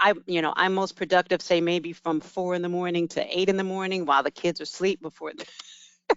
I, 0.00 0.14
you 0.26 0.40
know, 0.40 0.54
I'm 0.56 0.74
most 0.74 0.96
productive, 0.96 1.42
say 1.42 1.60
maybe 1.60 1.92
from 1.92 2.20
four 2.20 2.54
in 2.54 2.62
the 2.62 2.70
morning 2.70 3.06
to 3.08 3.38
eight 3.38 3.50
in 3.50 3.58
the 3.58 3.64
morning 3.64 4.06
while 4.06 4.22
the 4.22 4.30
kids 4.30 4.60
are 4.60 4.64
asleep 4.64 5.02
before 5.02 5.32
the, 5.34 5.44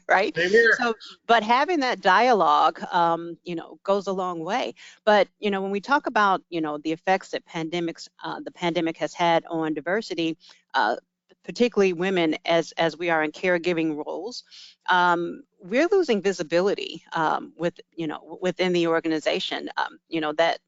right? 0.09 0.35
So, 0.77 0.93
but 1.27 1.43
having 1.43 1.79
that 1.81 2.01
dialogue, 2.01 2.81
um, 2.91 3.37
you 3.43 3.55
know, 3.55 3.79
goes 3.83 4.07
a 4.07 4.13
long 4.13 4.43
way. 4.43 4.73
But 5.05 5.27
you 5.39 5.51
know, 5.51 5.61
when 5.61 5.71
we 5.71 5.81
talk 5.81 6.07
about, 6.07 6.41
you 6.49 6.61
know, 6.61 6.77
the 6.77 6.91
effects 6.91 7.29
that 7.29 7.45
pandemics, 7.45 8.07
uh, 8.23 8.39
the 8.43 8.51
pandemic 8.51 8.97
has 8.97 9.13
had 9.13 9.45
on 9.49 9.73
diversity, 9.73 10.37
uh, 10.73 10.95
particularly 11.43 11.93
women, 11.93 12.35
as 12.45 12.71
as 12.73 12.97
we 12.97 13.09
are 13.09 13.23
in 13.23 13.31
caregiving 13.31 14.03
roles, 14.05 14.43
um, 14.89 15.43
we're 15.61 15.87
losing 15.91 16.21
visibility 16.21 17.03
um, 17.13 17.53
with, 17.57 17.79
you 17.95 18.07
know, 18.07 18.37
within 18.41 18.73
the 18.73 18.87
organization. 18.87 19.69
Um, 19.77 19.99
you 20.09 20.21
know 20.21 20.33
that 20.33 20.59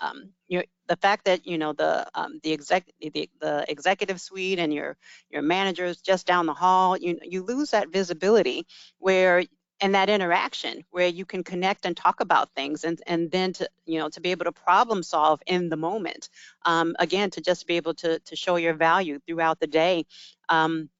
um, 0.00 0.30
you 0.48 0.62
the 0.88 0.96
fact 0.96 1.26
that 1.26 1.46
you 1.46 1.58
know 1.58 1.72
the 1.72 2.06
um, 2.14 2.40
the 2.42 2.52
exec 2.52 2.86
the, 3.00 3.30
the 3.40 3.64
executive 3.68 4.20
suite 4.20 4.58
and 4.58 4.72
your 4.74 4.96
your 5.30 5.42
managers 5.42 6.00
just 6.00 6.26
down 6.26 6.46
the 6.46 6.54
hall, 6.54 6.96
you 6.96 7.18
you 7.22 7.42
lose 7.42 7.70
that 7.72 7.90
visibility 7.90 8.66
where 8.98 9.44
and 9.80 9.94
that 9.94 10.10
interaction 10.10 10.84
where 10.90 11.06
you 11.08 11.24
can 11.24 11.44
connect 11.44 11.86
and 11.86 11.96
talk 11.96 12.20
about 12.20 12.50
things 12.54 12.84
and 12.84 13.00
and 13.06 13.30
then 13.30 13.52
to 13.54 13.68
you 13.86 13.98
know 13.98 14.08
to 14.10 14.20
be 14.20 14.30
able 14.32 14.44
to 14.44 14.52
problem 14.52 15.02
solve 15.02 15.40
in 15.46 15.68
the 15.68 15.76
moment. 15.76 16.30
Um, 16.64 16.96
again 16.98 17.30
to 17.30 17.40
just 17.40 17.66
be 17.66 17.76
able 17.76 17.94
to 17.96 18.18
to 18.20 18.36
show 18.36 18.56
your 18.56 18.74
value 18.74 19.20
throughout 19.26 19.60
the 19.60 19.68
day. 19.68 20.06
Um, 20.48 20.90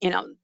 you 0.00 0.10
know 0.10 0.34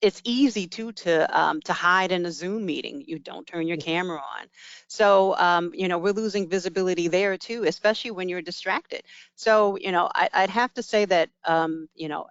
it's 0.00 0.20
easy 0.24 0.66
too 0.66 0.92
to 0.92 1.38
um, 1.38 1.60
to 1.62 1.72
hide 1.72 2.12
in 2.12 2.26
a 2.26 2.32
Zoom 2.32 2.64
meeting. 2.66 3.04
You 3.06 3.18
don't 3.18 3.46
turn 3.46 3.66
your 3.66 3.76
camera 3.76 4.18
on. 4.18 4.46
So 4.86 5.36
um, 5.36 5.72
you 5.74 5.88
know 5.88 5.98
we're 5.98 6.12
losing 6.12 6.48
visibility 6.48 7.08
there 7.08 7.36
too, 7.36 7.64
especially 7.64 8.12
when 8.12 8.28
you're 8.28 8.42
distracted. 8.42 9.02
So 9.34 9.76
you 9.78 9.92
know 9.92 10.10
I, 10.14 10.28
would 10.42 10.50
have 10.50 10.72
to 10.74 10.82
say 10.82 11.04
that 11.06 11.30
um, 11.44 11.88
you 11.94 12.08
know 12.08 12.26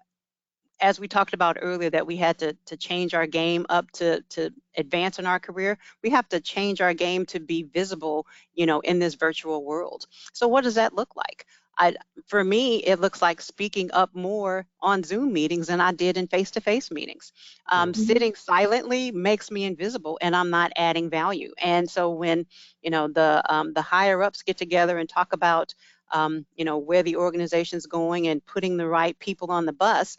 as 0.80 1.00
we 1.00 1.08
talked 1.08 1.34
about 1.34 1.58
earlier 1.62 1.90
that 1.90 2.06
we 2.08 2.16
had 2.18 2.38
to 2.40 2.54
to 2.66 2.78
change 2.78 3.14
our 3.14 3.28
game 3.28 3.66
up 3.70 3.90
to 3.92 4.22
to 4.30 4.52
advance 4.78 5.20
in 5.20 5.26
our 5.26 5.40
career. 5.40 5.78
We 6.04 6.12
have 6.12 6.30
to 6.30 6.40
change 6.40 6.82
our 6.82 6.94
game 6.94 7.26
to 7.28 7.40
be 7.40 7.64
visible 7.64 8.28
you 8.54 8.66
know 8.66 8.80
in 8.82 9.00
this 9.00 9.16
virtual 9.16 9.64
world. 9.66 10.06
So 10.34 10.48
what 10.48 10.64
does 10.64 10.76
that 10.76 10.94
look 10.94 11.16
like? 11.16 11.46
I, 11.78 11.96
for 12.26 12.44
me, 12.44 12.78
it 12.78 13.00
looks 13.00 13.22
like 13.22 13.40
speaking 13.40 13.92
up 13.94 14.14
more 14.14 14.66
on 14.80 15.04
Zoom 15.04 15.32
meetings 15.32 15.68
than 15.68 15.80
I 15.80 15.92
did 15.92 16.18
in 16.18 16.28
face-to-face 16.28 16.92
meetings. 16.92 17.32
Um, 17.70 17.92
mm-hmm. 17.92 18.02
Sitting 18.02 18.36
silently 18.36 19.12
makes 19.12 19.52
me 19.52 19.64
invisible, 19.64 20.18
and 20.22 20.36
I'm 20.36 20.50
not 20.50 20.72
adding 20.76 21.10
value. 21.10 21.54
And 21.62 21.90
so 21.90 22.12
when 22.12 22.46
you 22.82 22.90
know 22.90 23.08
the 23.08 23.44
um, 23.48 23.74
the 23.74 23.82
higher 23.82 24.22
ups 24.24 24.44
get 24.44 24.58
together 24.58 24.98
and 24.98 25.08
talk 25.08 25.34
about 25.34 25.76
um, 26.12 26.46
you 26.56 26.66
know 26.66 26.78
where 26.78 27.04
the 27.04 27.18
organization's 27.18 27.86
going 27.86 28.28
and 28.28 28.46
putting 28.46 28.78
the 28.78 28.88
right 28.88 29.18
people 29.20 29.52
on 29.52 29.66
the 29.66 29.74
bus, 29.74 30.18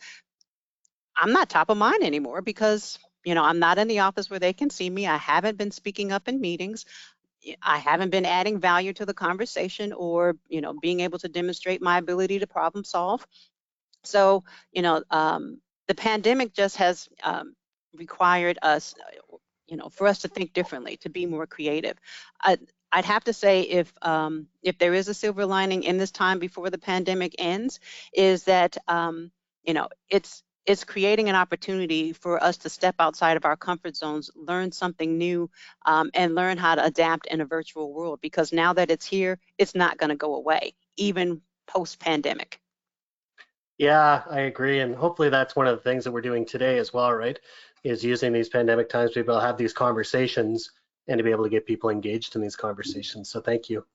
I'm 1.17 1.33
not 1.33 1.49
top 1.49 1.71
of 1.71 1.77
mind 1.77 2.05
anymore 2.05 2.43
because 2.43 2.99
you 3.25 3.35
know 3.35 3.43
i'm 3.43 3.59
not 3.59 3.79
in 3.79 3.89
the 3.89 3.99
office 3.99 4.31
where 4.31 4.39
they 4.39 4.53
can 4.53 4.71
see 4.71 4.89
me 4.89 5.07
i 5.07 5.17
haven't 5.17 5.59
been 5.59 5.71
speaking 5.71 6.13
up 6.13 6.29
in 6.29 6.41
meetings 6.41 6.85
I 7.62 7.78
haven't 7.78 8.11
been 8.11 8.26
adding 8.26 8.59
value 8.59 8.93
to 8.95 9.07
the 9.07 9.14
conversation 9.14 9.93
or, 9.93 10.36
you 10.49 10.61
know, 10.61 10.74
being 10.80 11.01
able 11.01 11.18
to 11.20 11.28
demonstrate 11.28 11.82
my 11.82 11.99
ability 11.99 12.41
to 12.41 12.47
problem 12.47 12.84
solve. 12.84 13.26
So, 14.05 14.45
you 14.72 14.82
know, 14.82 15.03
um, 15.11 15.61
the 15.86 15.95
pandemic 15.95 16.53
just 16.53 16.76
has 16.76 17.09
um, 17.22 17.55
required 17.95 18.59
us, 18.62 18.95
you 19.66 19.76
know, 19.76 19.89
for 19.89 20.07
us 20.07 20.20
to 20.20 20.28
think 20.28 20.53
differently, 20.53 20.97
to 20.99 21.09
be 21.09 21.26
more 21.26 21.47
creative. 21.47 21.97
I, 22.43 22.59
I'd 22.91 23.05
have 23.05 23.24
to 23.24 23.32
say 23.32 23.62
if 23.62 23.93
um, 24.03 24.47
if 24.62 24.78
there 24.78 24.95
is 24.95 25.09
a 25.09 25.14
silver 25.14 25.45
lining 25.45 25.82
in 25.82 25.99
this 25.99 26.11
time 26.11 26.39
before 26.39 26.70
the 26.70 26.78
pandemic 26.78 27.34
ends, 27.39 27.80
is 28.12 28.45
that 28.45 28.76
um, 28.89 29.30
you 29.62 29.74
know 29.74 29.89
it's 30.09 30.43
it's 30.69 30.85
creating 30.85 31.31
an 31.31 31.35
opportunity 31.35 32.12
for 32.12 32.43
us 32.45 32.59
to 32.59 32.69
step 32.69 32.95
outside 33.01 33.39
of 33.39 33.47
our 33.47 33.57
comfort 33.57 33.97
zones, 33.97 34.31
learn 34.37 34.71
something 34.71 35.16
new, 35.16 35.51
um, 35.87 36.11
and 36.12 36.35
learn 36.35 36.59
how 36.59 36.75
to 36.75 36.85
adapt 36.85 37.27
in 37.27 37.41
a 37.41 37.47
virtual 37.47 37.95
world. 37.95 38.21
Because 38.21 38.53
now 38.53 38.75
that 38.75 38.91
it's 38.91 39.07
here, 39.07 39.39
it's 39.57 39.75
not 39.75 39.97
going 39.97 40.11
to 40.11 40.16
go 40.16 40.35
away, 40.35 40.75
even 40.99 41.41
post-pandemic. 41.66 42.61
Yeah, 43.79 44.23
I 44.29 44.41
agree, 44.41 44.81
and 44.81 44.95
hopefully 44.95 45.31
that's 45.31 45.57
one 45.57 45.66
of 45.66 45.77
the 45.77 45.83
things 45.83 46.05
that 46.05 46.12
we're 46.12 46.21
doing 46.21 46.45
today 46.45 46.79
as 46.79 46.93
well, 46.93 47.12
right? 47.14 47.39
Is 47.83 48.05
using 48.05 48.33
these 48.33 48.51
pandemic 48.51 48.91
times 48.91 49.12
to 49.12 49.23
be 49.23 49.25
able 49.25 49.41
to 49.41 49.47
have 49.47 49.57
these 49.57 49.73
conversations 49.73 50.71
and 51.07 51.16
to 51.16 51.25
be 51.25 51.31
able 51.31 51.45
to 51.45 51.51
get 51.51 51.64
people 51.64 51.89
engaged 51.89 52.37
in 52.37 52.43
these 52.43 52.57
conversations. 52.57 53.31
So 53.31 53.41
thank 53.41 53.71
you. 53.71 53.87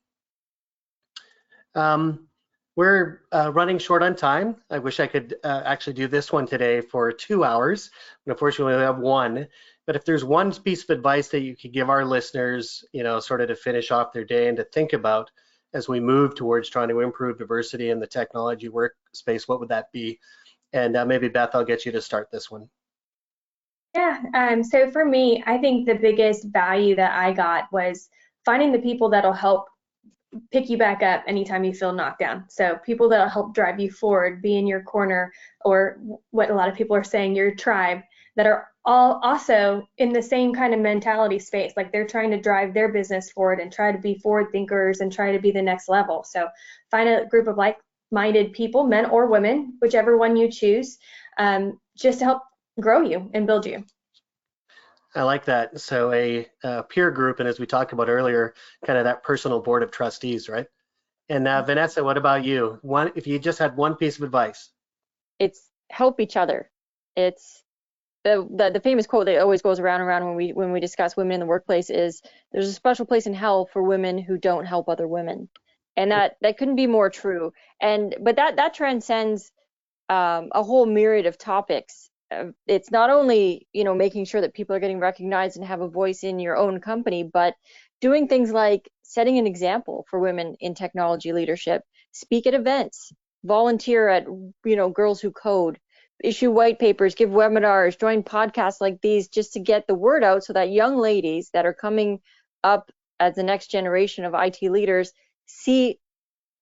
Um, 1.76 2.28
we're 2.76 3.22
uh, 3.32 3.52
running 3.54 3.78
short 3.78 4.02
on 4.02 4.16
time. 4.16 4.56
I 4.70 4.80
wish 4.80 5.00
I 5.00 5.08
could 5.08 5.36
uh, 5.44 5.62
actually 5.66 5.94
do 5.94 6.08
this 6.08 6.32
one 6.32 6.48
today 6.48 6.82
for 6.82 7.12
two 7.12 7.44
hours, 7.44 7.92
but 8.26 8.32
unfortunately 8.32 8.76
we 8.76 8.82
have 8.82 8.98
one. 8.98 9.48
But 9.86 9.96
if 9.96 10.06
there's 10.06 10.24
one 10.24 10.52
piece 10.52 10.84
of 10.84 10.90
advice 10.90 11.28
that 11.30 11.42
you 11.42 11.56
could 11.56 11.74
give 11.74 11.90
our 11.90 12.06
listeners, 12.06 12.84
you 12.94 13.04
know, 13.04 13.20
sort 13.20 13.42
of 13.42 13.50
to 13.50 13.56
finish 13.56 13.92
off 13.92 14.14
their 14.14 14.24
day 14.24 14.48
and 14.48 14.58
to 14.58 14.64
think 14.64 14.94
about 14.94 15.30
as 15.74 15.88
we 15.88 16.00
move 16.00 16.36
towards 16.36 16.70
trying 16.70 16.90
to 16.90 17.02
improve 17.02 17.38
diversity 17.38 17.90
in 17.90 18.00
the 18.00 18.08
technology 18.08 18.70
workspace, 18.70 19.48
what 19.48 19.60
would 19.60 19.70
that 19.70 19.92
be? 19.92 20.20
And 20.72 20.96
uh, 20.96 21.06
maybe 21.06 21.28
Beth, 21.28 21.52
I'll 21.54 21.66
get 21.66 21.86
you 21.86 21.92
to 21.92 22.02
start 22.02 22.30
this 22.32 22.50
one. 22.50 22.70
Yeah, 23.96 24.22
um, 24.34 24.64
so 24.64 24.90
for 24.90 25.06
me, 25.06 25.44
I 25.46 25.60
think 25.60 25.86
the 25.86 25.96
biggest 25.96 26.48
value 26.48 26.96
that 26.96 27.14
I 27.14 27.32
got 27.32 27.72
was 27.72 28.10
finding 28.44 28.72
the 28.72 28.80
people 28.80 29.10
that'll 29.10 29.34
help 29.34 29.68
pick 30.52 30.70
you 30.70 30.78
back 30.78 31.04
up 31.04 31.24
anytime 31.28 31.64
you 31.64 31.74
feel 31.74 31.94
knocked 31.94 32.20
down. 32.20 32.46
So 32.50 32.78
people 32.86 33.10
that'll 33.10 33.30
help 33.30 33.54
drive 33.54 33.80
you 33.80 33.92
forward, 33.92 34.42
be 34.42 34.58
in 34.58 34.68
your 34.68 34.82
corner, 34.84 35.32
or 35.66 36.00
what 36.32 36.50
a 36.50 36.54
lot 36.54 36.70
of 36.70 36.76
people 36.76 36.96
are 36.96 37.04
saying, 37.04 37.36
your 37.36 37.56
tribe, 37.56 38.02
that 38.36 38.48
are 38.48 38.68
all 38.86 39.20
also 39.24 39.88
in 39.98 40.12
the 40.12 40.22
same 40.22 40.54
kind 40.54 40.74
of 40.74 40.80
mentality 40.80 41.40
space. 41.40 41.74
Like 41.78 41.92
they're 41.92 42.08
trying 42.08 42.32
to 42.32 42.42
drive 42.42 42.74
their 42.74 42.92
business 42.92 43.32
forward 43.32 43.60
and 43.60 43.72
try 43.72 43.92
to 43.92 43.98
be 43.98 44.16
forward 44.16 44.52
thinkers 44.52 45.00
and 45.00 45.12
try 45.12 45.32
to 45.32 45.40
be 45.40 45.52
the 45.52 45.62
next 45.62 45.88
level. 45.88 46.24
So 46.24 46.48
find 46.92 47.08
a 47.08 47.26
group 47.26 47.48
of 47.48 47.58
like-minded 47.58 48.54
people, 48.54 48.86
men 48.86 49.06
or 49.06 49.28
women, 49.28 49.78
whichever 49.82 50.18
one 50.18 50.36
you 50.36 50.52
choose, 50.52 50.98
um, 51.38 51.80
just 51.98 52.20
to 52.20 52.26
help 52.26 52.42
grow 52.80 53.02
you 53.02 53.30
and 53.34 53.46
build 53.46 53.66
you. 53.66 53.86
I 55.16 55.24
like 55.24 55.46
that. 55.46 55.80
So 55.80 56.12
a, 56.12 56.48
a, 56.64 56.84
peer 56.84 57.12
group, 57.12 57.40
and 57.40 57.48
as 57.48 57.60
we 57.60 57.66
talked 57.66 57.94
about 57.94 58.10
earlier, 58.10 58.54
kind 58.86 58.98
of 58.98 59.06
that 59.06 59.24
personal 59.24 59.60
board 59.60 59.84
of 59.84 59.92
trustees, 59.92 60.50
right? 60.50 60.68
And 61.30 61.48
uh, 61.48 61.62
Vanessa, 61.64 62.04
what 62.04 62.18
about 62.18 62.44
you? 62.44 62.80
One, 62.82 63.12
if 63.16 63.28
you 63.28 63.40
just 63.40 63.60
had 63.60 63.78
one 63.78 63.96
piece 63.96 64.18
of 64.18 64.24
advice, 64.24 64.70
it's 65.40 65.70
help 65.90 66.20
each 66.20 66.36
other. 66.36 66.70
It's 67.16 67.64
the, 68.24 68.48
the, 68.50 68.72
the 68.72 68.80
famous 68.80 69.08
quote 69.08 69.26
that 69.26 69.40
always 69.40 69.62
goes 69.62 69.80
around 69.80 70.02
and 70.02 70.10
around 70.10 70.26
when 70.26 70.36
we 70.36 70.54
when 70.54 70.72
we 70.72 70.80
discuss 70.80 71.16
women 71.16 71.36
in 71.36 71.40
the 71.42 71.46
workplace 71.46 71.90
is 71.90 72.22
there's 72.52 72.68
a 72.68 72.74
special 72.74 73.06
place 73.06 73.28
in 73.28 73.34
hell 73.34 73.66
for 73.72 73.84
women 73.84 74.18
who 74.18 74.38
don't 74.38 74.66
help 74.66 74.90
other 74.90 75.08
women, 75.08 75.50
and 75.96 76.12
that 76.12 76.38
that 76.42 76.58
couldn't 76.58 76.76
be 76.76 76.88
more 76.88 77.10
true. 77.10 77.54
And 77.80 78.16
but 78.20 78.38
that 78.38 78.56
that 78.56 78.74
transcends 78.74 79.52
um, 80.10 80.50
a 80.52 80.64
whole 80.64 80.86
myriad 80.86 81.26
of 81.26 81.38
topics 81.38 82.10
it's 82.68 82.92
not 82.92 83.10
only 83.10 83.68
you 83.74 83.84
know 83.84 83.96
making 83.96 84.26
sure 84.26 84.42
that 84.42 84.54
people 84.54 84.76
are 84.76 84.80
getting 84.80 85.00
recognized 85.00 85.58
and 85.58 85.66
have 85.66 85.82
a 85.82 85.88
voice 85.88 86.24
in 86.24 86.40
your 86.40 86.58
own 86.58 86.80
company 86.80 87.24
but 87.24 87.56
doing 88.02 88.28
things 88.28 88.52
like 88.52 88.90
setting 89.02 89.38
an 89.38 89.48
example 89.48 90.06
for 90.10 90.20
women 90.20 90.56
in 90.60 90.74
technology 90.76 91.32
leadership. 91.32 91.84
Speak 92.12 92.46
at 92.48 92.54
events 92.54 93.12
volunteer 93.44 94.08
at 94.08 94.26
you 94.26 94.76
know 94.76 94.90
girls 94.90 95.20
who 95.20 95.32
code 95.32 95.78
issue 96.24 96.50
white 96.50 96.80
papers 96.80 97.16
give 97.16 97.30
webinars 97.30 98.00
join 98.00 98.24
podcasts 98.24 98.80
like 98.80 99.02
these 99.02 99.28
just 99.28 99.54
to 99.54 99.60
get 99.60 99.86
the 99.88 99.96
word 99.96 100.24
out 100.24 100.44
so 100.44 100.54
that 100.54 100.72
young 100.72 100.98
ladies 100.98 101.50
that 101.54 101.66
are 101.66 101.74
coming 101.74 102.20
up 102.64 102.90
as 103.20 103.36
the 103.36 103.44
next 103.44 103.68
generation 103.68 104.24
of 104.24 104.34
IT 104.34 104.62
leaders 104.62 105.12
see 105.46 106.00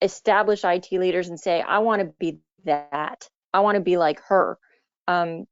established 0.02 0.66
IT 0.66 0.92
leaders 0.92 1.30
and 1.30 1.40
say 1.40 1.62
I 1.62 1.80
want 1.80 2.02
to 2.02 2.14
be 2.20 2.40
that. 2.66 3.28
I 3.54 3.60
want 3.62 3.76
to 3.76 3.82
be 3.82 3.98
like 3.98 4.20
her. 4.28 4.58
Um, 5.08 5.46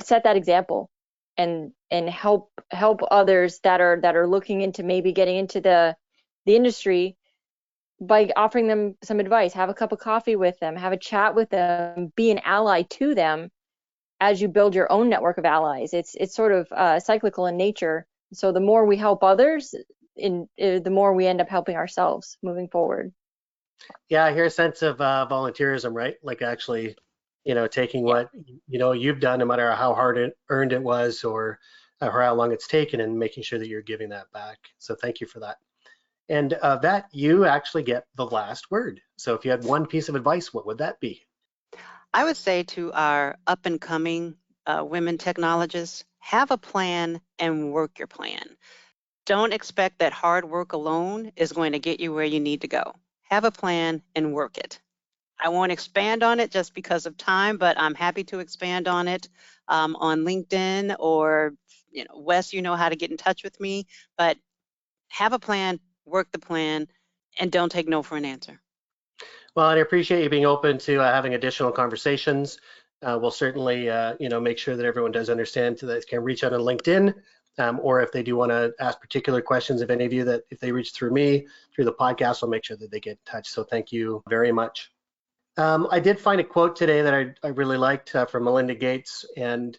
set 0.00 0.24
that 0.24 0.36
example 0.36 0.90
and 1.36 1.72
and 1.90 2.08
help 2.08 2.50
help 2.70 3.00
others 3.10 3.60
that 3.64 3.80
are 3.80 4.00
that 4.00 4.16
are 4.16 4.26
looking 4.26 4.60
into 4.60 4.82
maybe 4.82 5.12
getting 5.12 5.36
into 5.36 5.60
the 5.60 5.96
the 6.46 6.56
industry 6.56 7.16
by 8.00 8.30
offering 8.34 8.66
them 8.66 8.96
some 9.02 9.20
advice. 9.20 9.52
Have 9.52 9.68
a 9.68 9.74
cup 9.74 9.92
of 9.92 9.98
coffee 9.98 10.36
with 10.36 10.58
them. 10.58 10.76
Have 10.76 10.92
a 10.92 10.96
chat 10.96 11.34
with 11.34 11.50
them. 11.50 12.12
Be 12.16 12.30
an 12.30 12.40
ally 12.44 12.82
to 12.82 13.14
them 13.14 13.50
as 14.20 14.40
you 14.40 14.48
build 14.48 14.74
your 14.74 14.90
own 14.90 15.08
network 15.08 15.38
of 15.38 15.44
allies. 15.44 15.92
It's 15.92 16.14
it's 16.14 16.34
sort 16.34 16.52
of 16.52 16.68
uh, 16.72 17.00
cyclical 17.00 17.46
in 17.46 17.56
nature. 17.56 18.06
So 18.32 18.52
the 18.52 18.60
more 18.60 18.86
we 18.86 18.96
help 18.96 19.22
others 19.22 19.74
in 20.16 20.48
uh, 20.60 20.80
the 20.80 20.90
more 20.90 21.14
we 21.14 21.26
end 21.26 21.40
up 21.40 21.48
helping 21.48 21.76
ourselves 21.76 22.38
moving 22.42 22.68
forward. 22.68 23.12
Yeah 24.08 24.26
i 24.26 24.32
hear 24.32 24.44
a 24.44 24.50
sense 24.50 24.82
of 24.82 25.00
uh, 25.00 25.26
volunteerism 25.30 25.94
right? 25.94 26.16
Like 26.22 26.42
actually 26.42 26.96
you 27.44 27.54
know, 27.54 27.66
taking 27.66 28.04
what 28.04 28.30
you 28.34 28.78
know 28.78 28.92
you've 28.92 29.20
done, 29.20 29.38
no 29.38 29.44
matter 29.44 29.70
how 29.72 29.94
hard 29.94 30.18
it 30.18 30.36
earned 30.48 30.72
it 30.72 30.82
was, 30.82 31.24
or 31.24 31.58
or 32.00 32.22
how 32.22 32.34
long 32.34 32.52
it's 32.52 32.66
taken, 32.66 33.00
and 33.00 33.18
making 33.18 33.42
sure 33.42 33.58
Yvette 33.58 33.68
you're 33.68 33.82
giving 33.82 34.08
that 34.10 34.30
back. 34.32 34.58
So 34.78 34.94
thank 34.94 35.20
you 35.20 35.26
for 35.26 35.40
that. 35.40 35.58
And 36.28 36.54
uh, 36.54 36.76
that 36.76 37.06
you 37.12 37.44
actually 37.44 37.82
get 37.82 38.06
the 38.16 38.26
last 38.26 38.70
word. 38.70 39.00
So 39.16 39.34
if 39.34 39.44
you 39.44 39.50
had 39.50 39.64
one 39.64 39.86
piece 39.86 40.08
of 40.08 40.14
advice, 40.14 40.54
what 40.54 40.66
would 40.66 40.78
that 40.78 41.00
be? 41.00 41.26
I 42.14 42.24
would 42.24 42.36
say 42.36 42.62
to 42.64 42.92
our 42.92 43.36
up 43.46 43.66
and 43.66 43.80
coming 43.80 44.36
uh, 44.66 44.84
women 44.84 45.18
technologists, 45.18 46.04
have 46.18 46.50
a 46.50 46.58
plan 46.58 47.20
and 47.38 47.72
work 47.72 47.98
your 47.98 48.06
plan. 48.06 48.56
Don't 49.26 49.52
expect 49.52 49.98
that 49.98 50.12
hard 50.12 50.44
work 50.44 50.72
alone 50.72 51.32
is 51.36 51.52
going 51.52 51.72
to 51.72 51.78
get 51.78 52.00
you 52.00 52.12
where 52.12 52.24
you 52.24 52.40
need 52.40 52.60
to 52.60 52.68
go. 52.68 52.94
Have 53.22 53.44
a 53.44 53.50
plan 53.50 54.02
and 54.14 54.34
work 54.34 54.58
it. 54.58 54.80
I 55.42 55.48
won't 55.48 55.72
expand 55.72 56.22
on 56.22 56.40
it 56.40 56.50
just 56.50 56.74
because 56.74 57.06
of 57.06 57.16
time, 57.16 57.56
but 57.56 57.78
I'm 57.78 57.94
happy 57.94 58.24
to 58.24 58.40
expand 58.40 58.88
on 58.88 59.08
it 59.08 59.28
um, 59.68 59.96
on 59.96 60.20
LinkedIn 60.20 60.96
or, 60.98 61.54
you 61.90 62.04
know, 62.04 62.20
Wes, 62.20 62.52
you 62.52 62.62
know 62.62 62.76
how 62.76 62.88
to 62.88 62.96
get 62.96 63.10
in 63.10 63.16
touch 63.16 63.42
with 63.42 63.58
me, 63.60 63.86
but 64.18 64.36
have 65.08 65.32
a 65.32 65.38
plan, 65.38 65.80
work 66.04 66.30
the 66.32 66.38
plan, 66.38 66.86
and 67.38 67.50
don't 67.50 67.72
take 67.72 67.88
no 67.88 68.02
for 68.02 68.16
an 68.16 68.24
answer. 68.24 68.60
Well, 69.56 69.66
I 69.66 69.76
appreciate 69.76 70.22
you 70.22 70.30
being 70.30 70.46
open 70.46 70.78
to 70.78 71.00
uh, 71.00 71.12
having 71.12 71.34
additional 71.34 71.72
conversations. 71.72 72.58
Uh, 73.02 73.18
we'll 73.20 73.30
certainly, 73.30 73.88
uh, 73.88 74.14
you 74.20 74.28
know, 74.28 74.40
make 74.40 74.58
sure 74.58 74.76
that 74.76 74.84
everyone 74.84 75.12
does 75.12 75.30
understand 75.30 75.78
that 75.78 75.86
they 75.86 76.00
can 76.02 76.22
reach 76.22 76.44
out 76.44 76.52
on 76.52 76.60
LinkedIn, 76.60 77.14
um, 77.58 77.80
or 77.82 78.00
if 78.02 78.12
they 78.12 78.22
do 78.22 78.36
want 78.36 78.50
to 78.50 78.72
ask 78.78 79.00
particular 79.00 79.40
questions, 79.40 79.80
if 79.80 79.90
any 79.90 80.04
of 80.04 80.12
you 80.12 80.24
that 80.24 80.42
if 80.50 80.60
they 80.60 80.70
reach 80.70 80.92
through 80.92 81.10
me 81.10 81.46
through 81.74 81.86
the 81.86 81.94
podcast, 81.94 82.42
I'll 82.42 82.48
make 82.48 82.64
sure 82.64 82.76
that 82.76 82.90
they 82.90 83.00
get 83.00 83.12
in 83.12 83.18
touch. 83.32 83.48
So 83.48 83.64
thank 83.64 83.90
you 83.90 84.22
very 84.28 84.52
much. 84.52 84.90
Um, 85.56 85.88
I 85.90 86.00
did 86.00 86.18
find 86.18 86.40
a 86.40 86.44
quote 86.44 86.76
today 86.76 87.02
that 87.02 87.14
I, 87.14 87.34
I 87.42 87.48
really 87.48 87.76
liked 87.76 88.14
uh, 88.14 88.26
from 88.26 88.44
Melinda 88.44 88.74
Gates, 88.74 89.24
and 89.36 89.76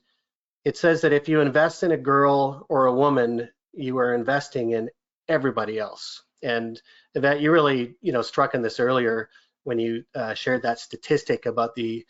it 0.64 0.78
says 0.78 1.02
that 1.02 1.14
if 1.14 1.28
you 1.28 1.42
invest 1.42 1.84
in 1.84 1.92
a 1.92 1.98
girl 1.98 2.66
or 2.70 2.86
a 2.86 2.94
woman, 2.94 3.50
you 3.74 3.98
are 3.98 4.14
investing 4.14 4.72
in 4.72 4.90
everybody 5.28 5.80
else. 5.80 6.24
And 6.44 6.80
that 7.16 7.42
you 7.42 7.52
really, 7.52 7.96
you 8.02 8.12
know, 8.12 8.22
struck 8.22 8.54
on 8.56 8.62
this 8.62 8.80
earlier 8.80 9.30
when 9.64 9.80
you 9.80 10.04
uh, 10.16 10.34
shared 10.34 10.64
that 10.64 10.80
statistic 10.80 11.46
about 11.46 11.76
the 11.76 12.04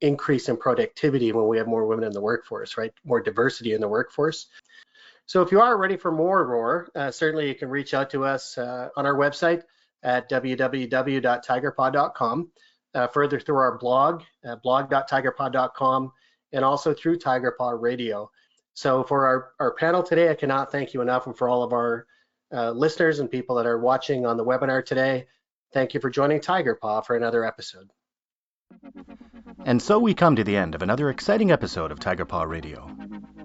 increase 0.00 0.48
in 0.48 0.56
productivity 0.56 1.32
when 1.32 1.46
we 1.46 1.58
have 1.58 1.66
more 1.66 1.84
women 1.86 2.06
in 2.06 2.12
the 2.12 2.20
workforce, 2.20 2.78
right? 2.78 2.94
More 3.04 3.20
diversity 3.20 3.74
in 3.74 3.82
the 3.82 3.88
workforce. 3.88 4.46
So 5.26 5.42
if 5.42 5.52
you 5.52 5.60
are 5.60 5.76
ready 5.76 5.98
for 5.98 6.10
more 6.10 6.46
Roar, 6.46 6.88
uh, 6.94 7.10
certainly 7.10 7.48
you 7.48 7.54
can 7.54 7.68
reach 7.68 7.92
out 7.92 8.08
to 8.10 8.24
us 8.24 8.56
uh, 8.56 8.88
on 8.96 9.04
our 9.04 9.14
website 9.14 9.64
at 10.02 10.30
www.tigerpaw.com 10.30 12.50
uh, 12.96 13.06
further 13.08 13.38
through 13.38 13.56
our 13.56 13.76
blog, 13.78 14.22
uh, 14.48 14.56
blog.tigerpaw.com, 14.56 16.12
and 16.52 16.64
also 16.64 16.94
through 16.94 17.18
Tigerpaw 17.18 17.80
Radio. 17.80 18.30
So 18.74 19.04
for 19.04 19.26
our, 19.26 19.50
our 19.60 19.74
panel 19.74 20.02
today, 20.02 20.30
I 20.30 20.34
cannot 20.34 20.72
thank 20.72 20.94
you 20.94 21.02
enough, 21.02 21.26
and 21.26 21.36
for 21.36 21.48
all 21.48 21.62
of 21.62 21.72
our 21.72 22.06
uh, 22.52 22.70
listeners 22.70 23.18
and 23.20 23.30
people 23.30 23.56
that 23.56 23.66
are 23.66 23.78
watching 23.78 24.26
on 24.26 24.36
the 24.36 24.44
webinar 24.44 24.84
today, 24.84 25.26
thank 25.72 25.94
you 25.94 26.00
for 26.00 26.10
joining 26.10 26.40
Tigerpaw 26.40 27.06
for 27.06 27.16
another 27.16 27.44
episode. 27.44 27.90
And 29.64 29.80
so 29.80 29.98
we 29.98 30.12
come 30.14 30.36
to 30.36 30.44
the 30.44 30.56
end 30.56 30.74
of 30.74 30.82
another 30.82 31.08
exciting 31.10 31.50
episode 31.50 31.92
of 31.92 32.00
Tigerpaw 32.00 32.44
Radio. 32.44 32.90